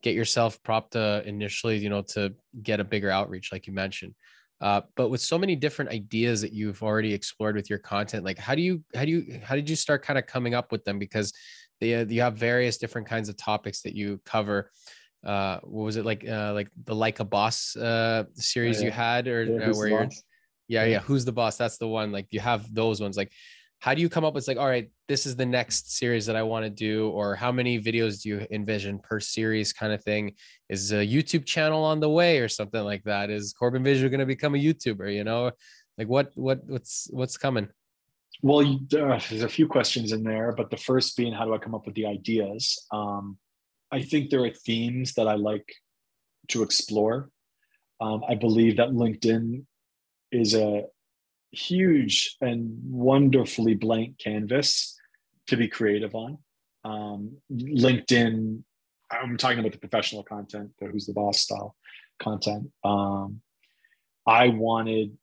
get 0.02 0.14
yourself 0.14 0.62
propped 0.62 0.94
uh, 0.94 1.22
initially 1.24 1.76
you 1.76 1.88
know 1.88 2.02
to 2.02 2.32
get 2.62 2.78
a 2.78 2.84
bigger 2.84 3.10
outreach 3.10 3.50
like 3.50 3.66
you 3.66 3.72
mentioned 3.72 4.14
uh, 4.60 4.80
but 4.96 5.08
with 5.08 5.20
so 5.20 5.38
many 5.38 5.54
different 5.54 5.90
ideas 5.90 6.40
that 6.40 6.52
you've 6.52 6.82
already 6.82 7.14
explored 7.14 7.54
with 7.54 7.70
your 7.70 7.78
content, 7.78 8.24
like 8.24 8.38
how 8.38 8.54
do 8.54 8.62
you 8.62 8.82
how 8.94 9.04
do 9.04 9.10
you 9.12 9.40
how 9.42 9.54
did 9.54 9.70
you 9.70 9.76
start 9.76 10.02
kind 10.02 10.18
of 10.18 10.26
coming 10.26 10.54
up 10.54 10.72
with 10.72 10.84
them? 10.84 10.98
Because 10.98 11.32
they 11.80 11.94
uh, 11.94 12.04
you 12.06 12.22
have 12.22 12.36
various 12.36 12.76
different 12.76 13.06
kinds 13.06 13.28
of 13.28 13.36
topics 13.36 13.82
that 13.82 13.94
you 13.94 14.20
cover. 14.24 14.70
Uh, 15.24 15.58
what 15.62 15.84
was 15.84 15.96
it 15.96 16.04
like? 16.04 16.26
Uh, 16.28 16.52
like 16.54 16.70
the 16.84 16.94
like 16.94 17.20
a 17.20 17.24
boss 17.24 17.76
uh 17.76 18.24
series 18.34 18.78
oh, 18.78 18.80
yeah. 18.80 18.86
you 18.86 18.90
had, 18.90 19.28
or 19.28 19.44
yeah, 19.44 19.66
uh, 19.66 19.72
where 19.74 19.88
you're, 19.88 20.08
yeah, 20.66 20.84
yeah, 20.84 21.00
who's 21.00 21.24
the 21.24 21.32
boss? 21.32 21.56
That's 21.56 21.78
the 21.78 21.88
one. 21.88 22.10
Like 22.10 22.26
you 22.30 22.40
have 22.40 22.72
those 22.74 23.00
ones. 23.00 23.16
Like 23.16 23.32
how 23.80 23.94
do 23.94 24.00
you 24.00 24.08
come 24.08 24.24
up 24.24 24.34
with 24.34 24.48
like 24.48 24.56
all 24.56 24.66
right 24.66 24.90
this 25.06 25.24
is 25.24 25.36
the 25.36 25.46
next 25.46 25.96
series 25.96 26.26
that 26.26 26.36
i 26.36 26.42
want 26.42 26.64
to 26.64 26.70
do? 26.70 27.08
Or 27.10 27.34
how 27.34 27.52
many 27.52 27.80
videos 27.80 28.22
do 28.22 28.28
you 28.30 28.46
envision 28.50 28.98
per 28.98 29.20
series 29.20 29.72
kind 29.72 29.92
of 29.92 30.02
thing? 30.02 30.34
Is 30.68 30.92
a 30.92 31.06
youtube 31.06 31.46
channel 31.46 31.84
on 31.84 32.00
the 32.00 32.10
way 32.10 32.38
or 32.40 32.48
something 32.48 32.82
like 32.82 33.04
that? 33.04 33.30
Is 33.30 33.52
corbin 33.52 33.84
visual 33.84 34.10
going 34.10 34.20
to 34.20 34.26
become 34.26 34.54
a 34.54 34.58
youtuber 34.58 35.12
you 35.12 35.24
know? 35.24 35.52
Like 35.96 36.08
what 36.08 36.32
what 36.34 36.60
what's 36.66 37.08
what's 37.10 37.36
coming? 37.36 37.68
Well 38.42 38.60
uh, 38.60 39.20
there's 39.28 39.42
a 39.42 39.48
few 39.48 39.66
questions 39.66 40.12
in 40.12 40.22
there 40.22 40.52
but 40.52 40.70
the 40.70 40.76
first 40.76 41.16
being 41.16 41.32
how 41.32 41.44
do 41.44 41.54
i 41.54 41.58
come 41.58 41.74
up 41.74 41.86
with 41.86 41.94
the 41.94 42.06
ideas? 42.06 42.86
Um, 42.92 43.38
i 43.92 44.02
think 44.02 44.30
there 44.30 44.44
are 44.44 44.50
themes 44.50 45.14
that 45.14 45.28
i 45.28 45.34
like 45.34 45.68
to 46.48 46.62
explore. 46.62 47.30
Um, 48.00 48.22
i 48.28 48.34
believe 48.34 48.76
that 48.76 48.90
linkedin 48.90 49.64
is 50.30 50.54
a 50.54 50.84
huge 51.50 52.36
and 52.40 52.78
wonderfully 52.84 53.74
blank 53.74 54.18
canvas 54.18 54.98
to 55.46 55.56
be 55.56 55.68
creative 55.68 56.14
on. 56.14 56.38
Um, 56.84 57.38
LinkedIn, 57.52 58.62
I'm 59.10 59.36
talking 59.36 59.58
about 59.58 59.72
the 59.72 59.78
professional 59.78 60.22
content, 60.22 60.70
the 60.78 60.86
who's 60.86 61.06
the 61.06 61.12
boss 61.12 61.40
style 61.40 61.74
content. 62.18 62.70
Um, 62.84 63.40
I 64.26 64.48
wanted 64.48 65.16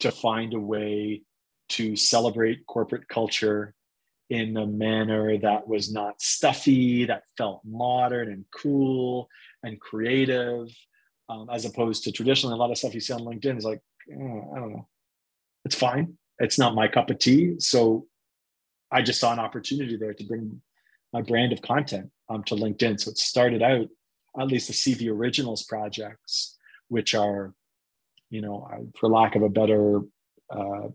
to 0.00 0.12
find 0.12 0.54
a 0.54 0.60
way 0.60 1.22
to 1.70 1.96
celebrate 1.96 2.66
corporate 2.66 3.08
culture 3.08 3.74
in 4.30 4.56
a 4.56 4.66
manner 4.66 5.38
that 5.38 5.66
was 5.66 5.92
not 5.92 6.20
stuffy, 6.20 7.06
that 7.06 7.22
felt 7.36 7.62
modern 7.64 8.30
and 8.30 8.44
cool 8.54 9.28
and 9.62 9.80
creative, 9.80 10.68
um, 11.28 11.48
as 11.50 11.64
opposed 11.64 12.04
to 12.04 12.12
traditionally 12.12 12.54
a 12.54 12.56
lot 12.56 12.70
of 12.70 12.78
stuff 12.78 12.94
you 12.94 13.00
see 13.00 13.12
on 13.12 13.20
LinkedIn 13.20 13.56
is 13.56 13.64
like 13.64 13.80
oh, 14.12 14.52
I 14.54 14.58
don't 14.58 14.72
know. 14.72 14.88
It's 15.64 15.74
fine. 15.74 16.16
It's 16.38 16.58
not 16.58 16.74
my 16.74 16.88
cup 16.88 17.10
of 17.10 17.18
tea. 17.18 17.56
So 17.58 18.06
I 18.90 19.02
just 19.02 19.20
saw 19.20 19.32
an 19.32 19.38
opportunity 19.38 19.96
there 19.96 20.14
to 20.14 20.24
bring 20.24 20.62
my 21.12 21.22
brand 21.22 21.52
of 21.52 21.62
content 21.62 22.10
um, 22.28 22.44
to 22.44 22.54
LinkedIn. 22.54 23.00
So 23.00 23.10
it 23.10 23.18
started 23.18 23.62
out, 23.62 23.88
at 24.38 24.46
least 24.46 24.68
the 24.68 24.72
CV 24.72 25.10
Originals 25.10 25.64
projects, 25.64 26.56
which 26.88 27.14
are, 27.14 27.54
you 28.30 28.40
know, 28.40 28.68
for 28.98 29.08
lack 29.08 29.34
of 29.34 29.42
a 29.42 29.48
better 29.48 30.00
uh, 30.50 30.88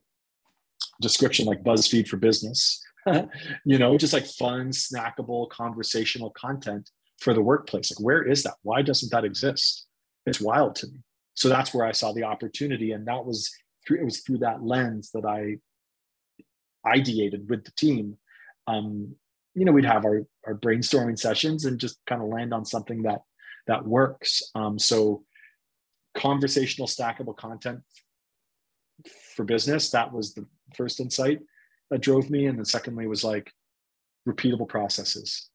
description, 1.02 1.46
like 1.46 1.64
BuzzFeed 1.64 2.08
for 2.08 2.18
business, 2.18 2.82
you 3.66 3.78
know, 3.78 3.98
just 3.98 4.14
like 4.14 4.26
fun, 4.26 4.70
snackable, 4.70 5.50
conversational 5.50 6.32
content 6.32 6.90
for 7.20 7.34
the 7.34 7.42
workplace. 7.42 7.92
Like, 7.92 8.04
where 8.04 8.24
is 8.24 8.44
that? 8.44 8.56
Why 8.62 8.82
doesn't 8.82 9.12
that 9.12 9.26
exist? 9.26 9.88
It's 10.26 10.40
wild 10.40 10.76
to 10.78 10.88
me 10.88 11.00
so 11.36 11.50
that's 11.50 11.74
where 11.74 11.86
I 11.86 11.92
saw 11.92 12.12
the 12.12 12.24
opportunity, 12.24 12.92
and 12.92 13.08
that 13.08 13.26
was 13.26 13.52
through 13.86 14.00
it 14.00 14.06
was 14.06 14.22
through 14.22 14.40
that 14.40 14.64
lens 14.64 15.12
that 15.12 15.26
I 15.26 15.58
ideated 16.88 17.48
with 17.48 17.64
the 17.64 17.72
team. 17.72 18.18
Um, 18.68 19.16
you 19.56 19.66
know, 19.66 19.72
we'd 19.72 19.86
have 19.86 20.06
our 20.06 20.26
our 20.46 20.56
brainstorming 20.56 21.18
sessions 21.18 21.66
and 21.66 21.80
just 21.80 22.00
kind 22.08 22.22
of 22.22 22.28
land 22.28 22.54
on 22.54 22.66
something 22.66 23.04
that 23.04 23.22
that 23.68 23.86
works. 23.86 24.42
Um, 24.56 24.78
so 24.78 25.24
conversational 26.16 26.88
stackable 26.88 27.36
content 27.36 27.82
for 29.36 29.44
business 29.44 29.90
that 29.92 30.12
was 30.12 30.34
the 30.34 30.46
first 30.76 31.00
insight 31.00 31.40
that 31.90 32.02
drove 32.02 32.30
me 32.30 32.46
and 32.46 32.58
then 32.58 32.66
secondly 32.66 33.08
was 33.08 33.24
like 33.24 33.52
repeatable 34.28 34.68
processes 34.68 35.50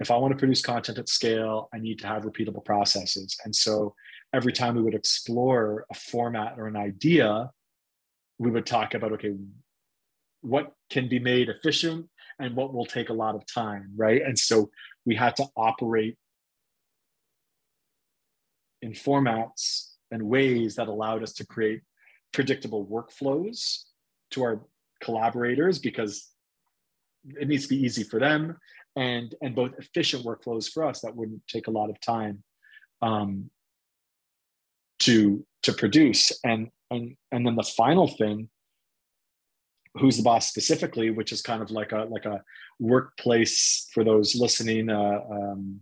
if 0.00 0.10
i 0.10 0.16
want 0.16 0.32
to 0.32 0.38
produce 0.38 0.62
content 0.62 0.98
at 0.98 1.08
scale 1.08 1.68
i 1.74 1.78
need 1.78 1.98
to 1.98 2.06
have 2.06 2.22
repeatable 2.22 2.64
processes 2.64 3.36
and 3.44 3.54
so 3.54 3.94
every 4.32 4.52
time 4.52 4.74
we 4.74 4.82
would 4.82 4.94
explore 4.94 5.86
a 5.90 5.94
format 5.94 6.54
or 6.58 6.66
an 6.66 6.76
idea, 6.76 7.50
we 8.38 8.50
would 8.50 8.66
talk 8.66 8.94
about 8.94 9.12
okay, 9.12 9.34
what 10.42 10.72
can 10.90 11.08
be 11.08 11.18
made 11.18 11.48
efficient 11.48 12.06
and 12.38 12.54
what 12.54 12.72
will 12.72 12.86
take 12.86 13.08
a 13.08 13.14
lot 13.14 13.34
of 13.34 13.42
time, 13.52 13.90
right? 13.96 14.22
And 14.22 14.38
so 14.38 14.70
we 15.04 15.14
had 15.14 15.34
to 15.36 15.46
operate 15.56 16.16
in 18.80 18.92
formats 18.92 19.94
and 20.10 20.22
ways 20.22 20.76
that 20.76 20.88
allowed 20.88 21.22
us 21.22 21.32
to 21.34 21.46
create 21.46 21.82
predictable 22.32 22.86
workflows 22.86 23.84
to 24.30 24.42
our 24.42 24.60
collaborators 25.02 25.78
because 25.78 26.28
it 27.40 27.48
needs 27.48 27.64
to 27.64 27.70
be 27.70 27.82
easy 27.82 28.04
for 28.04 28.20
them 28.20 28.56
and 28.96 29.34
and 29.42 29.54
both 29.54 29.72
efficient 29.78 30.24
workflows 30.24 30.70
for 30.70 30.84
us 30.84 31.00
that 31.00 31.14
wouldn't 31.14 31.42
take 31.46 31.66
a 31.66 31.70
lot 31.70 31.90
of 31.90 32.00
time 32.00 32.42
um, 33.02 33.50
to 35.00 35.44
to 35.62 35.72
produce. 35.72 36.32
And 36.44 36.68
and 36.90 37.16
and 37.32 37.46
then 37.46 37.56
the 37.56 37.62
final 37.62 38.08
thing 38.08 38.48
who's 39.94 40.16
the 40.16 40.22
boss 40.22 40.48
specifically 40.48 41.10
which 41.10 41.32
is 41.32 41.42
kind 41.42 41.62
of 41.62 41.70
like 41.70 41.92
a 41.92 42.06
like 42.10 42.24
a 42.24 42.42
workplace 42.78 43.88
for 43.92 44.04
those 44.04 44.34
listening 44.34 44.88
uh, 44.88 45.20
um, 45.30 45.80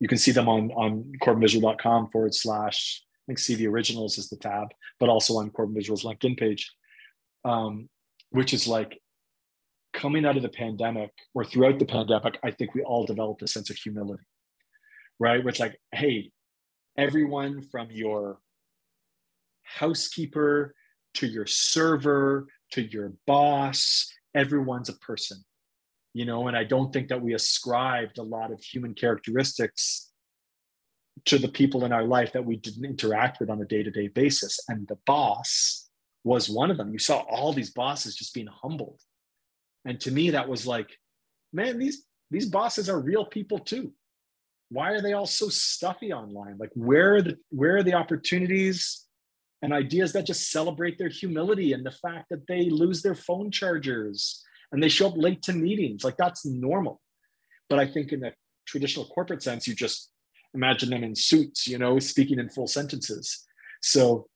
you 0.00 0.08
can 0.08 0.18
see 0.18 0.30
them 0.30 0.48
on 0.48 0.70
on 0.72 1.12
corbinvisual.com 1.22 2.08
forward 2.10 2.34
slash 2.34 3.02
i 3.02 3.22
think 3.26 3.38
cv 3.38 3.68
originals 3.68 4.18
is 4.18 4.28
the 4.28 4.36
tab 4.36 4.68
but 5.00 5.08
also 5.08 5.38
on 5.38 5.50
corbin 5.50 5.74
visuals 5.74 6.04
linkedin 6.04 6.38
page 6.38 6.72
um, 7.44 7.88
which 8.30 8.52
is 8.52 8.66
like 8.68 9.00
coming 9.92 10.24
out 10.24 10.36
of 10.36 10.42
the 10.42 10.48
pandemic 10.48 11.10
or 11.34 11.44
throughout 11.44 11.78
the 11.78 11.86
pandemic 11.86 12.38
i 12.44 12.50
think 12.50 12.74
we 12.74 12.82
all 12.82 13.06
developed 13.06 13.42
a 13.42 13.48
sense 13.48 13.70
of 13.70 13.76
humility 13.76 14.22
right? 15.20 15.42
Where 15.42 15.48
it's 15.48 15.60
like 15.60 15.78
hey 15.92 16.30
everyone 16.96 17.62
from 17.62 17.88
your 17.90 18.38
housekeeper 19.62 20.74
to 21.14 21.26
your 21.26 21.46
server 21.46 22.46
to 22.72 22.82
your 22.82 23.12
boss 23.26 24.10
everyone's 24.34 24.88
a 24.88 24.94
person. 24.94 25.38
You 26.12 26.24
know 26.24 26.46
and 26.46 26.56
i 26.56 26.64
don't 26.64 26.92
think 26.92 27.08
that 27.08 27.22
we 27.22 27.34
ascribed 27.34 28.18
a 28.18 28.22
lot 28.22 28.52
of 28.52 28.60
human 28.60 28.94
characteristics 28.94 30.12
to 31.26 31.38
the 31.38 31.48
people 31.48 31.84
in 31.84 31.92
our 31.92 32.04
life 32.04 32.32
that 32.32 32.44
we 32.44 32.56
didn't 32.56 32.84
interact 32.84 33.40
with 33.40 33.48
on 33.50 33.60
a 33.60 33.64
day-to-day 33.64 34.08
basis. 34.08 34.58
And 34.68 34.86
the 34.88 34.98
boss 35.06 35.88
was 36.24 36.50
one 36.50 36.70
of 36.70 36.76
them. 36.76 36.92
You 36.92 36.98
saw 36.98 37.18
all 37.20 37.52
these 37.52 37.70
bosses 37.70 38.16
just 38.16 38.34
being 38.34 38.48
humbled. 38.48 39.00
And 39.84 40.00
to 40.00 40.10
me 40.10 40.30
that 40.30 40.48
was 40.48 40.66
like 40.66 40.90
man 41.52 41.78
these 41.78 42.04
these 42.30 42.46
bosses 42.46 42.88
are 42.88 43.00
real 43.00 43.24
people 43.24 43.58
too 43.58 43.92
why 44.70 44.90
are 44.90 45.00
they 45.00 45.12
all 45.12 45.26
so 45.26 45.48
stuffy 45.48 46.12
online 46.12 46.56
like 46.58 46.70
where 46.74 47.16
are 47.16 47.22
the 47.22 47.36
where 47.50 47.76
are 47.76 47.82
the 47.82 47.94
opportunities 47.94 49.04
and 49.64 49.72
ideas 49.72 50.12
that 50.12 50.26
just 50.26 50.50
celebrate 50.50 50.98
their 50.98 51.08
humility 51.08 51.72
and 51.72 51.86
the 51.86 51.90
fact 51.90 52.26
that 52.28 52.46
they 52.46 52.68
lose 52.68 53.00
their 53.00 53.14
phone 53.14 53.50
chargers 53.50 54.44
and 54.72 54.82
they 54.82 54.90
show 54.90 55.08
up 55.08 55.14
late 55.16 55.40
to 55.40 55.54
meetings. 55.54 56.04
Like 56.04 56.18
that's 56.18 56.44
normal. 56.44 57.00
But 57.70 57.78
I 57.78 57.86
think 57.86 58.12
in 58.12 58.20
the 58.20 58.34
traditional 58.66 59.06
corporate 59.06 59.42
sense, 59.42 59.66
you 59.66 59.74
just 59.74 60.10
imagine 60.52 60.90
them 60.90 61.02
in 61.02 61.14
suits, 61.14 61.66
you 61.66 61.78
know, 61.78 61.98
speaking 61.98 62.38
in 62.38 62.50
full 62.50 62.66
sentences. 62.66 63.46
So 63.80 64.26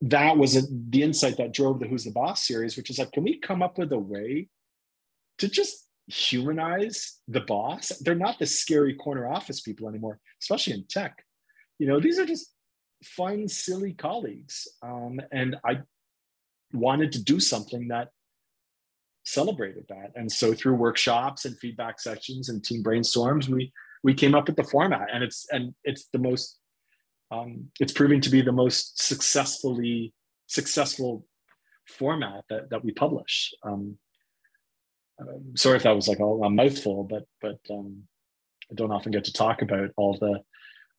that 0.00 0.38
was 0.38 0.56
a, 0.56 0.62
the 0.88 1.02
insight 1.02 1.36
that 1.36 1.52
drove 1.52 1.78
the 1.78 1.86
Who's 1.86 2.04
the 2.04 2.12
Boss 2.12 2.46
series, 2.46 2.78
which 2.78 2.88
is 2.88 2.98
like, 2.98 3.12
can 3.12 3.24
we 3.24 3.38
come 3.38 3.62
up 3.62 3.76
with 3.76 3.92
a 3.92 3.98
way 3.98 4.48
to 5.36 5.48
just 5.48 5.85
humanize 6.06 7.18
the 7.28 7.40
boss? 7.40 7.88
They're 8.00 8.14
not 8.14 8.38
the 8.38 8.46
scary 8.46 8.94
corner 8.94 9.28
office 9.28 9.60
people 9.60 9.88
anymore, 9.88 10.20
especially 10.42 10.74
in 10.74 10.84
tech. 10.88 11.24
You 11.78 11.86
know, 11.86 12.00
these 12.00 12.18
are 12.18 12.26
just 12.26 12.52
fun, 13.04 13.48
silly 13.48 13.92
colleagues. 13.92 14.68
Um, 14.82 15.20
and 15.32 15.56
I 15.64 15.80
wanted 16.72 17.12
to 17.12 17.22
do 17.22 17.40
something 17.40 17.88
that 17.88 18.08
celebrated 19.24 19.84
that. 19.88 20.12
And 20.14 20.30
so 20.30 20.54
through 20.54 20.74
workshops 20.74 21.44
and 21.44 21.58
feedback 21.58 22.00
sessions 22.00 22.48
and 22.48 22.64
team 22.64 22.82
brainstorms, 22.82 23.48
we 23.48 23.72
we 24.02 24.14
came 24.14 24.34
up 24.34 24.46
with 24.46 24.56
the 24.56 24.64
format. 24.64 25.08
And 25.12 25.24
it's 25.24 25.46
and 25.50 25.74
it's 25.84 26.06
the 26.12 26.18
most 26.18 26.58
um, 27.30 27.66
it's 27.80 27.92
proving 27.92 28.20
to 28.20 28.30
be 28.30 28.40
the 28.40 28.52
most 28.52 29.02
successfully 29.02 30.14
successful 30.46 31.26
format 31.88 32.44
that 32.48 32.70
that 32.70 32.84
we 32.84 32.92
publish. 32.92 33.52
Um, 33.64 33.98
um, 35.20 35.56
sorry 35.56 35.76
if 35.76 35.82
that 35.84 35.96
was 35.96 36.08
like 36.08 36.18
a, 36.18 36.24
a 36.24 36.50
mouthful, 36.50 37.04
but 37.04 37.24
but 37.40 37.58
um, 37.70 38.02
I 38.70 38.74
don't 38.74 38.92
often 38.92 39.12
get 39.12 39.24
to 39.24 39.32
talk 39.32 39.62
about 39.62 39.90
all 39.96 40.16
the 40.18 40.40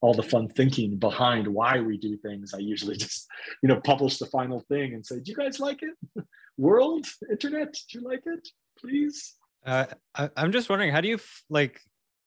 all 0.01 0.13
the 0.13 0.23
fun 0.23 0.47
thinking 0.47 0.97
behind 0.97 1.47
why 1.47 1.79
we 1.79 1.97
do 1.97 2.17
things. 2.17 2.53
I 2.53 2.59
usually 2.59 2.97
just, 3.05 3.27
you 3.63 3.69
know, 3.69 3.81
publish 3.81 4.17
the 4.17 4.27
final 4.27 4.61
thing 4.69 4.93
and 4.93 5.05
say, 5.05 5.15
"Do 5.19 5.31
you 5.31 5.35
guys 5.35 5.59
like 5.59 5.81
it? 5.81 6.25
World, 6.57 7.05
internet, 7.29 7.73
do 7.73 7.99
you 7.99 8.05
like 8.07 8.23
it? 8.25 8.47
Please." 8.79 9.35
Uh, 9.65 9.85
I, 10.15 10.29
am 10.37 10.51
just 10.51 10.69
wondering, 10.69 10.91
how 10.91 11.01
do 11.01 11.07
you 11.07 11.19
like? 11.49 11.81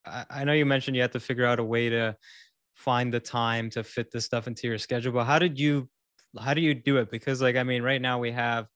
I, 0.05 0.25
I 0.31 0.45
know 0.45 0.53
you 0.53 0.67
mentioned 0.67 0.97
you 0.97 1.03
had 1.03 1.13
to 1.13 1.21
figure 1.21 1.47
out 1.47 1.59
a 1.59 1.65
way 1.65 1.89
to 1.89 2.17
find 2.75 3.13
the 3.13 3.21
time 3.21 3.71
to 3.71 3.85
fit 3.85 4.11
this 4.11 4.25
stuff 4.25 4.47
into 4.47 4.67
your 4.67 4.79
schedule, 4.79 5.13
but 5.13 5.25
how 5.25 5.39
did 5.39 5.59
you? 5.59 5.89
How 6.39 6.55
do 6.55 6.61
you 6.61 6.75
do 6.75 6.99
it? 6.99 7.11
Because, 7.11 7.43
like, 7.43 7.57
I 7.57 7.65
mean, 7.65 7.83
right 7.83 8.01
now 8.01 8.19
we 8.21 8.31
have 8.31 8.67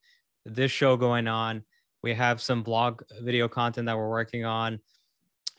this 0.45 0.73
show 0.73 0.97
going 0.97 1.29
on. 1.29 1.63
We 2.05 2.13
have 2.13 2.43
some 2.43 2.63
blog 2.63 3.01
video 3.23 3.49
content 3.49 3.87
that 3.87 3.97
we're 3.97 4.11
working 4.11 4.45
on 4.45 4.79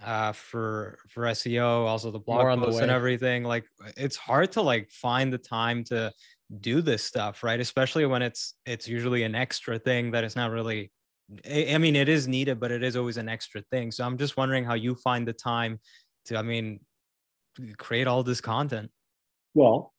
uh, 0.03 0.31
for 0.31 0.99
for 1.09 1.23
SEO, 1.23 1.87
also 1.87 2.11
the 2.11 2.19
blog 2.19 2.59
posts 2.59 2.81
and 2.81 2.91
everything. 2.91 3.43
Like 3.43 3.65
it's 3.97 4.15
hard 4.15 4.51
to 4.51 4.61
like 4.61 4.91
find 4.91 5.33
the 5.33 5.39
time 5.39 5.83
to 5.85 6.13
do 6.61 6.83
this 6.83 7.03
stuff, 7.03 7.43
right? 7.43 7.59
Especially 7.59 8.05
when 8.05 8.21
it's 8.21 8.53
it's 8.67 8.87
usually 8.87 9.23
an 9.23 9.33
extra 9.33 9.79
thing 9.79 10.11
that 10.11 10.23
is 10.23 10.35
not 10.35 10.51
really. 10.51 10.91
I 11.49 11.79
mean, 11.79 11.95
it 11.95 12.09
is 12.09 12.27
needed, 12.27 12.59
but 12.59 12.69
it 12.69 12.83
is 12.83 12.95
always 12.95 13.17
an 13.17 13.27
extra 13.27 13.63
thing. 13.71 13.91
So 13.91 14.05
I'm 14.05 14.15
just 14.15 14.37
wondering 14.37 14.65
how 14.65 14.75
you 14.75 14.93
find 14.93 15.27
the 15.27 15.33
time 15.33 15.79
to. 16.25 16.37
I 16.37 16.43
mean, 16.43 16.79
create 17.79 18.05
all 18.05 18.21
this 18.21 18.39
content. 18.39 18.91
Well, 19.55 19.95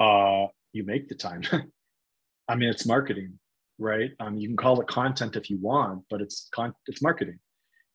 uh, 0.00 0.46
you 0.72 0.82
make 0.82 1.08
the 1.08 1.14
time. 1.14 1.42
I 2.48 2.56
mean, 2.56 2.70
it's 2.70 2.86
marketing, 2.86 3.38
right? 3.78 4.10
Um, 4.20 4.36
you 4.36 4.48
can 4.48 4.56
call 4.56 4.80
it 4.80 4.86
content 4.86 5.36
if 5.36 5.50
you 5.50 5.58
want, 5.58 6.04
but 6.10 6.20
it's 6.20 6.48
con- 6.52 6.74
it's 6.86 7.02
marketing 7.02 7.38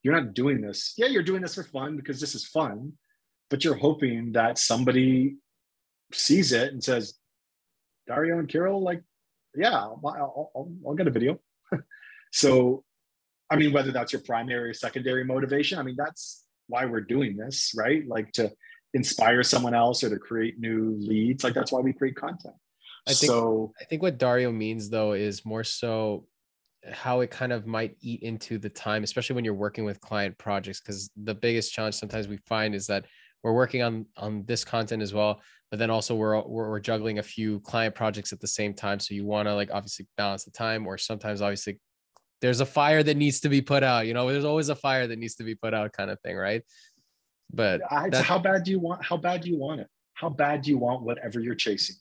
you're 0.03 0.15
not 0.15 0.33
doing 0.33 0.61
this. 0.61 0.93
Yeah, 0.97 1.07
you're 1.07 1.23
doing 1.23 1.41
this 1.41 1.55
for 1.55 1.63
fun 1.63 1.97
because 1.97 2.19
this 2.19 2.35
is 2.35 2.45
fun, 2.45 2.93
but 3.49 3.63
you're 3.63 3.75
hoping 3.75 4.33
that 4.33 4.57
somebody 4.57 5.37
sees 6.13 6.51
it 6.51 6.71
and 6.71 6.83
says, 6.83 7.15
Dario 8.07 8.39
and 8.39 8.47
Kyrill, 8.47 8.81
like, 8.81 9.01
yeah, 9.55 9.75
I'll, 9.75 10.01
I'll, 10.55 10.71
I'll 10.87 10.95
get 10.95 11.07
a 11.07 11.11
video. 11.11 11.39
so, 12.31 12.83
I 13.49 13.55
mean, 13.57 13.73
whether 13.73 13.91
that's 13.91 14.13
your 14.13 14.21
primary 14.21 14.69
or 14.69 14.73
secondary 14.73 15.23
motivation, 15.23 15.79
I 15.79 15.83
mean, 15.83 15.95
that's 15.97 16.45
why 16.67 16.85
we're 16.85 17.01
doing 17.01 17.35
this, 17.35 17.73
right? 17.75 18.07
Like 18.07 18.31
to 18.33 18.51
inspire 18.93 19.43
someone 19.43 19.73
else 19.73 20.03
or 20.03 20.09
to 20.09 20.17
create 20.17 20.59
new 20.59 20.95
leads. 20.99 21.43
Like 21.43 21.53
that's 21.53 21.71
why 21.71 21.81
we 21.81 21.93
create 21.93 22.15
content. 22.15 22.55
I 23.09 23.13
think, 23.13 23.31
so 23.31 23.73
I 23.79 23.83
think 23.85 24.01
what 24.01 24.17
Dario 24.17 24.51
means 24.51 24.89
though 24.89 25.13
is 25.13 25.45
more 25.45 25.63
so 25.63 26.25
how 26.91 27.19
it 27.19 27.29
kind 27.29 27.51
of 27.51 27.67
might 27.67 27.97
eat 28.01 28.23
into 28.23 28.57
the 28.57 28.69
time, 28.69 29.03
especially 29.03 29.35
when 29.35 29.43
you're 29.43 29.53
working 29.53 29.83
with 29.83 29.99
client 29.99 30.37
projects. 30.37 30.79
Because 30.79 31.09
the 31.23 31.35
biggest 31.35 31.73
challenge 31.73 31.95
sometimes 31.95 32.27
we 32.27 32.37
find 32.47 32.73
is 32.73 32.87
that 32.87 33.05
we're 33.43 33.53
working 33.53 33.81
on 33.81 34.05
on 34.17 34.43
this 34.45 34.63
content 34.63 35.01
as 35.01 35.13
well, 35.13 35.41
but 35.71 35.79
then 35.79 35.89
also 35.89 36.15
we're 36.15 36.41
we're, 36.45 36.69
we're 36.69 36.79
juggling 36.79 37.19
a 37.19 37.23
few 37.23 37.59
client 37.61 37.95
projects 37.95 38.31
at 38.31 38.39
the 38.39 38.47
same 38.47 38.73
time. 38.73 38.99
So 38.99 39.13
you 39.13 39.25
want 39.25 39.47
to 39.47 39.55
like 39.55 39.71
obviously 39.71 40.07
balance 40.17 40.45
the 40.45 40.51
time, 40.51 40.87
or 40.87 40.97
sometimes 40.97 41.41
obviously 41.41 41.79
there's 42.41 42.61
a 42.61 42.65
fire 42.65 43.03
that 43.03 43.17
needs 43.17 43.41
to 43.41 43.49
be 43.49 43.61
put 43.61 43.83
out. 43.83 44.07
You 44.07 44.13
know, 44.13 44.31
there's 44.31 44.45
always 44.45 44.69
a 44.69 44.75
fire 44.75 45.07
that 45.07 45.19
needs 45.19 45.35
to 45.35 45.43
be 45.43 45.55
put 45.55 45.73
out, 45.73 45.91
kind 45.93 46.09
of 46.09 46.19
thing, 46.21 46.37
right? 46.37 46.63
But 47.51 47.81
how 47.89 48.39
bad 48.39 48.63
do 48.63 48.71
you 48.71 48.79
want? 48.79 49.03
How 49.03 49.17
bad 49.17 49.41
do 49.41 49.49
you 49.49 49.57
want 49.57 49.81
it? 49.81 49.87
How 50.13 50.29
bad 50.29 50.61
do 50.61 50.69
you 50.69 50.77
want 50.77 51.03
whatever 51.03 51.39
you're 51.39 51.55
chasing? 51.55 51.95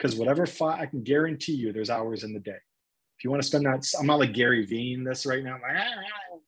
Because 0.00 0.16
whatever 0.16 0.46
fire, 0.46 0.80
I 0.80 0.86
can 0.86 1.02
guarantee 1.02 1.52
you, 1.52 1.72
there's 1.72 1.90
hours 1.90 2.24
in 2.24 2.32
the 2.32 2.40
day 2.40 2.56
if 3.20 3.24
you 3.24 3.30
want 3.30 3.42
to 3.42 3.46
spend 3.46 3.66
that, 3.66 3.86
I'm 4.00 4.06
not 4.06 4.18
like 4.18 4.32
Gary 4.32 4.64
Vee 4.64 4.96
this 5.04 5.26
right 5.26 5.44
now. 5.44 5.56
I'm 5.56 5.60
like, 5.60 5.76
ah, 5.76 6.38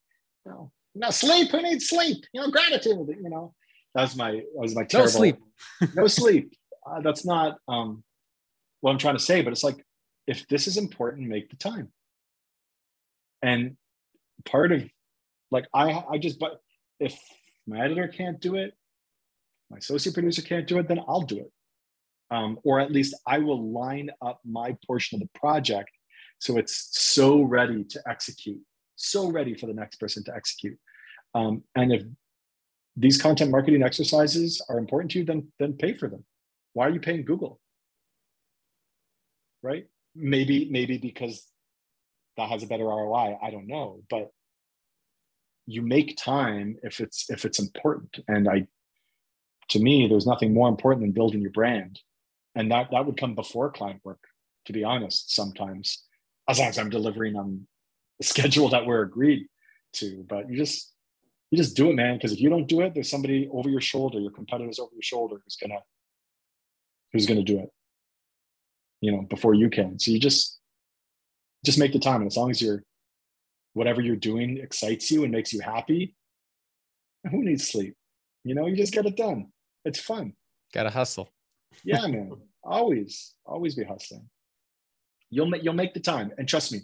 no, 0.47 0.73
no 0.95 1.11
sleep. 1.11 1.51
Who 1.51 1.61
needs 1.61 1.87
sleep? 1.87 2.25
You 2.33 2.41
know, 2.41 2.51
gratitude. 2.51 2.97
You 3.09 3.29
know, 3.29 3.53
that's 3.95 4.17
my 4.17 4.31
that 4.31 4.47
was 4.55 4.75
my 4.75 4.85
terrible. 4.85 5.13
No 5.13 5.19
sleep. 5.19 5.37
no 5.95 6.07
sleep. 6.07 6.55
Uh, 6.87 7.03
that's 7.03 7.27
not 7.27 7.59
um, 7.69 8.03
what 8.81 8.91
I'm 8.91 8.97
trying 8.97 9.19
to 9.19 9.23
say. 9.23 9.43
But 9.43 9.53
it's 9.53 9.63
like, 9.63 9.85
if 10.27 10.49
this 10.49 10.67
is 10.67 10.79
important, 10.79 11.29
make 11.29 11.51
the 11.51 11.57
time. 11.57 11.93
And 13.43 13.77
part 14.47 14.73
of 14.73 14.83
like 15.51 15.67
I 15.75 16.03
I 16.11 16.17
just 16.17 16.39
but 16.39 16.59
if 17.01 17.21
my 17.67 17.85
editor 17.85 18.09
can't 18.09 18.41
do 18.41 18.55
it, 18.55 18.73
my 19.71 19.77
associate 19.77 20.15
producer 20.15 20.41
can't 20.41 20.67
do 20.67 20.79
it, 20.79 20.89
then 20.89 21.01
I'll 21.07 21.21
do 21.21 21.37
it. 21.37 21.52
Um, 22.33 22.59
or 22.65 22.81
at 22.81 22.91
least 22.91 23.15
I 23.27 23.39
will 23.39 23.73
line 23.73 24.09
up 24.23 24.41
my 24.43 24.75
portion 24.87 25.17
of 25.17 25.21
the 25.21 25.39
project 25.39 25.91
so 26.39 26.57
it's 26.57 26.89
so 26.91 27.43
ready 27.43 27.85
to 27.85 28.03
execute, 28.09 28.61
so 28.97 29.31
ready 29.31 29.55
for 29.55 29.67
the 29.67 29.75
next 29.75 30.01
person 30.01 30.25
to 30.25 30.35
execute. 30.35 30.77
Um, 31.37 31.63
and 31.77 31.93
if 31.93 32.03
these 32.97 33.21
content 33.21 33.53
marketing 33.53 33.85
exercises 33.85 34.61
are 34.69 34.79
important 34.79 35.13
to 35.13 35.21
you, 35.21 35.25
then, 35.25 35.53
then 35.61 35.75
pay 35.75 35.95
for 35.95 36.09
them. 36.09 36.25
Why 36.73 36.89
are 36.89 36.91
you 36.91 36.99
paying 36.99 37.25
Google? 37.25 37.61
Right? 39.63 39.87
Maybe, 40.17 40.69
maybe 40.69 40.99
because 40.99 41.47
that 42.37 42.49
has 42.49 42.65
a 42.65 42.67
better 42.67 42.87
ROI. 42.87 43.39
I 43.41 43.51
don't 43.53 43.69
know, 43.69 44.03
but 44.11 44.33
you 45.67 45.83
make 45.83 46.17
time 46.17 46.77
if 46.83 46.99
it's 46.99 47.31
if 47.31 47.45
it's 47.45 47.61
important. 47.61 48.19
And 48.27 48.49
I 48.49 48.67
to 49.69 49.79
me, 49.79 50.09
there's 50.09 50.27
nothing 50.27 50.53
more 50.53 50.69
important 50.69 51.03
than 51.03 51.13
building 51.13 51.41
your 51.41 51.53
brand. 51.53 52.01
And 52.55 52.71
that 52.71 52.89
that 52.91 53.07
would 53.07 53.17
come 53.17 53.35
before 53.35 53.71
client 53.71 54.01
work, 54.05 54.21
to 54.67 54.73
be 54.73 54.85
honest, 54.85 55.35
sometimes 55.35 56.05
as 56.49 56.59
long 56.59 56.69
as 56.69 56.79
I'm 56.79 56.91
delivering 56.91 57.37
on 57.37 57.67
the 58.19 58.25
schedule 58.27 58.69
that 58.71 58.87
we're 58.87 59.03
agreed 59.03 59.47
to. 59.95 60.25
But 60.29 60.51
you 60.51 60.57
just 60.57 60.93
you 61.51 61.59
just 61.59 61.77
do 61.77 61.91
it, 61.91 61.95
man. 61.95 62.17
Because 62.17 62.33
if 62.33 62.41
you 62.41 62.51
don't 62.51 62.67
do 62.67 62.81
it, 62.81 62.95
there's 62.95 63.11
somebody 63.11 63.49
over 63.53 63.69
your 63.69 63.81
shoulder, 63.81 64.19
your 64.19 64.31
competitors 64.31 64.79
over 64.79 64.91
your 64.95 65.03
shoulder, 65.03 65.37
who's 65.45 65.57
gonna 65.57 65.81
who's 67.13 67.27
gonna 67.27 67.43
do 67.43 67.59
it. 67.59 67.71
You 69.01 69.13
know, 69.13 69.23
before 69.23 69.55
you 69.55 69.69
can. 69.69 69.99
So 69.99 70.11
you 70.11 70.21
just 70.21 70.59
just 71.65 71.79
make 71.79 71.93
the 71.93 71.99
time, 71.99 72.23
and 72.23 72.27
as 72.31 72.37
long 72.37 72.51
as 72.51 72.61
you're 72.61 72.83
whatever 73.75 74.01
you're 74.03 74.17
doing 74.17 74.59
excites 74.59 75.11
you 75.11 75.23
and 75.23 75.33
makes 75.33 75.53
you 75.53 75.61
happy, 75.61 76.15
who 77.31 77.43
needs 77.43 77.69
sleep? 77.69 77.95
You 78.45 78.55
know, 78.55 78.67
you 78.67 78.77
just 78.77 78.93
get 78.93 79.07
it 79.07 79.17
done. 79.17 79.47
It's 79.85 80.01
fun. 80.01 80.35
Gotta 80.75 80.91
hustle. 80.91 81.31
Yeah, 81.85 82.07
man. 82.07 82.33
Always, 82.65 83.35
always 83.45 83.75
be 83.75 83.85
hustling. 83.85 84.29
You'll 85.31 85.47
make 85.47 85.63
you'll 85.65 85.75
make 85.75 85.95
the 85.95 86.01
time, 86.01 86.33
and 86.39 86.49
trust 86.49 86.73
me. 86.73 86.81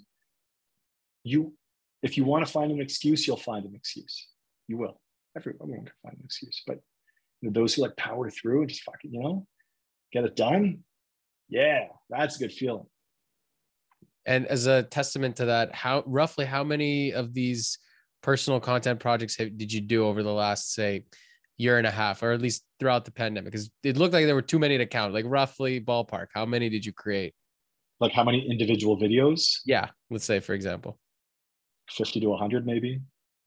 You, 1.24 1.52
if 2.02 2.16
you 2.16 2.24
want 2.24 2.46
to 2.46 2.50
find 2.52 2.70
an 2.70 2.80
excuse, 2.80 3.26
you'll 3.26 3.36
find 3.36 3.66
an 3.66 3.74
excuse. 3.74 4.28
You 4.66 4.78
will. 4.78 5.00
Everyone 5.36 5.68
can 5.68 5.92
find 6.02 6.16
an 6.16 6.24
excuse, 6.24 6.62
but 6.66 6.78
those 7.42 7.74
who 7.74 7.82
like 7.82 7.96
power 7.96 8.30
through 8.30 8.62
and 8.62 8.68
just 8.68 8.82
fucking 8.82 9.12
you 9.12 9.20
know 9.20 9.46
get 10.12 10.24
it 10.24 10.36
done. 10.36 10.84
Yeah, 11.48 11.86
that's 12.10 12.36
a 12.36 12.38
good 12.40 12.52
feeling. 12.52 12.86
And 14.26 14.46
as 14.46 14.66
a 14.66 14.82
testament 14.82 15.36
to 15.36 15.46
that, 15.46 15.74
how 15.74 16.02
roughly 16.06 16.44
how 16.44 16.62
many 16.62 17.12
of 17.12 17.32
these 17.32 17.78
personal 18.22 18.60
content 18.60 19.00
projects 19.00 19.36
have, 19.36 19.56
did 19.56 19.72
you 19.72 19.80
do 19.80 20.04
over 20.04 20.22
the 20.22 20.32
last 20.32 20.74
say 20.74 21.04
year 21.58 21.76
and 21.78 21.86
a 21.86 21.90
half, 21.90 22.22
or 22.22 22.32
at 22.32 22.40
least 22.40 22.64
throughout 22.80 23.04
the 23.04 23.12
pandemic? 23.12 23.52
Because 23.52 23.70
it 23.82 23.96
looked 23.96 24.14
like 24.14 24.24
there 24.24 24.34
were 24.34 24.42
too 24.42 24.58
many 24.58 24.78
to 24.78 24.86
count. 24.86 25.12
Like 25.12 25.26
roughly 25.28 25.80
ballpark, 25.80 26.28
how 26.34 26.46
many 26.46 26.70
did 26.70 26.86
you 26.86 26.92
create? 26.92 27.34
like 28.00 28.12
how 28.12 28.24
many 28.24 28.48
individual 28.48 28.98
videos? 28.98 29.58
Yeah, 29.64 29.88
let's 30.10 30.24
say 30.24 30.40
for 30.40 30.54
example, 30.54 30.98
50 31.90 32.20
to 32.20 32.28
100 32.28 32.66
maybe. 32.66 33.00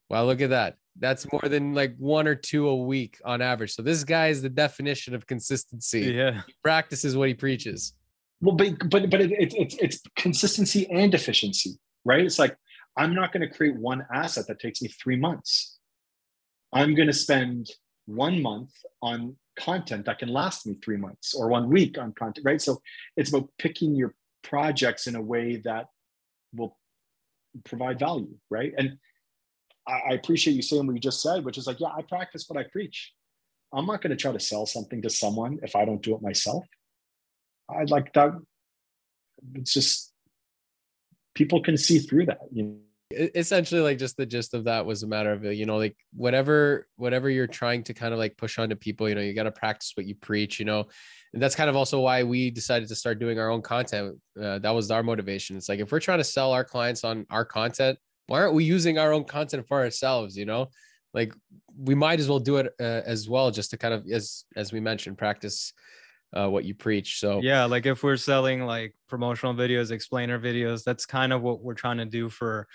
Wow, 0.09 0.25
look 0.25 0.41
at 0.41 0.49
that. 0.49 0.75
That's 0.99 1.31
more 1.31 1.43
than 1.43 1.73
like 1.73 1.95
one 1.97 2.27
or 2.27 2.35
two 2.35 2.67
a 2.67 2.75
week 2.75 3.17
on 3.23 3.41
average. 3.41 3.73
So 3.73 3.81
this 3.81 4.03
guy 4.03 4.27
is 4.27 4.41
the 4.41 4.49
definition 4.49 5.15
of 5.15 5.25
consistency. 5.25 6.01
Yeah. 6.01 6.41
He 6.45 6.53
practices 6.63 7.15
what 7.15 7.29
he 7.29 7.33
preaches. 7.33 7.93
well, 8.41 8.55
but 8.55 8.89
but 8.89 9.09
but 9.09 9.21
it, 9.21 9.31
it, 9.31 9.53
it's 9.55 9.75
it's 9.75 10.01
consistency 10.17 10.89
and 10.91 11.13
efficiency, 11.13 11.79
right? 12.03 12.25
It's 12.25 12.39
like 12.39 12.57
I'm 12.97 13.15
not 13.15 13.31
going 13.31 13.47
to 13.47 13.55
create 13.55 13.75
one 13.77 14.05
asset 14.13 14.47
that 14.47 14.59
takes 14.59 14.81
me 14.81 14.89
three 14.89 15.15
months. 15.15 15.77
I'm 16.73 16.93
going 16.93 17.07
to 17.07 17.13
spend 17.13 17.69
one 18.05 18.41
month 18.41 18.71
on 19.01 19.35
content 19.57 20.05
that 20.05 20.19
can 20.19 20.29
last 20.29 20.65
me 20.65 20.77
three 20.83 20.97
months 20.97 21.33
or 21.33 21.47
one 21.47 21.69
week 21.69 21.97
on 21.97 22.13
content, 22.13 22.45
right? 22.45 22.61
So 22.61 22.81
it's 23.17 23.29
about 23.29 23.49
picking 23.57 23.95
your 23.95 24.13
projects 24.43 25.07
in 25.07 25.15
a 25.15 25.21
way 25.21 25.57
that 25.65 25.87
will 26.53 26.77
provide 27.65 27.99
value, 27.99 28.35
right? 28.49 28.73
And 28.77 28.97
I, 29.87 30.13
appreciate 30.13 30.53
you 30.53 30.61
saying 30.61 30.85
what 30.85 30.93
you 30.93 30.99
just 30.99 31.21
said, 31.21 31.43
which 31.43 31.57
is 31.57 31.67
like, 31.67 31.79
yeah, 31.79 31.89
I 31.89 32.01
practice 32.03 32.45
what 32.47 32.59
I 32.59 32.67
preach. 32.71 33.11
I'm 33.73 33.85
not 33.85 34.01
going 34.01 34.11
to 34.11 34.21
try 34.21 34.31
to 34.31 34.39
sell 34.39 34.65
something 34.65 35.01
to 35.01 35.09
someone 35.09 35.59
if 35.63 35.75
I 35.75 35.85
don't 35.85 36.01
do 36.01 36.15
it 36.15 36.21
myself. 36.21 36.65
I'd 37.69 37.89
like 37.89 38.13
that. 38.13 38.31
It's 39.55 39.73
just 39.73 40.13
people 41.33 41.61
can 41.61 41.77
see 41.77 41.99
through 41.99 42.27
that. 42.27 42.39
You 42.51 42.63
know? 42.63 42.75
Essentially 43.13 43.81
like 43.81 43.97
just 43.97 44.17
the 44.17 44.25
gist 44.25 44.53
of 44.53 44.65
that 44.65 44.85
was 44.85 45.03
a 45.03 45.07
matter 45.07 45.31
of 45.31 45.43
you 45.43 45.65
know 45.65 45.77
like 45.77 45.95
whatever 46.13 46.87
whatever 46.95 47.29
you're 47.29 47.47
trying 47.47 47.83
to 47.83 47.93
kind 47.93 48.13
of 48.13 48.19
like 48.19 48.37
push 48.37 48.57
onto 48.59 48.75
people 48.75 49.07
you 49.07 49.15
know 49.15 49.21
you 49.21 49.33
got 49.33 49.43
to 49.43 49.51
practice 49.51 49.91
what 49.95 50.05
you 50.05 50.15
preach 50.15 50.59
you 50.59 50.65
know? 50.65 50.85
And 51.33 51.41
that's 51.41 51.55
kind 51.55 51.69
of 51.69 51.77
also 51.77 52.01
why 52.01 52.23
we 52.23 52.51
decided 52.51 52.89
to 52.89 52.95
start 52.95 53.19
doing 53.19 53.39
our 53.39 53.49
own 53.49 53.61
content 53.61 54.17
uh, 54.41 54.59
that 54.59 54.71
was 54.71 54.91
our 54.91 55.03
motivation. 55.03 55.55
It's 55.57 55.69
like 55.69 55.79
if 55.79 55.91
we're 55.91 55.99
trying 55.99 56.19
to 56.19 56.23
sell 56.23 56.51
our 56.51 56.63
clients 56.63 57.03
on 57.03 57.25
our 57.29 57.45
content 57.45 57.97
why 58.27 58.39
aren't 58.41 58.53
we 58.53 58.63
using 58.63 58.97
our 58.97 59.13
own 59.13 59.23
content 59.23 59.67
for 59.67 59.79
ourselves 59.79 60.37
you 60.37 60.45
know? 60.45 60.69
Like 61.13 61.33
we 61.77 61.95
might 61.95 62.19
as 62.19 62.29
well 62.29 62.39
do 62.39 62.57
it 62.57 62.73
uh, 62.79 63.01
as 63.05 63.27
well 63.27 63.51
just 63.51 63.71
to 63.71 63.77
kind 63.77 63.93
of 63.93 64.05
as 64.11 64.45
as 64.55 64.71
we 64.71 64.79
mentioned 64.79 65.17
practice 65.17 65.73
uh, 66.33 66.49
what 66.49 66.63
you 66.63 66.73
preach 66.73 67.19
so. 67.19 67.41
Yeah 67.41 67.65
like 67.65 67.85
if 67.85 68.03
we're 68.03 68.17
selling 68.17 68.65
like 68.65 68.95
promotional 69.09 69.53
videos 69.53 69.91
explainer 69.91 70.39
videos 70.39 70.83
that's 70.83 71.05
kind 71.05 71.33
of 71.33 71.41
what 71.41 71.61
we're 71.61 71.73
trying 71.73 71.97
to 71.97 72.05
do 72.05 72.29
for 72.29 72.67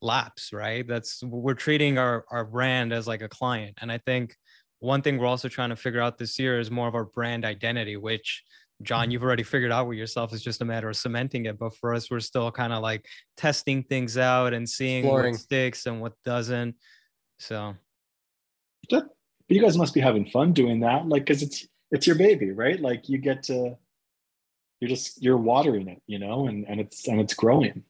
Lapse 0.00 0.52
right 0.52 0.86
that's 0.86 1.22
we're 1.24 1.54
treating 1.54 1.98
our 1.98 2.24
our 2.30 2.44
brand 2.44 2.92
as 2.92 3.08
like 3.08 3.22
a 3.22 3.28
client 3.28 3.76
and 3.80 3.90
i 3.90 3.98
think 3.98 4.36
one 4.80 5.02
thing 5.02 5.18
we're 5.18 5.26
also 5.26 5.48
trying 5.48 5.70
to 5.70 5.76
figure 5.76 6.00
out 6.00 6.18
this 6.18 6.38
year 6.38 6.60
is 6.60 6.70
more 6.70 6.86
of 6.86 6.94
our 6.94 7.04
brand 7.04 7.44
identity 7.44 7.96
which 7.96 8.44
Jon 8.82 9.02
mm-hmm. 9.02 9.10
you've 9.10 9.24
already 9.24 9.42
figured 9.42 9.72
out 9.72 9.88
with 9.88 9.98
yourself 9.98 10.32
it's 10.32 10.42
just 10.42 10.62
a 10.62 10.64
matter 10.64 10.88
of 10.88 10.96
cementing 10.96 11.46
it 11.46 11.58
but 11.58 11.76
for 11.76 11.94
us 11.94 12.10
we're 12.10 12.20
still 12.20 12.50
kind 12.52 12.72
of 12.72 12.80
like 12.80 13.06
testing 13.36 13.82
things 13.82 14.16
out 14.16 14.54
and 14.54 14.68
seeing 14.68 15.04
Exploring. 15.04 15.32
what 15.32 15.40
sticks 15.40 15.86
and 15.86 16.00
what 16.00 16.12
doesn't 16.24 16.76
so 17.38 17.74
but 18.88 19.08
you 19.48 19.60
guys 19.60 19.76
must 19.76 19.94
be 19.94 20.00
having 20.00 20.26
fun 20.26 20.52
doing 20.52 20.80
that 20.80 21.08
like 21.08 21.24
because 21.24 21.42
it's 21.42 21.66
it's 21.90 22.06
your 22.06 22.16
baby 22.16 22.52
right 22.52 22.80
like 22.80 23.08
you 23.08 23.18
get 23.18 23.42
to 23.44 23.76
you're 24.80 24.88
just 24.88 25.20
you're 25.20 25.36
watering 25.36 25.88
it 25.88 26.00
you 26.06 26.18
know 26.18 26.46
and 26.46 26.66
and 26.68 26.80
it's 26.80 27.08
and 27.08 27.20
it's 27.20 27.34
growing 27.34 27.82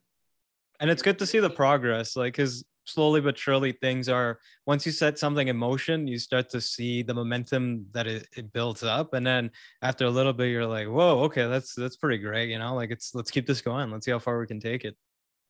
and 0.80 0.90
it's 0.90 1.02
good 1.02 1.18
to 1.18 1.26
see 1.26 1.38
the 1.38 1.50
progress 1.50 2.16
like 2.16 2.34
because 2.34 2.64
slowly 2.88 3.20
but 3.20 3.36
surely 3.36 3.72
things 3.72 4.08
are 4.08 4.38
once 4.66 4.86
you 4.86 4.92
set 4.92 5.18
something 5.18 5.48
in 5.48 5.56
motion 5.56 6.06
you 6.06 6.18
start 6.18 6.48
to 6.48 6.60
see 6.60 7.02
the 7.02 7.12
momentum 7.12 7.84
that 7.92 8.06
it, 8.06 8.26
it 8.36 8.52
builds 8.52 8.82
up. 8.82 9.12
And 9.12 9.26
then 9.26 9.50
after 9.82 10.06
a 10.06 10.10
little 10.10 10.32
bit 10.32 10.46
you're 10.48 10.66
like 10.66 10.88
whoa 10.88 11.20
okay 11.24 11.46
that's 11.46 11.74
that's 11.74 11.96
pretty 11.96 12.18
great 12.18 12.48
you 12.48 12.58
know? 12.58 12.74
Like 12.74 12.90
it's 12.90 13.14
let's 13.14 13.30
keep 13.30 13.46
this 13.46 13.60
going. 13.60 13.90
Let's 13.90 14.06
see 14.06 14.10
how 14.10 14.18
far 14.18 14.40
we 14.40 14.46
can 14.46 14.60
take 14.60 14.84
it. 14.84 14.96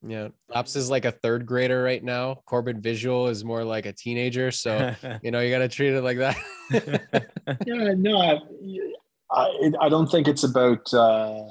Yeah. 0.03 0.29
Lapse 0.49 0.77
is 0.77 0.91
like 0.91 1.05
a 1.05 1.13
third 1.13 1.45
grader 1.47 1.83
right 1.83 2.03
now. 2.03 2.41
Corbin 2.47 2.81
visual 2.81 3.29
is 3.29 3.45
more 3.45 3.65
like 3.65 3.87
a 3.87 3.93
teenager. 3.93 4.51
So 4.51 4.95
you 5.23 5.31
know 5.31 5.41
you 5.41 5.51
got 5.51 5.59
to 5.59 5.69
treat 5.69 5.95
it 5.95 6.03
like 6.03 6.19
that. 6.19 6.37
Yeah 7.67 7.95
no 7.97 8.21
I, 8.21 8.41
I, 9.31 9.73
I 9.81 9.89
don't 9.89 10.07
think 10.07 10.29
it's 10.29 10.45
about 10.45 10.93
uh 10.93 11.45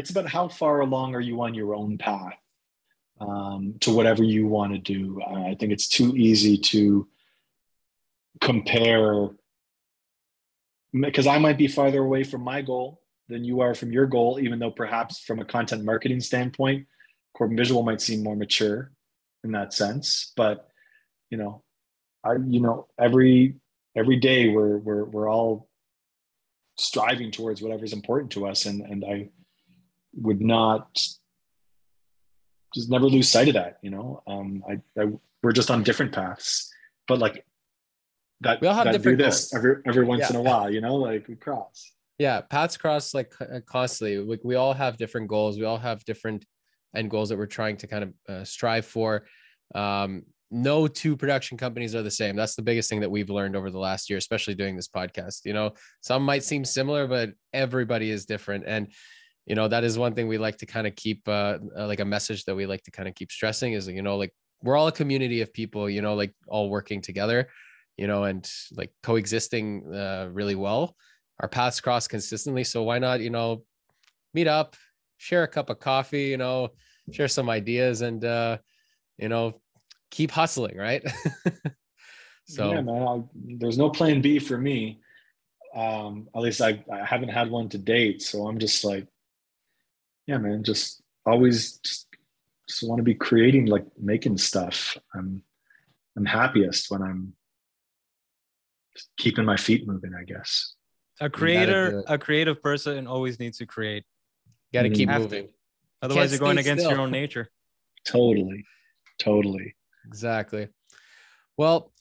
it's 0.00 0.10
about 0.10 0.26
how 0.26 0.48
far 0.48 0.80
along 0.80 1.14
are 1.14 1.20
you 1.20 1.42
on 1.42 1.52
your 1.52 1.74
own 1.74 1.98
path 1.98 2.34
um, 3.20 3.74
to 3.80 3.94
whatever 3.94 4.24
you 4.24 4.46
want 4.46 4.72
to 4.72 4.78
do. 4.78 5.20
I 5.22 5.54
think 5.60 5.72
it's 5.72 5.88
too 5.88 6.16
easy 6.16 6.56
to 6.56 7.06
compare 8.40 9.28
because 10.98 11.26
I 11.26 11.36
might 11.36 11.58
be 11.58 11.68
farther 11.68 12.02
away 12.02 12.24
from 12.24 12.40
my 12.40 12.62
goal 12.62 13.02
than 13.28 13.44
you 13.44 13.60
are 13.60 13.74
from 13.74 13.92
your 13.92 14.06
goal, 14.06 14.40
even 14.40 14.58
though 14.58 14.70
perhaps 14.70 15.20
from 15.20 15.38
a 15.38 15.44
content 15.44 15.84
marketing 15.84 16.20
standpoint, 16.20 16.86
Corbin 17.34 17.58
Visual 17.58 17.82
might 17.82 18.00
seem 18.00 18.22
more 18.24 18.34
mature 18.34 18.90
in 19.44 19.52
that 19.52 19.74
sense. 19.74 20.32
But 20.34 20.66
you 21.28 21.36
know, 21.36 21.62
I 22.24 22.36
you 22.46 22.60
know 22.60 22.88
every 22.98 23.56
every 23.94 24.16
day 24.16 24.48
we're 24.48 24.78
we're 24.78 25.04
we're 25.04 25.30
all 25.30 25.68
striving 26.78 27.30
towards 27.30 27.60
whatever's 27.60 27.92
important 27.92 28.32
to 28.32 28.46
us, 28.46 28.64
and 28.64 28.80
and 28.80 29.04
I 29.04 29.28
would 30.14 30.40
not 30.40 30.88
just 32.74 32.90
never 32.90 33.06
lose 33.06 33.30
sight 33.30 33.48
of 33.48 33.54
that. 33.54 33.78
You 33.82 33.90
know, 33.90 34.22
um, 34.26 34.62
I, 34.68 35.00
I 35.00 35.06
we're 35.42 35.52
just 35.52 35.70
on 35.70 35.82
different 35.82 36.12
paths, 36.12 36.72
but 37.08 37.18
like 37.18 37.44
that 38.42 38.60
we 38.60 38.68
all 38.68 38.74
have 38.74 38.84
that 38.84 38.92
different 38.92 39.18
do 39.18 39.24
this 39.24 39.54
every 39.54 39.76
every 39.86 40.04
once 40.04 40.22
yeah. 40.22 40.30
in 40.30 40.36
a 40.36 40.42
while. 40.42 40.70
You 40.70 40.80
know, 40.80 40.96
like 40.96 41.28
we 41.28 41.36
cross. 41.36 41.92
Yeah, 42.18 42.42
paths 42.42 42.76
cross 42.76 43.14
like 43.14 43.32
uh, 43.40 43.60
constantly. 43.66 44.18
Like 44.18 44.40
we 44.44 44.54
all 44.54 44.74
have 44.74 44.96
different 44.96 45.28
goals. 45.28 45.58
We 45.58 45.64
all 45.64 45.78
have 45.78 46.04
different 46.04 46.44
end 46.94 47.10
goals 47.10 47.28
that 47.28 47.38
we're 47.38 47.46
trying 47.46 47.76
to 47.78 47.86
kind 47.86 48.04
of 48.04 48.12
uh, 48.28 48.44
strive 48.44 48.84
for. 48.84 49.26
Um, 49.74 50.24
no 50.50 50.88
two 50.88 51.16
production 51.16 51.56
companies 51.56 51.94
are 51.94 52.02
the 52.02 52.10
same. 52.10 52.34
That's 52.34 52.56
the 52.56 52.62
biggest 52.62 52.90
thing 52.90 53.00
that 53.00 53.10
we've 53.10 53.30
learned 53.30 53.54
over 53.54 53.70
the 53.70 53.78
last 53.78 54.10
year, 54.10 54.18
especially 54.18 54.54
doing 54.54 54.74
this 54.74 54.88
podcast. 54.88 55.44
You 55.44 55.52
know, 55.52 55.74
some 56.00 56.24
might 56.24 56.42
seem 56.42 56.64
similar, 56.64 57.06
but 57.06 57.30
everybody 57.52 58.10
is 58.10 58.26
different. 58.26 58.64
And 58.66 58.88
you 59.46 59.54
know 59.54 59.68
that 59.68 59.84
is 59.84 59.98
one 59.98 60.14
thing 60.14 60.28
we 60.28 60.38
like 60.38 60.58
to 60.58 60.66
kind 60.66 60.86
of 60.86 60.94
keep 60.96 61.26
uh, 61.28 61.58
uh, 61.76 61.86
like 61.86 62.00
a 62.00 62.04
message 62.04 62.44
that 62.44 62.54
we 62.54 62.66
like 62.66 62.82
to 62.82 62.90
kind 62.90 63.08
of 63.08 63.14
keep 63.14 63.32
stressing 63.32 63.72
is 63.72 63.88
you 63.88 64.02
know 64.02 64.16
like 64.16 64.32
we're 64.62 64.76
all 64.76 64.88
a 64.88 64.92
community 64.92 65.40
of 65.40 65.52
people 65.52 65.88
you 65.88 66.02
know 66.02 66.14
like 66.14 66.34
all 66.46 66.68
working 66.68 67.00
together 67.00 67.48
you 67.96 68.06
know 68.06 68.24
and 68.24 68.50
like 68.72 68.92
coexisting 69.02 69.94
uh, 69.94 70.28
really 70.32 70.54
well. 70.54 70.96
Our 71.40 71.48
paths 71.48 71.80
cross 71.80 72.08
consistently 72.08 72.64
so 72.64 72.82
why 72.82 72.98
not 72.98 73.20
you 73.20 73.30
know 73.30 73.64
meet 74.34 74.46
up 74.46 74.76
share 75.18 75.42
a 75.42 75.48
cup 75.48 75.68
of 75.70 75.80
coffee 75.80 76.24
you 76.24 76.36
know 76.38 76.70
share 77.12 77.28
some 77.28 77.50
ideas 77.50 78.00
and 78.00 78.24
uh 78.24 78.58
you 79.18 79.28
know 79.28 79.60
keep 80.10 80.30
hustling 80.30 80.76
right? 80.76 81.04
So 82.46 82.72
yeah 82.72 82.80
man 82.80 83.28
there's 83.34 83.78
no 83.78 83.90
plan 83.90 84.20
b 84.20 84.40
for 84.40 84.58
me. 84.58 84.98
Um 85.74 86.28
at 86.34 86.42
least 86.42 86.60
I, 86.60 86.82
I 86.92 87.04
haven't 87.04 87.28
had 87.28 87.48
one 87.48 87.68
to 87.68 87.78
date 87.78 88.22
so 88.22 88.48
i'm 88.48 88.58
just 88.58 88.84
like 88.84 89.06
yeah, 90.30 90.38
man, 90.38 90.62
just 90.62 91.02
always 91.26 91.78
just, 91.78 92.06
just 92.68 92.84
want 92.84 93.00
to 93.00 93.02
be 93.02 93.14
creating, 93.14 93.66
like 93.66 93.84
making 93.98 94.38
stuff. 94.38 94.96
I'm 95.12 95.42
I'm 96.16 96.24
happiest 96.24 96.88
when 96.88 97.02
I'm 97.02 97.32
keeping 99.18 99.44
my 99.44 99.56
feet 99.56 99.88
moving, 99.88 100.12
I 100.14 100.22
guess. 100.22 100.74
A 101.20 101.28
creator, 101.28 102.04
a 102.06 102.16
creative 102.16 102.62
person 102.62 103.08
always 103.08 103.40
needs 103.40 103.58
to 103.58 103.66
create. 103.66 104.04
Got 104.72 104.82
to 104.82 104.88
mm-hmm. 104.88 104.94
keep 104.94 105.08
moving. 105.08 105.46
To. 105.48 105.52
Otherwise, 106.02 106.30
Can't 106.30 106.30
you're 106.30 106.46
going 106.46 106.58
against 106.58 106.84
still. 106.84 106.92
your 106.92 107.00
own 107.00 107.10
nature. 107.10 107.50
Totally. 108.06 108.64
Totally. 109.18 109.74
Exactly. 110.06 110.68
Well, 111.58 111.92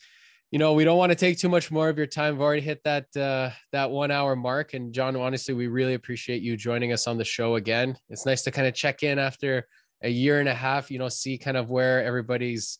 you 0.52 0.58
know, 0.58 0.74
we 0.74 0.84
don't 0.84 0.97
want 0.97 1.12
to 1.12 1.16
take 1.16 1.38
too 1.38 1.50
much 1.50 1.70
more 1.70 1.89
of 1.89 1.97
your 1.97 2.08
time. 2.08 2.34
We've 2.34 2.41
already 2.41 2.62
hit 2.62 2.84
that 2.84 3.16
uh, 3.16 3.52
that 3.72 3.91
one 3.91 4.10
hour 4.10 4.36
mark. 4.36 4.74
And 4.74 4.91
Jon, 4.91 5.16
honestly, 5.16 5.54
we 5.54 5.68
really 5.68 5.93
appreciate 5.93 6.41
you 6.41 6.58
joining 6.58 6.91
us 6.91 7.08
on 7.08 7.18
the 7.18 7.24
show 7.24 7.56
again. 7.56 7.95
It's 8.10 8.26
nice 8.26 8.41
to 8.43 8.52
kind 8.52 8.68
of 8.68 8.74
check 8.74 9.04
in 9.04 9.20
after 9.20 9.68
a 10.02 10.10
year 10.10 10.39
and 10.39 10.50
a 10.50 10.56
half. 10.56 10.89
You 10.89 10.97
know, 10.97 11.10
see 11.10 11.38
kind 11.38 11.56
of 11.56 11.70
where 11.70 12.04
everybody's 12.04 12.80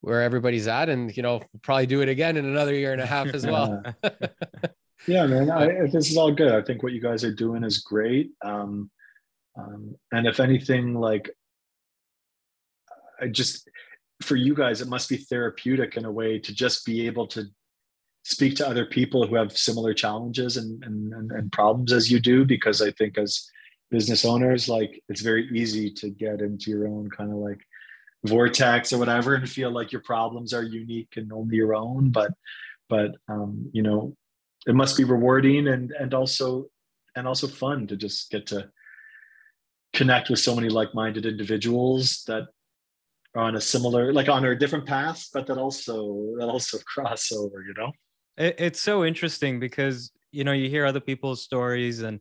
where 0.00 0.22
everybody's 0.22 0.68
at, 0.68 0.88
and 0.88 1.16
you 1.16 1.24
know, 1.24 1.42
probably 1.62 1.86
do 1.86 2.02
it 2.02 2.08
again 2.08 2.36
in 2.36 2.44
another 2.44 2.74
year 2.74 2.92
and 2.92 3.02
a 3.02 3.06
half 3.06 3.26
as 3.34 3.44
well. 3.44 3.82
yeah, 5.08 5.26
man, 5.26 5.50
I, 5.50 5.86
this 5.90 6.10
is 6.10 6.16
all 6.16 6.32
good. 6.32 6.52
I 6.52 6.62
think 6.62 6.84
what 6.84 6.92
you 6.92 7.00
guys 7.00 7.24
are 7.24 7.34
doing 7.34 7.64
is 7.64 7.78
great. 7.78 8.30
Um, 8.44 8.92
um, 9.56 9.96
and 10.12 10.28
if 10.28 10.38
anything, 10.38 10.94
like, 10.94 11.30
I 13.20 13.26
just 13.26 13.68
for 14.22 14.36
you 14.36 14.54
guys, 14.54 14.80
it 14.80 14.88
must 14.88 15.08
be 15.08 15.16
therapeutic 15.16 15.96
in 15.96 16.04
a 16.04 16.10
way 16.10 16.38
to 16.38 16.54
just 16.54 16.84
be 16.84 17.06
able 17.06 17.26
to 17.28 17.44
speak 18.24 18.56
to 18.56 18.68
other 18.68 18.84
people 18.84 19.26
who 19.26 19.36
have 19.36 19.56
similar 19.56 19.94
challenges 19.94 20.56
and, 20.56 20.82
and, 20.84 21.32
and, 21.32 21.52
problems 21.52 21.92
as 21.92 22.10
you 22.10 22.20
do, 22.20 22.44
because 22.44 22.82
I 22.82 22.90
think 22.90 23.16
as 23.16 23.48
business 23.90 24.24
owners, 24.24 24.68
like 24.68 25.02
it's 25.08 25.22
very 25.22 25.48
easy 25.56 25.90
to 25.92 26.10
get 26.10 26.40
into 26.40 26.70
your 26.70 26.86
own 26.86 27.08
kind 27.08 27.30
of 27.30 27.38
like 27.38 27.60
vortex 28.26 28.92
or 28.92 28.98
whatever 28.98 29.34
and 29.34 29.48
feel 29.48 29.70
like 29.70 29.92
your 29.92 30.02
problems 30.02 30.52
are 30.52 30.62
unique 30.62 31.14
and 31.16 31.32
only 31.32 31.56
your 31.56 31.74
own. 31.74 32.10
But, 32.10 32.32
but, 32.88 33.12
um, 33.28 33.70
you 33.72 33.82
know, 33.82 34.14
it 34.66 34.74
must 34.74 34.96
be 34.96 35.04
rewarding 35.04 35.68
and, 35.68 35.92
and 35.92 36.12
also, 36.12 36.66
and 37.16 37.26
also 37.26 37.46
fun 37.46 37.86
to 37.86 37.96
just 37.96 38.30
get 38.30 38.46
to 38.48 38.68
connect 39.94 40.28
with 40.28 40.40
so 40.40 40.54
many 40.54 40.68
like-minded 40.68 41.24
individuals 41.24 42.24
that 42.26 42.48
on 43.38 43.56
a 43.56 43.60
similar 43.60 44.12
like 44.12 44.28
on 44.28 44.44
a 44.44 44.54
different 44.54 44.86
path 44.86 45.26
but 45.32 45.46
that 45.46 45.58
also 45.58 46.34
that 46.38 46.46
also 46.46 46.78
cross 46.86 47.32
over 47.32 47.64
you 47.66 47.74
know 47.76 47.92
it, 48.36 48.56
it's 48.58 48.80
so 48.80 49.04
interesting 49.04 49.60
because 49.60 50.10
you 50.32 50.44
know 50.44 50.52
you 50.52 50.68
hear 50.68 50.84
other 50.84 51.00
people's 51.00 51.42
stories 51.42 52.02
and 52.02 52.20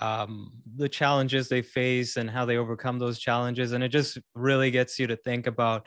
um, 0.00 0.50
the 0.76 0.88
challenges 0.88 1.48
they 1.48 1.62
face 1.62 2.16
and 2.16 2.28
how 2.28 2.44
they 2.44 2.56
overcome 2.56 2.98
those 2.98 3.18
challenges. 3.18 3.72
And 3.72 3.84
it 3.84 3.88
just 3.88 4.18
really 4.34 4.70
gets 4.70 4.98
you 4.98 5.06
to 5.06 5.16
think 5.16 5.46
about 5.46 5.86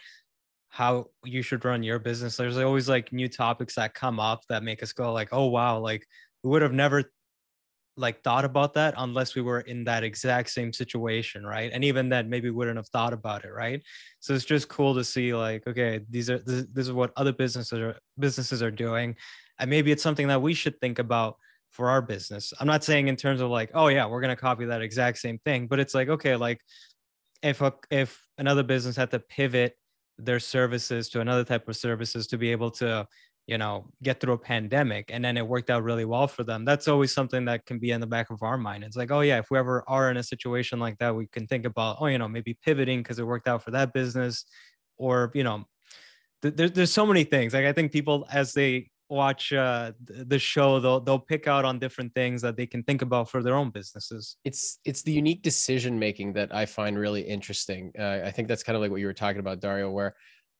how 0.69 1.07
you 1.23 1.41
should 1.41 1.65
run 1.65 1.83
your 1.83 1.99
business. 1.99 2.37
There's 2.37 2.57
always 2.57 2.87
like 2.87 3.11
new 3.11 3.27
topics 3.27 3.75
that 3.75 3.93
come 3.93 4.19
up 4.19 4.41
that 4.49 4.63
make 4.63 4.83
us 4.83 4.93
go 4.93 5.11
like, 5.11 5.29
oh 5.31 5.47
wow, 5.47 5.79
like 5.79 6.05
we 6.43 6.51
would 6.51 6.61
have 6.61 6.73
never 6.73 7.11
like 7.97 8.23
thought 8.23 8.45
about 8.45 8.73
that 8.75 8.93
unless 8.97 9.35
we 9.35 9.41
were 9.41 9.61
in 9.61 9.83
that 9.83 10.03
exact 10.03 10.49
same 10.49 10.71
situation 10.71 11.45
right? 11.45 11.71
And 11.73 11.83
even 11.83 12.09
then 12.09 12.29
maybe 12.29 12.49
wouldn't 12.49 12.77
have 12.77 12.87
thought 12.87 13.13
about 13.13 13.43
it 13.43 13.51
right? 13.51 13.81
So 14.19 14.33
it's 14.33 14.45
just 14.45 14.69
cool 14.69 14.95
to 14.95 15.03
see 15.03 15.33
like 15.33 15.67
okay 15.67 16.01
these 16.09 16.29
are 16.29 16.39
this, 16.39 16.65
this 16.71 16.87
is 16.87 16.93
what 16.93 17.11
other 17.15 17.33
businesses 17.33 17.79
are 17.79 17.97
businesses 18.17 18.61
are 18.61 18.71
doing. 18.71 19.15
And 19.59 19.69
maybe 19.69 19.91
it's 19.91 20.03
something 20.03 20.27
that 20.27 20.41
we 20.41 20.53
should 20.53 20.79
think 20.79 20.99
about 20.99 21.37
for 21.71 21.89
our 21.89 22.01
business. 22.01 22.53
I'm 22.59 22.67
not 22.67 22.83
saying 22.83 23.07
in 23.07 23.15
terms 23.15 23.41
of 23.41 23.49
like 23.49 23.71
oh 23.73 23.87
yeah 23.87 24.05
we're 24.05 24.21
going 24.21 24.35
to 24.35 24.41
copy 24.41 24.65
that 24.65 24.81
exact 24.81 25.17
same 25.17 25.39
thing 25.39 25.67
but 25.67 25.79
it's 25.79 25.93
like 25.93 26.09
okay 26.09 26.35
like 26.35 26.61
if 27.43 27.61
a, 27.61 27.73
if 27.91 28.25
another 28.37 28.63
business 28.63 28.95
had 28.95 29.11
to 29.11 29.19
pivot 29.19 29.77
their 30.17 30.39
services 30.39 31.09
to 31.09 31.21
another 31.21 31.43
type 31.43 31.67
of 31.69 31.75
services 31.75 32.27
to 32.27 32.37
be 32.37 32.51
able 32.51 32.71
to 32.71 33.07
you 33.47 33.57
know 33.57 33.85
get 34.03 34.19
through 34.19 34.33
a 34.33 34.37
pandemic 34.37 35.09
and 35.11 35.23
then 35.23 35.37
it 35.37 35.47
worked 35.47 35.69
out 35.69 35.83
really 35.83 36.05
well 36.05 36.27
for 36.27 36.43
them 36.43 36.65
that's 36.65 36.87
always 36.87 37.13
something 37.13 37.45
that 37.45 37.65
can 37.65 37.79
be 37.79 37.91
in 37.91 38.01
the 38.01 38.07
back 38.07 38.29
of 38.29 38.43
our 38.43 38.57
mind. 38.57 38.83
It's 38.83 38.97
like 38.97 39.11
oh 39.11 39.21
yeah 39.21 39.39
if 39.39 39.49
we 39.49 39.57
ever 39.57 39.83
are 39.87 40.11
in 40.11 40.17
a 40.17 40.23
situation 40.23 40.79
like 40.79 40.97
that 40.99 41.15
we 41.15 41.27
can 41.27 41.47
think 41.47 41.65
about 41.65 41.97
oh 41.99 42.07
you 42.07 42.17
know 42.17 42.27
maybe 42.27 42.57
pivoting 42.63 43.01
because 43.01 43.19
it 43.19 43.25
worked 43.25 43.47
out 43.47 43.63
for 43.63 43.71
that 43.71 43.93
business 43.93 44.45
or 44.97 45.31
you 45.33 45.43
know 45.43 45.65
th- 46.41 46.55
there's 46.55 46.71
there's 46.73 46.93
so 46.93 47.05
many 47.05 47.23
things 47.23 47.53
like 47.53 47.65
i 47.65 47.71
think 47.71 47.91
people 47.91 48.27
as 48.31 48.53
they 48.53 48.89
watch 49.09 49.53
uh, 49.53 49.91
the 50.01 50.37
show 50.37 50.79
they'll 50.79 50.99
they'll 50.99 51.19
pick 51.19 51.47
out 51.47 51.63
on 51.63 51.79
different 51.79 52.13
things 52.13 52.41
that 52.41 52.57
they 52.57 52.65
can 52.65 52.83
think 52.83 53.01
about 53.01 53.29
for 53.29 53.41
their 53.41 53.55
own 53.55 53.69
businesses. 53.69 54.35
It's 54.43 54.79
it's 54.83 55.01
the 55.01 55.11
unique 55.11 55.41
decision 55.43 55.97
making 55.97 56.33
that 56.33 56.53
i 56.53 56.65
find 56.65 56.97
really 56.99 57.21
interesting 57.21 57.91
uh, 57.97 58.21
i 58.25 58.31
think 58.31 58.47
that's 58.47 58.63
kind 58.63 58.75
of 58.75 58.81
like 58.81 58.91
what 58.91 58.99
you 58.99 59.05
were 59.05 59.13
talking 59.13 59.39
about 59.39 59.59
dario 59.59 59.89
where 59.89 60.15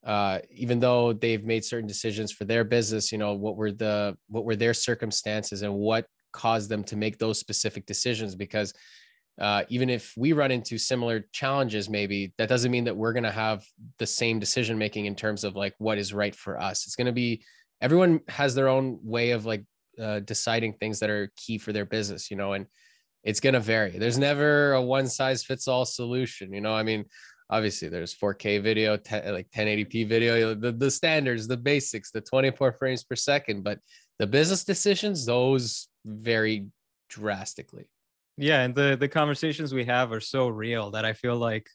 uh, 0.05 0.39
even 0.51 0.79
though 0.79 1.13
they've 1.13 1.43
made 1.43 1.65
certain 1.65 1.87
decisions 1.87 2.31
for 2.31 2.45
their 2.45 2.63
business, 2.63 3.11
you 3.11 3.17
know, 3.17 3.33
what 3.33 3.55
were 3.55 3.71
the 3.71 4.17
what 4.29 4.45
were 4.45 4.55
their 4.55 4.73
circumstances 4.73 5.61
and 5.61 5.73
what 5.73 6.05
caused 6.31 6.69
them 6.69 6.83
to 6.85 6.95
make 6.95 7.17
those 7.17 7.39
specific 7.39 7.85
decisions? 7.85 8.35
Because 8.35 8.73
uh, 9.39 9.63
even 9.69 9.89
if 9.89 10.13
we 10.17 10.33
run 10.33 10.51
into 10.51 10.77
similar 10.77 11.25
challenges, 11.31 11.89
maybe 11.89 12.33
that 12.37 12.49
doesn't 12.49 12.71
mean 12.71 12.85
that 12.85 12.95
we're 12.95 13.13
going 13.13 13.23
to 13.23 13.31
have 13.31 13.63
the 13.99 14.07
same 14.07 14.39
decision 14.39 14.77
making 14.77 15.05
in 15.05 15.15
terms 15.15 15.43
of 15.43 15.55
like 15.55 15.75
what 15.77 15.97
is 15.97 16.13
right 16.13 16.35
for 16.35 16.59
us. 16.59 16.85
It's 16.85 16.95
going 16.95 17.05
to 17.05 17.11
be 17.11 17.43
everyone 17.81 18.21
has 18.27 18.55
their 18.55 18.67
own 18.67 18.99
way 19.03 19.31
of 19.31 19.45
like 19.45 19.63
uh, 20.01 20.19
deciding 20.21 20.73
things 20.73 20.99
that 20.99 21.09
are 21.09 21.31
key 21.35 21.57
for 21.57 21.71
their 21.71 21.85
business, 21.85 22.31
you 22.31 22.37
know, 22.37 22.53
and 22.53 22.65
it's 23.23 23.39
going 23.39 23.53
to 23.53 23.59
vary. 23.59 23.97
There's 23.97 24.17
never 24.17 24.73
a 24.73 24.81
one 24.81 25.07
size 25.07 25.43
fits 25.43 25.67
all 25.67 25.85
solution, 25.85 26.53
you 26.53 26.61
know. 26.61 26.73
I 26.73 26.83
mean, 26.83 27.05
obviously 27.49 27.87
there's 27.87 28.15
4K 28.15 28.61
video, 28.61 28.97
10, 28.97 29.33
like 29.33 29.49
1080p 29.51 30.07
video, 30.07 30.53
the, 30.53 30.71
the 30.71 30.91
standards, 30.91 31.47
the 31.47 31.57
basics, 31.57 32.11
the 32.11 32.21
24 32.21 32.73
frames 32.73 33.03
per 33.03 33.15
second, 33.15 33.63
but 33.63 33.79
the 34.19 34.27
business 34.27 34.63
decisions, 34.63 35.25
those 35.25 35.87
vary 36.05 36.67
drastically. 37.09 37.87
Yeah, 38.37 38.61
and 38.61 38.75
the 38.75 38.95
the 38.99 39.07
conversations 39.07 39.73
we 39.73 39.85
have 39.85 40.11
are 40.11 40.19
so 40.19 40.47
real 40.47 40.91
that 40.91 41.05
I 41.05 41.13
feel 41.13 41.37
like 41.37 41.67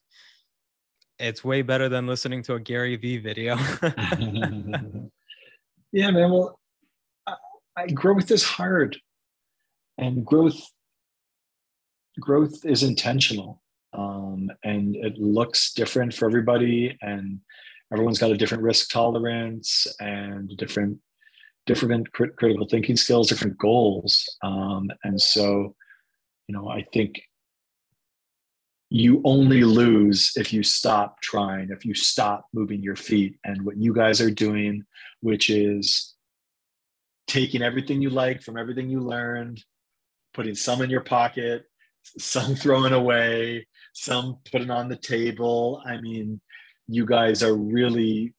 it's 1.18 1.42
way 1.42 1.62
better 1.62 1.88
than 1.88 2.06
listening 2.06 2.42
to 2.44 2.54
a 2.54 2.60
Gary 2.60 2.94
Vee 2.96 3.18
video. 3.18 3.56
yeah, 5.92 6.10
man. 6.12 6.30
Well, 6.30 6.58
I, 7.26 7.34
I, 7.76 7.86
growth 7.88 8.30
is 8.30 8.44
hard, 8.44 8.96
and 9.98 10.24
growth 10.24 10.60
growth 12.20 12.64
is 12.64 12.84
intentional 12.84 13.60
um, 13.92 14.50
and 14.64 14.96
it 14.96 15.18
looks 15.18 15.72
different 15.72 16.14
for 16.14 16.26
everybody 16.26 16.96
and 17.02 17.40
everyone's 17.92 18.18
got 18.18 18.30
a 18.30 18.36
different 18.36 18.62
risk 18.62 18.90
tolerance 18.90 19.86
and 20.00 20.56
different 20.56 20.98
different 21.66 22.10
crit- 22.12 22.36
critical 22.36 22.66
thinking 22.68 22.96
skills 22.96 23.28
different 23.28 23.58
goals. 23.58 24.28
Um, 24.42 24.90
and 25.04 25.20
so 25.20 25.74
you 26.48 26.54
know 26.54 26.68
i 26.68 26.84
think 26.92 27.22
you 28.94 29.22
only 29.24 29.64
lose 29.64 30.32
if 30.36 30.52
you 30.52 30.62
stop 30.62 31.20
trying 31.22 31.70
if 31.70 31.84
you 31.84 31.94
stop 31.94 32.46
moving 32.52 32.82
your 32.82 32.96
feet. 32.96 33.38
And 33.42 33.64
what 33.64 33.78
you 33.78 33.94
guys 33.94 34.20
are 34.20 34.30
doing 34.30 34.84
which 35.20 35.48
is 35.50 36.14
taking 37.26 37.62
everything 37.62 38.02
you 38.02 38.10
like 38.10 38.42
from 38.42 38.58
everything 38.58 38.90
you 38.90 39.00
learned 39.00 39.62
putting 40.34 40.54
some 40.54 40.82
in 40.82 40.90
your 40.90 41.00
pocket 41.00 41.64
some 42.18 42.54
throwing 42.62 42.92
away 42.92 43.66
some 43.92 44.38
putting 44.50 44.70
on 44.70 44.88
the 44.88 44.96
table. 44.96 45.82
I 45.84 46.00
mean, 46.00 46.40
you 46.88 47.06
guys 47.06 47.42
are 47.42 47.54
really, 47.54 48.34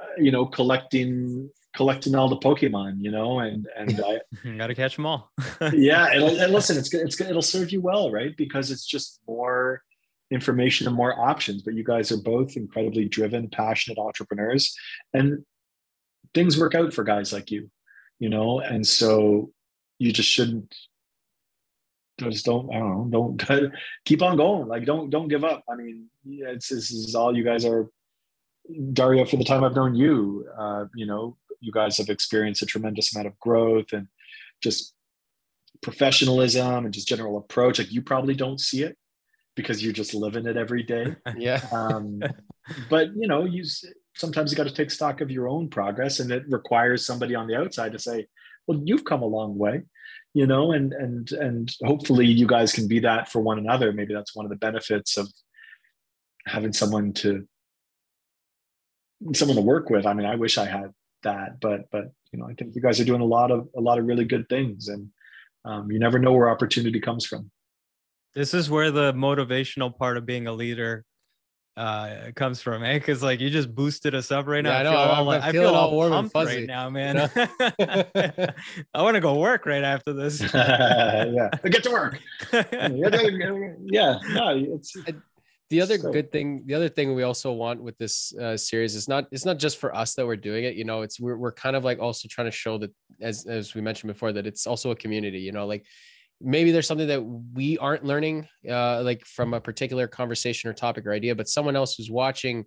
uh, 0.00 0.06
you 0.18 0.30
know, 0.30 0.46
collecting 0.46 1.50
collecting 1.74 2.14
all 2.14 2.28
the 2.28 2.36
Pokemon, 2.36 2.96
you 3.00 3.10
know, 3.10 3.40
and 3.40 3.66
and 3.76 4.00
I 4.00 4.20
gotta 4.58 4.74
catch 4.74 4.96
them 4.96 5.06
all. 5.06 5.30
yeah, 5.72 6.14
it'll, 6.14 6.40
and 6.40 6.52
listen, 6.52 6.76
it's 6.78 6.92
it's 6.94 7.20
it'll 7.20 7.42
serve 7.42 7.72
you 7.72 7.80
well, 7.80 8.10
right? 8.10 8.36
Because 8.36 8.70
it's 8.70 8.86
just 8.86 9.20
more 9.26 9.82
information 10.30 10.86
and 10.86 10.96
more 10.96 11.18
options. 11.18 11.62
But 11.62 11.74
you 11.74 11.84
guys 11.84 12.12
are 12.12 12.22
both 12.22 12.56
incredibly 12.56 13.08
driven, 13.08 13.48
passionate 13.48 13.98
entrepreneurs, 13.98 14.74
and 15.12 15.44
things 16.32 16.58
work 16.58 16.74
out 16.74 16.92
for 16.92 17.04
guys 17.04 17.32
like 17.32 17.50
you, 17.50 17.70
you 18.18 18.28
know, 18.28 18.60
and 18.60 18.86
so 18.86 19.50
you 19.98 20.12
just 20.12 20.28
shouldn't 20.28 20.74
just 22.18 22.44
don't 22.44 22.72
I 22.72 22.78
don't 22.78 23.10
know 23.10 23.34
don't 23.36 23.72
keep 24.04 24.22
on 24.22 24.36
going. 24.36 24.68
Like 24.68 24.84
don't 24.84 25.10
don't 25.10 25.28
give 25.28 25.44
up. 25.44 25.64
I 25.70 25.74
mean 25.74 26.06
it's 26.26 26.68
this 26.68 26.90
is 26.90 27.14
all 27.14 27.36
you 27.36 27.44
guys 27.44 27.64
are 27.64 27.88
Dario 28.92 29.24
for 29.24 29.36
the 29.36 29.44
time 29.44 29.62
I've 29.62 29.74
known 29.74 29.94
you 29.94 30.46
uh, 30.58 30.86
you 30.94 31.06
know 31.06 31.36
you 31.60 31.72
guys 31.72 31.98
have 31.98 32.08
experienced 32.08 32.62
a 32.62 32.66
tremendous 32.66 33.14
amount 33.14 33.26
of 33.26 33.38
growth 33.38 33.92
and 33.92 34.08
just 34.62 34.94
professionalism 35.82 36.84
and 36.84 36.94
just 36.94 37.08
general 37.08 37.38
approach. 37.38 37.78
Like 37.78 37.92
you 37.92 38.02
probably 38.02 38.34
don't 38.34 38.60
see 38.60 38.82
it 38.82 38.96
because 39.56 39.82
you're 39.82 39.92
just 39.92 40.14
living 40.14 40.46
it 40.46 40.56
every 40.56 40.82
day. 40.82 41.16
Yeah. 41.36 41.60
Um, 41.72 42.22
but 42.90 43.08
you 43.16 43.28
know 43.28 43.44
you 43.44 43.64
sometimes 44.14 44.50
you 44.50 44.56
got 44.56 44.66
to 44.66 44.74
take 44.74 44.90
stock 44.90 45.20
of 45.20 45.30
your 45.30 45.48
own 45.48 45.68
progress 45.68 46.20
and 46.20 46.30
it 46.30 46.44
requires 46.48 47.04
somebody 47.04 47.34
on 47.34 47.46
the 47.46 47.56
outside 47.56 47.92
to 47.92 47.98
say 47.98 48.26
well 48.66 48.80
you've 48.84 49.04
come 49.04 49.22
a 49.22 49.26
long 49.26 49.58
way 49.58 49.82
you 50.34 50.46
know 50.46 50.72
and 50.72 50.92
and 50.92 51.32
and 51.32 51.74
hopefully 51.84 52.26
you 52.26 52.46
guys 52.46 52.72
can 52.72 52.86
be 52.86 53.00
that 53.00 53.30
for 53.30 53.40
one 53.40 53.58
another. 53.58 53.92
Maybe 53.92 54.12
that's 54.12 54.34
one 54.34 54.44
of 54.44 54.50
the 54.50 54.56
benefits 54.56 55.16
of 55.16 55.28
having 56.46 56.72
someone 56.72 57.12
to 57.14 57.48
someone 59.34 59.56
to 59.56 59.62
work 59.62 59.88
with. 59.88 60.04
I 60.04 60.12
mean 60.12 60.26
i 60.26 60.34
wish 60.34 60.58
i 60.58 60.66
had 60.66 60.92
that 61.22 61.58
but 61.60 61.90
but 61.90 62.12
you 62.32 62.38
know 62.38 62.46
i 62.46 62.52
think 62.52 62.74
you 62.74 62.82
guys 62.82 63.00
are 63.00 63.04
doing 63.04 63.22
a 63.22 63.24
lot 63.24 63.50
of 63.50 63.68
a 63.74 63.80
lot 63.80 63.98
of 63.98 64.04
really 64.04 64.26
good 64.26 64.46
things 64.50 64.88
and 64.88 65.08
um, 65.64 65.90
you 65.90 65.98
never 65.98 66.18
know 66.18 66.32
where 66.32 66.50
opportunity 66.50 67.00
comes 67.00 67.24
from. 67.24 67.50
This 68.34 68.52
is 68.52 68.68
where 68.68 68.90
the 68.90 69.12
motivational 69.12 69.96
part 69.96 70.16
of 70.16 70.26
being 70.26 70.46
a 70.46 70.52
leader 70.52 71.04
uh 71.76 72.30
comes 72.36 72.62
from 72.62 72.84
eh 72.84 72.98
because 72.98 73.22
like 73.22 73.40
you 73.40 73.50
just 73.50 73.74
boosted 73.74 74.14
us 74.14 74.30
up 74.30 74.46
right 74.46 74.62
now. 74.62 74.70
Yeah, 74.70 74.78
I, 74.78 74.82
know, 74.84 74.90
I, 74.90 75.18
all, 75.18 75.30
I 75.30 75.52
feel 75.52 75.74
all, 75.74 75.90
warm 75.92 76.12
and 76.12 76.30
fuzzy 76.30 76.58
right 76.58 76.66
now 76.66 76.88
man. 76.88 77.18
i 78.94 79.02
want 79.02 79.16
to 79.16 79.20
go 79.20 79.38
work 79.38 79.66
right 79.66 79.82
after 79.82 80.12
this. 80.12 80.40
Yeah 80.54 81.50
get 81.64 81.82
to 81.84 81.90
work. 81.90 82.18
Yeah 82.52 84.18
no 84.34 84.56
it's 84.56 84.96
the 85.70 85.80
other 85.80 85.98
so. 85.98 86.12
good 86.12 86.30
thing 86.30 86.62
the 86.66 86.74
other 86.74 86.88
thing 86.88 87.14
we 87.14 87.24
also 87.24 87.50
want 87.50 87.82
with 87.82 87.98
this 87.98 88.32
uh, 88.36 88.56
series 88.56 88.94
is 88.94 89.08
not 89.08 89.26
it's 89.32 89.44
not 89.44 89.58
just 89.58 89.78
for 89.78 89.94
us 89.96 90.14
that 90.14 90.24
we're 90.24 90.36
doing 90.36 90.64
it 90.64 90.74
you 90.74 90.84
know 90.84 91.02
it's 91.02 91.18
we're, 91.18 91.36
we're 91.36 91.52
kind 91.52 91.74
of 91.74 91.82
like 91.82 91.98
also 91.98 92.28
trying 92.28 92.46
to 92.46 92.56
show 92.56 92.78
that 92.78 92.92
as 93.20 93.46
as 93.46 93.74
we 93.74 93.80
mentioned 93.80 94.12
before 94.12 94.32
that 94.32 94.46
it's 94.46 94.66
also 94.66 94.92
a 94.92 94.96
community 94.96 95.40
you 95.40 95.50
know 95.50 95.66
like 95.66 95.84
maybe 96.40 96.70
there's 96.70 96.86
something 96.86 97.08
that 97.08 97.22
we 97.22 97.78
aren't 97.78 98.04
learning 98.04 98.46
uh, 98.68 99.02
like 99.02 99.24
from 99.24 99.54
a 99.54 99.60
particular 99.60 100.06
conversation 100.06 100.68
or 100.68 100.72
topic 100.72 101.06
or 101.06 101.12
idea 101.12 101.34
but 101.34 101.48
someone 101.48 101.76
else 101.76 101.94
who's 101.94 102.10
watching 102.10 102.64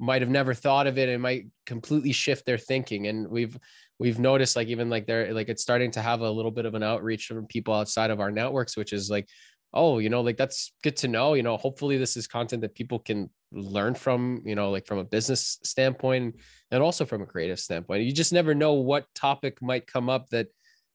might 0.00 0.22
have 0.22 0.30
never 0.30 0.54
thought 0.54 0.86
of 0.86 0.96
it 0.96 1.10
and 1.10 1.22
might 1.22 1.46
completely 1.66 2.10
shift 2.10 2.46
their 2.46 2.58
thinking. 2.58 3.06
And 3.06 3.28
we've 3.28 3.56
we've 3.98 4.18
noticed 4.18 4.56
like 4.56 4.68
even 4.68 4.88
like 4.88 5.06
they're 5.06 5.32
like 5.34 5.50
it's 5.50 5.62
starting 5.62 5.90
to 5.92 6.00
have 6.00 6.22
a 6.22 6.30
little 6.30 6.50
bit 6.50 6.64
of 6.64 6.74
an 6.74 6.82
outreach 6.82 7.26
from 7.26 7.46
people 7.46 7.74
outside 7.74 8.10
of 8.10 8.18
our 8.18 8.30
networks 8.30 8.74
which 8.78 8.94
is 8.94 9.10
like 9.10 9.28
oh 9.74 9.98
you 9.98 10.08
know 10.08 10.22
like 10.22 10.38
that's 10.38 10.72
good 10.82 10.96
to 10.96 11.08
know. 11.08 11.34
You 11.34 11.42
know 11.42 11.58
hopefully 11.58 11.98
this 11.98 12.16
is 12.16 12.26
content 12.26 12.62
that 12.62 12.74
people 12.74 12.98
can 12.98 13.28
learn 13.52 13.94
from 13.94 14.42
you 14.44 14.54
know 14.54 14.70
like 14.70 14.86
from 14.86 14.98
a 14.98 15.04
business 15.04 15.58
standpoint 15.62 16.36
and 16.70 16.82
also 16.82 17.04
from 17.04 17.20
a 17.20 17.26
creative 17.26 17.60
standpoint. 17.60 18.04
You 18.04 18.12
just 18.12 18.32
never 18.32 18.54
know 18.54 18.74
what 18.74 19.04
topic 19.14 19.60
might 19.60 19.86
come 19.86 20.08
up 20.08 20.30
that 20.30 20.48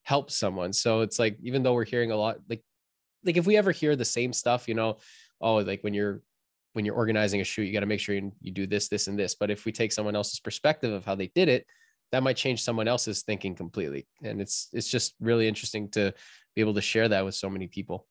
help 0.05 0.31
someone. 0.31 0.71
So 0.71 1.01
it's 1.01 1.19
like 1.19 1.37
even 1.43 1.63
though 1.63 1.73
we're 1.73 1.83
hearing 1.83 2.11
a 2.11 2.15
lot 2.15 2.37
like 2.47 2.63
like 3.23 3.37
if 3.37 3.45
we 3.45 3.57
ever 3.57 3.71
hear 3.71 3.95
the 3.95 4.05
same 4.05 4.31
stuff, 4.31 4.67
you 4.67 4.75
know, 4.75 4.97
oh 5.41 5.55
like 5.55 5.83
when 5.83 5.93
you're 5.93 6.21
when 6.73 6.85
you're 6.85 6.95
organizing 6.95 7.41
a 7.41 7.43
shoot, 7.43 7.63
you 7.63 7.73
got 7.73 7.79
to 7.79 7.85
make 7.85 7.99
sure 7.99 8.15
you, 8.15 8.31
you 8.41 8.51
do 8.51 8.67
this, 8.67 8.89
this, 8.89 9.07
and 9.07 9.17
this. 9.17 9.33
But 9.33 9.49
if 9.49 9.65
we 9.65 9.71
take 9.71 9.93
someone 9.93 10.15
else's 10.15 10.41
perspective 10.41 10.91
of 10.91 11.05
how 11.05 11.15
they 11.15 11.27
did 11.27 11.47
it, 11.47 11.65
that 12.11 12.21
might 12.21 12.35
change 12.35 12.61
someone 12.61 12.87
else's 12.87 13.23
thinking 13.23 13.55
completely. 13.55 14.07
And 14.23 14.41
it's 14.41 14.69
it's 14.73 14.89
just 14.89 15.15
really 15.19 15.47
interesting 15.47 15.89
to 15.91 16.13
be 16.55 16.61
able 16.61 16.75
to 16.75 16.81
share 16.81 17.09
that 17.09 17.25
with 17.25 17.35
so 17.35 17.49
many 17.49 17.67
people 17.67 18.07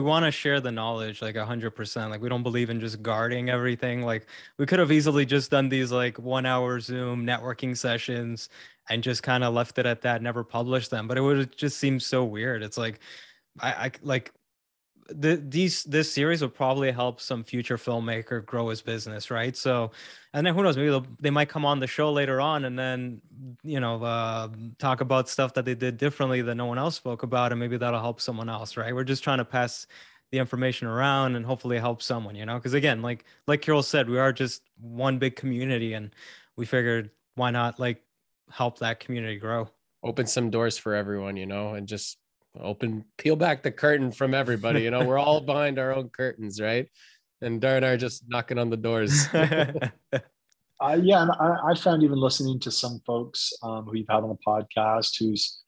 we 0.00 0.06
want 0.06 0.24
to 0.24 0.30
share 0.30 0.60
the 0.60 0.70
knowledge 0.70 1.20
like 1.22 1.34
100% 1.34 2.10
like 2.10 2.20
we 2.22 2.28
don't 2.28 2.44
believe 2.44 2.70
in 2.70 2.78
just 2.78 3.02
guarding 3.02 3.50
everything 3.50 4.02
like 4.02 4.28
we 4.56 4.64
could 4.64 4.78
have 4.78 4.92
easily 4.92 5.26
just 5.26 5.50
done 5.50 5.68
these 5.68 5.90
like 5.90 6.16
one 6.20 6.46
hour 6.46 6.78
zoom 6.78 7.26
networking 7.26 7.76
sessions 7.76 8.48
and 8.88 9.02
just 9.02 9.24
kind 9.24 9.42
of 9.42 9.52
left 9.52 9.76
it 9.76 9.86
at 9.86 10.00
that 10.02 10.22
never 10.22 10.44
published 10.44 10.92
them 10.92 11.08
but 11.08 11.18
it 11.18 11.20
would 11.20 11.56
just 11.56 11.78
seem 11.78 11.98
so 11.98 12.24
weird 12.24 12.62
it's 12.62 12.78
like 12.78 13.00
i, 13.58 13.72
I 13.86 13.90
like 14.02 14.32
the, 15.08 15.36
these 15.36 15.84
this 15.84 16.12
series 16.12 16.42
will 16.42 16.48
probably 16.50 16.90
help 16.90 17.20
some 17.20 17.42
future 17.42 17.76
filmmaker 17.76 18.44
grow 18.44 18.68
his 18.68 18.82
business, 18.82 19.30
right? 19.30 19.56
So, 19.56 19.90
and 20.34 20.46
then 20.46 20.54
who 20.54 20.62
knows, 20.62 20.76
maybe 20.76 21.06
they 21.18 21.30
might 21.30 21.48
come 21.48 21.64
on 21.64 21.80
the 21.80 21.86
show 21.86 22.12
later 22.12 22.40
on 22.40 22.64
and 22.64 22.78
then 22.78 23.22
you 23.62 23.80
know 23.80 24.02
uh, 24.02 24.48
talk 24.78 25.00
about 25.00 25.28
stuff 25.28 25.54
that 25.54 25.64
they 25.64 25.74
did 25.74 25.96
differently 25.96 26.42
that 26.42 26.54
no 26.54 26.66
one 26.66 26.78
else 26.78 26.96
spoke 26.96 27.22
about, 27.22 27.52
and 27.52 27.60
maybe 27.60 27.76
that'll 27.76 28.00
help 28.00 28.20
someone 28.20 28.48
else, 28.48 28.76
right? 28.76 28.94
We're 28.94 29.04
just 29.04 29.24
trying 29.24 29.38
to 29.38 29.44
pass 29.44 29.86
the 30.30 30.38
information 30.38 30.86
around 30.86 31.36
and 31.36 31.46
hopefully 31.46 31.78
help 31.78 32.02
someone, 32.02 32.36
you 32.36 32.44
know? 32.44 32.56
Because 32.56 32.74
again, 32.74 33.00
like 33.00 33.24
like 33.46 33.62
Kyrill 33.62 33.84
said, 33.84 34.10
we 34.10 34.18
are 34.18 34.32
just 34.32 34.62
one 34.78 35.18
big 35.18 35.36
community, 35.36 35.94
and 35.94 36.10
we 36.56 36.66
figured 36.66 37.10
why 37.34 37.50
not 37.50 37.80
like 37.80 38.02
help 38.50 38.78
that 38.80 39.00
community 39.00 39.36
grow, 39.36 39.70
open 40.02 40.26
some 40.26 40.50
doors 40.50 40.76
for 40.76 40.94
everyone, 40.94 41.36
you 41.36 41.46
know, 41.46 41.74
and 41.74 41.88
just 41.88 42.18
open 42.60 43.04
peel 43.16 43.36
back 43.36 43.62
the 43.62 43.70
curtain 43.70 44.10
from 44.10 44.34
everybody 44.34 44.82
you 44.82 44.90
know? 44.90 45.04
We're 45.04 45.18
all 45.18 45.40
behind 45.52 45.78
our 45.78 45.94
own 45.94 46.08
curtains 46.10 46.60
right? 46.60 46.88
And 47.40 47.60
Darren 47.60 47.82
are 47.82 47.96
just 47.96 48.24
knocking 48.28 48.58
on 48.58 48.70
the 48.70 48.76
doors. 48.76 49.26
Uh, 50.80 50.96
yeah 51.02 51.22
and 51.22 51.32
I, 51.32 51.72
I, 51.72 51.74
found 51.74 52.04
even 52.04 52.20
listening 52.20 52.60
to 52.60 52.70
some 52.70 53.00
folks 53.04 53.52
um, 53.64 53.86
who 53.86 53.96
you've 53.96 54.06
had 54.08 54.22
on 54.22 54.28
the 54.28 54.38
podcast 54.46 55.18
who's 55.18 55.58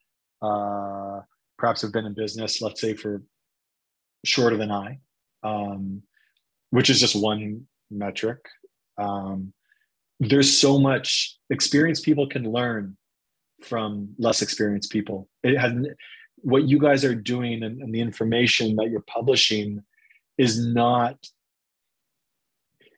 uh, 0.41 1.19
perhaps 1.57 1.81
have 1.81 1.91
been 1.91 2.05
in 2.05 2.13
business 2.13 2.61
let's 2.61 2.79
say 2.79 2.93
for 2.93 3.21
shorter 4.23 4.55
than 4.55 4.71
i 4.71 4.97
um, 5.43 6.01
which 6.69 6.89
is 6.89 6.99
just 6.99 7.15
one 7.15 7.67
metric. 7.89 8.39
Um, 8.97 9.53
there's 10.19 10.57
so 10.57 10.79
much 10.79 11.37
experienced 11.49 12.05
people 12.05 12.27
can 12.27 12.51
learn 12.51 12.97
from 13.61 14.09
less 14.17 14.41
experienced 14.41 14.91
people. 14.91 15.29
It 15.43 15.57
has 15.57 15.73
what 16.43 16.67
you 16.67 16.79
guys 16.79 17.05
are 17.05 17.15
doing 17.15 17.63
and, 17.63 17.81
and 17.81 17.93
the 17.93 18.01
information 18.01 18.75
that 18.75 18.89
you're 18.89 19.01
publishing 19.01 19.83
is 20.37 20.65
not 20.65 21.17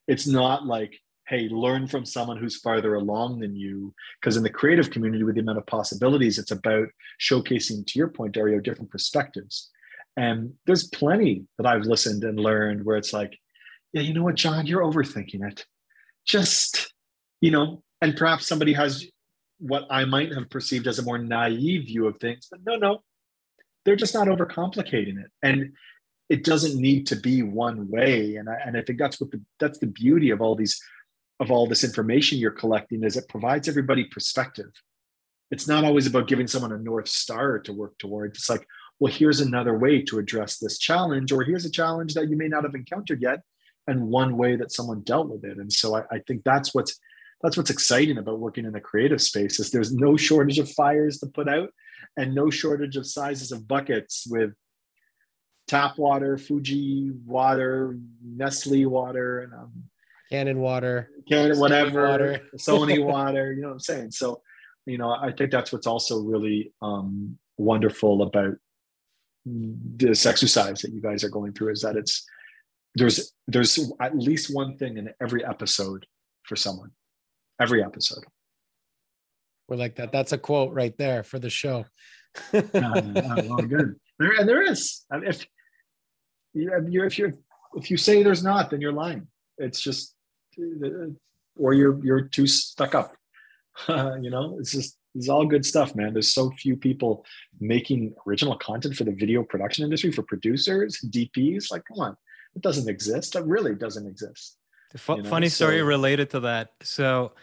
it's 0.08 0.28
not 0.28 0.66
like 0.66 1.00
hey 1.28 1.48
learn 1.50 1.88
from 1.88 2.06
someone 2.06 2.38
who's 2.38 2.60
farther 2.60 2.96
along 2.96 3.40
than 3.40 3.56
you. 3.56 3.94
Because 4.20 4.36
in 4.36 4.44
the 4.44 4.50
creative 4.50 4.92
community 4.92 5.24
with 5.24 5.36
the 5.36 5.42
amount 5.42 5.58
of 5.58 5.66
possibilities 5.66 6.38
it's 6.38 6.52
about 6.52 6.88
showcasing 7.22 7.86
to 7.88 8.00
your 8.00 8.10
point 8.10 8.34
dario 8.34 8.60
different 8.60 8.92
perspectives. 8.92 9.70
And 10.16 10.54
there's 10.66 10.88
plenty 10.90 11.46
that 11.58 11.68
i've 11.68 11.86
listened 11.86 12.24
and 12.24 12.40
learned 12.40 12.86
where 12.86 12.98
it's 12.98 13.14
like 13.14 13.38
yeah 13.94 14.02
you 14.02 14.14
know 14.14 14.24
what 14.24 14.36
Jon 14.36 14.66
you're 14.66 14.84
overthinking 14.84 15.48
it. 15.50 15.66
Just 16.26 16.94
you 17.42 17.52
know 17.52 17.84
and 18.02 18.16
perhaps 18.16 18.48
somebody 18.48 18.74
has 18.74 19.06
what 19.60 19.86
i 19.90 20.04
might 20.06 20.34
have 20.34 20.50
perceived 20.50 20.88
as 20.88 21.00
a 21.00 21.04
more 21.04 21.18
naive 21.18 21.86
view 21.86 22.08
of 22.08 22.18
things 22.18 22.48
but 22.50 22.60
no 22.66 22.76
no 22.76 23.02
they're 23.86 23.96
just 23.96 24.14
not 24.14 24.28
overcomplicating 24.28 25.24
it. 25.24 25.32
And 25.42 25.74
it 26.30 26.44
doesn't 26.44 26.80
need 26.80 27.08
to 27.08 27.16
be 27.16 27.44
one 27.44 27.90
way. 27.90 28.36
And 28.36 28.50
I, 28.50 28.56
and 28.66 28.78
I 28.78 28.82
think 28.82 28.98
that's 29.00 29.20
what 29.20 29.32
the 29.32 29.42
that's 29.60 29.80
the 29.80 29.88
beauty 29.88 30.30
of 30.30 30.42
all 30.42 30.56
these 30.56 30.82
of 31.40 31.52
all 31.52 31.68
this 31.68 31.84
information 31.84 32.38
you're 32.38 32.52
collecting 32.52 33.04
is 33.04 33.18
it 33.18 33.30
provides 33.30 33.68
everybody 33.68 34.06
perspective. 34.06 34.72
It's 35.52 35.68
not 35.68 35.84
always 35.84 36.08
about 36.08 36.28
giving 36.28 36.48
someone 36.48 36.72
a 36.72 36.78
north 36.78 37.08
star 37.08 37.60
to 37.60 37.74
work 37.74 37.98
towards. 37.98 38.40
It's 38.40 38.50
like 38.50 38.66
well 39.00 39.14
here's 39.14 39.42
another 39.42 39.78
way 39.78 40.02
to 40.04 40.20
address 40.20 40.58
this 40.58 40.78
challenge 40.78 41.32
or 41.32 41.44
here's 41.44 41.66
a 41.66 41.72
challenge 41.72 42.14
that 42.14 42.30
you 42.30 42.38
may 42.38 42.48
not 42.48 42.64
have 42.64 42.76
encountered 42.76 43.22
yet 43.22 43.42
and 43.88 44.08
one 44.08 44.38
way 44.38 44.56
that 44.56 44.72
someone 44.72 45.02
dealt 45.02 45.30
with 45.30 45.44
it. 45.44 45.58
And 45.58 45.72
so 45.72 45.96
I, 45.98 46.04
I 46.10 46.20
think 46.26 46.44
that's 46.44 46.74
what's 46.74 46.98
that's 47.42 47.58
what's 47.58 47.70
exciting 47.70 48.18
about 48.18 48.40
working 48.40 48.66
in 48.66 48.72
the 48.72 48.80
creative 48.80 49.22
space 49.22 49.60
is 49.60 49.70
there's 49.70 49.94
no 49.94 50.16
shortage 50.16 50.60
of 50.60 50.72
fires 50.72 51.20
to 51.20 51.28
put 51.28 51.50
out 51.50 51.70
and 52.18 52.36
no 52.36 52.50
shortage 52.50 52.96
of 52.96 53.08
sizes 53.08 53.52
of 53.52 53.68
buckets 53.68 54.26
with 54.30 54.54
tap 55.68 55.98
water, 55.98 56.38
Fuji 56.38 57.12
water, 57.26 57.98
Nestle 58.24 58.86
water, 58.86 59.42
and 59.42 59.54
um, 59.54 59.72
Canon 60.30 60.60
water, 60.60 61.10
Canon 61.30 61.60
whatever, 61.60 62.02
Sony 62.02 62.10
water. 62.10 62.42
Sony 62.58 63.06
water. 63.06 63.54
You 63.54 63.62
know 63.62 63.68
what 63.70 63.74
I'm 63.74 63.80
saying? 63.80 64.12
So, 64.12 64.42
you 64.86 64.98
know, 64.98 65.12
I 65.12 65.32
think 65.32 65.52
that's 65.52 65.72
what's 65.72 65.88
also 65.88 66.22
really 66.22 66.74
um, 66.82 67.38
wonderful 67.58 68.22
about 68.24 68.56
this 69.46 70.26
exercise 70.26 70.82
that 70.82 70.94
you 70.94 71.02
guys 71.02 71.24
are 71.24 71.30
going 71.30 71.54
through 71.54 71.72
is 71.72 71.82
that 71.82 71.98
it's 71.98 72.26
there's 72.96 73.34
there's 73.48 73.92
at 74.00 74.18
least 74.18 74.54
one 74.54 74.78
thing 74.78 74.98
in 74.98 75.10
every 75.22 75.44
episode 75.46 76.06
for 76.44 76.56
someone, 76.56 76.92
every 77.60 77.84
episode. 77.84 78.24
We're 79.68 79.78
like 79.78 79.96
that. 79.96 80.12
That's 80.12 80.32
a 80.32 80.38
quote 80.38 80.74
right 80.74 80.98
there 80.98 81.24
for 81.24 81.40
the 81.40 81.50
show. 81.50 81.86
uh, 82.54 82.62
well, 82.74 83.58
good. 83.58 83.96
There, 84.20 84.32
and 84.34 84.48
there 84.48 84.62
is. 84.62 85.06
I 85.12 85.18
mean, 85.18 85.30
if 85.30 85.46
you 86.54 87.04
if 87.04 87.18
you 87.18 87.34
if 87.76 87.90
you 87.90 87.98
say 87.98 88.24
there's 88.24 88.44
not, 88.44 88.70
then 88.70 88.82
you're 88.82 88.94
lying. 88.94 89.28
It's 89.58 89.82
just, 89.82 90.16
or 91.56 91.74
you're 91.74 92.04
you're 92.04 92.22
too 92.22 92.48
stuck 92.48 92.96
up. 92.96 93.16
Uh, 93.88 94.16
you 94.22 94.30
know, 94.30 94.58
it's 94.60 94.72
just 94.72 94.98
it's 95.16 95.30
all 95.30 95.46
good 95.46 95.66
stuff, 95.66 95.96
man. 95.96 96.14
There's 96.14 96.34
so 96.34 96.52
few 96.52 96.76
people 96.76 97.26
making 97.60 98.14
original 98.28 98.58
content 98.58 98.96
for 98.96 99.04
the 99.04 99.12
video 99.12 99.44
production 99.44 99.84
industry 99.84 100.12
for 100.12 100.24
producers, 100.24 101.00
DPs. 101.10 101.72
Like, 101.72 101.84
come 101.86 102.00
on, 102.00 102.18
it 102.56 102.62
doesn't 102.62 102.90
exist. 102.90 103.36
It 103.36 103.46
really 103.46 103.76
doesn't 103.76 104.08
exist. 104.08 104.58
F- 104.96 105.10
you 105.10 105.24
know? 105.24 105.30
Funny 105.30 105.50
story 105.50 105.80
so, 105.80 105.86
related 105.86 106.30
to 106.32 106.40
that. 106.42 106.72
So 106.82 107.34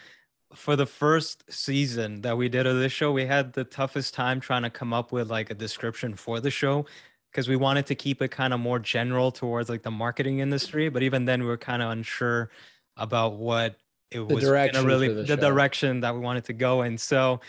for 0.54 0.76
the 0.76 0.86
first 0.86 1.44
season 1.52 2.22
that 2.22 2.36
we 2.36 2.48
did 2.48 2.66
of 2.66 2.78
this 2.78 2.92
show, 2.92 3.12
we 3.12 3.26
had 3.26 3.52
the 3.52 3.64
toughest 3.64 4.14
time 4.14 4.40
trying 4.40 4.62
to 4.62 4.70
come 4.70 4.92
up 4.92 5.12
with 5.12 5.30
like 5.30 5.50
a 5.50 5.54
description 5.54 6.14
for 6.14 6.40
the 6.40 6.50
show 6.50 6.86
because 7.30 7.48
we 7.48 7.56
wanted 7.56 7.86
to 7.86 7.94
keep 7.94 8.20
it 8.20 8.28
kind 8.30 8.52
of 8.52 8.58
more 8.58 8.78
general 8.78 9.30
towards 9.30 9.68
like 9.68 9.82
the 9.82 9.90
marketing 9.90 10.40
industry. 10.40 10.88
But 10.88 11.02
even 11.02 11.24
then, 11.24 11.42
we 11.42 11.46
were 11.46 11.56
kind 11.56 11.82
of 11.82 11.90
unsure 11.90 12.50
about 12.96 13.34
what 13.34 13.76
it 14.10 14.26
the 14.26 14.34
was 14.34 14.44
direction 14.44 14.84
really 14.84 15.08
the, 15.08 15.22
the 15.22 15.36
direction 15.36 16.00
that 16.00 16.14
we 16.14 16.20
wanted 16.20 16.44
to 16.46 16.52
go 16.52 16.82
in. 16.82 16.98
So, 16.98 17.40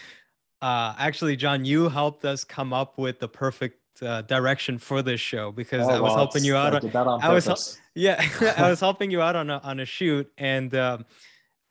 uh, 0.62 0.93
actually, 0.99 1.36
Jon, 1.36 1.66
you 1.66 1.89
helped 1.89 2.24
us 2.24 2.43
come 2.43 2.72
up 2.72 2.99
with 2.99 3.20
the 3.20 3.28
perfect 3.28 3.80
uh, 4.04 4.22
direction 4.22 4.78
for 4.78 5.02
this 5.02 5.20
show 5.20 5.52
because 5.52 5.88
oh, 5.88 5.91
I 5.91 5.99
was 5.99 6.14
helping 6.14 6.43
you 6.43 6.56
out. 6.56 6.84
On, 6.84 6.95
on 6.95 7.22
I 7.22 7.30
was, 7.30 7.80
yeah, 7.95 8.24
I 8.58 8.70
was 8.70 8.80
helping 8.88 9.10
you 9.10 9.24
out 9.24 9.36
on 9.36 9.49
a 9.49 9.58
on 9.64 9.80
a 9.80 9.86
shoot 9.86 10.32
and. 10.38 10.76
Um, 10.76 11.06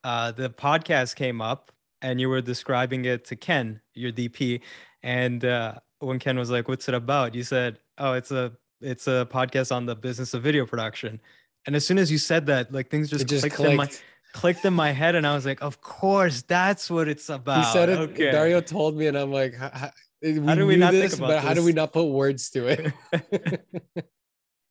uh, 0.04 0.32
the 0.32 0.50
podcast 0.50 1.16
came 1.16 1.40
up 1.40 1.72
and 2.02 2.20
you 2.20 2.28
were 2.28 2.40
describing 2.40 3.04
it 3.04 3.24
to 3.26 3.36
Ken, 3.36 3.80
your 3.94 4.12
DP, 4.12 4.60
and 5.02 5.44
uh, 5.44 5.74
when 5.98 6.18
Ken 6.18 6.38
was 6.38 6.50
like, 6.50 6.68
"What's 6.68 6.88
it 6.88 6.94
about?" 6.94 7.34
you 7.34 7.42
said, 7.42 7.78
"Oh, 7.98 8.14
it's 8.14 8.30
a 8.30 8.52
it's 8.80 9.06
a 9.06 9.28
podcast 9.30 9.74
on 9.74 9.86
the 9.86 9.94
business 9.94 10.34
of 10.34 10.42
video 10.42 10.66
production." 10.66 11.20
And 11.66 11.76
as 11.76 11.86
soon 11.86 11.98
as 11.98 12.10
you 12.10 12.18
said 12.18 12.46
that, 12.46 12.72
like 12.72 12.90
things 12.90 13.10
just, 13.10 13.26
just 13.26 13.42
clicked, 13.42 13.56
clicked, 13.56 13.70
in 13.70 13.76
my 13.76 13.90
clicked 14.32 14.64
in 14.64 14.72
my 14.72 14.92
head, 14.92 15.14
and 15.14 15.26
I 15.26 15.34
was 15.34 15.44
like, 15.44 15.60
"Of 15.62 15.80
course, 15.80 16.42
that's 16.42 16.90
what 16.90 17.08
it's 17.08 17.28
about." 17.28 17.64
He 17.64 17.72
said 17.72 17.88
it. 17.90 17.98
Okay. 17.98 18.30
Dario 18.30 18.60
told 18.60 18.96
me, 18.96 19.06
and 19.06 19.16
I'm 19.16 19.32
like, 19.32 19.54
"How, 19.54 19.90
how 20.22 20.54
do 20.54 20.66
we 20.66 20.76
not 20.76 20.92
this, 20.92 21.12
think 21.12 21.20
about 21.20 21.28
but 21.28 21.34
this? 21.34 21.44
how 21.44 21.54
do 21.54 21.64
we 21.64 21.72
not 21.72 21.92
put 21.92 22.04
words 22.04 22.50
to 22.50 22.66
it?" 22.66 23.64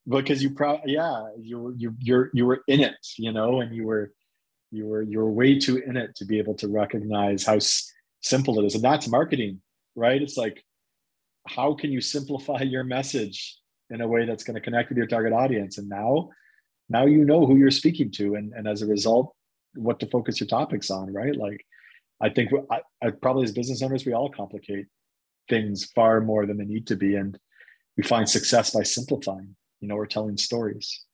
because 0.09 0.41
you 0.41 0.49
probably 0.49 0.93
yeah 0.93 1.27
you 1.37 1.73
you 1.77 1.95
you're 1.99 2.31
you 2.33 2.45
were 2.45 2.63
in 2.67 2.79
it 2.79 2.95
you 3.17 3.31
know 3.31 3.61
and 3.61 3.75
you 3.75 3.85
were 3.85 4.11
you 4.71 4.85
were 4.85 5.01
you 5.01 5.19
were 5.19 5.31
way 5.31 5.57
too 5.59 5.77
in 5.77 5.97
it 5.97 6.15
to 6.15 6.25
be 6.25 6.37
able 6.37 6.55
to 6.55 6.67
recognize 6.67 7.45
how 7.45 7.55
s- 7.55 7.91
simple 8.21 8.59
it 8.59 8.65
is. 8.65 8.75
And 8.75 8.83
that's 8.83 9.07
marketing 9.07 9.61
right? 9.95 10.21
It's 10.21 10.37
like 10.37 10.63
how 11.47 11.73
can 11.73 11.91
you 11.91 12.01
simplify 12.01 12.61
your 12.61 12.83
message 12.83 13.57
in 13.89 14.01
a 14.01 14.07
way 14.07 14.25
that's 14.25 14.43
going 14.43 14.55
to 14.55 14.61
connect 14.61 14.89
with 14.89 14.97
your 14.97 15.07
target 15.07 15.33
audience? 15.33 15.77
And 15.77 15.89
now 15.89 16.29
now 16.89 17.05
you 17.05 17.25
know 17.25 17.45
who 17.45 17.57
you're 17.57 17.71
speaking 17.71 18.11
to. 18.11 18.35
And, 18.35 18.53
and 18.53 18.67
as 18.67 18.81
a 18.81 18.87
result 18.87 19.35
what 19.75 19.99
to 19.99 20.07
focus 20.07 20.39
your 20.39 20.47
topics 20.47 20.89
on 20.89 21.13
right? 21.13 21.35
Like 21.35 21.65
i 22.21 22.29
think 22.29 22.51
I, 22.69 22.81
I 23.01 23.11
probably 23.11 23.43
as 23.45 23.51
business 23.53 23.81
owners 23.81 24.05
we 24.05 24.13
all 24.13 24.29
complicate 24.29 24.87
things 25.47 25.85
far 25.95 26.19
more 26.19 26.45
than 26.45 26.57
they 26.57 26.65
need 26.65 26.87
to 26.87 26.95
be. 26.95 27.15
And 27.15 27.37
we 27.97 28.03
find 28.03 28.29
success 28.29 28.71
by 28.71 28.83
simplifying. 28.83 29.55
You 29.81 29.87
know 29.87 29.95
we're 29.95 30.05
telling 30.05 30.37
stories 30.37 31.05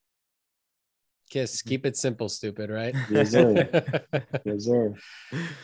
Kiss. 1.29 1.57
Mm-hmm. 1.57 1.69
Keep 1.69 1.85
it 1.85 1.97
simple, 1.97 2.29
stupid, 2.29 2.69
right? 2.69 2.95
Yes, 3.09 3.31
sir. 3.31 3.67
yes, 4.45 4.65
sir. 4.65 4.93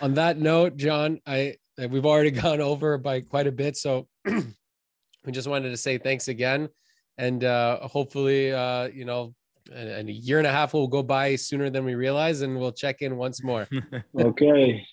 On 0.01 0.13
that 0.15 0.37
note, 0.37 0.77
Jon, 0.77 1.19
I 1.25 1.55
we've 1.89 2.05
already 2.05 2.31
gone 2.45 2.61
over 2.61 2.97
by 2.97 3.21
quite 3.21 3.47
a 3.47 3.51
bit, 3.51 3.77
so 3.77 4.07
we 4.25 5.31
just 5.31 5.47
wanted 5.47 5.69
to 5.69 5.77
say 5.77 5.97
thanks 5.97 6.27
again, 6.27 6.69
and 7.17 7.43
uh, 7.43 7.87
hopefully, 7.87 8.51
uh, 8.51 8.87
you 8.87 9.05
know, 9.05 9.33
and 9.73 10.09
a 10.09 10.11
year 10.11 10.37
and 10.37 10.47
a 10.47 10.51
half 10.51 10.73
will 10.73 10.87
go 10.87 11.03
by 11.03 11.35
sooner 11.35 11.69
than 11.69 11.85
we 11.85 11.95
realize, 11.95 12.41
and 12.41 12.59
we'll 12.59 12.71
check 12.71 13.01
in 13.01 13.17
once 13.17 13.43
more. 13.43 13.67
okay. 14.19 14.85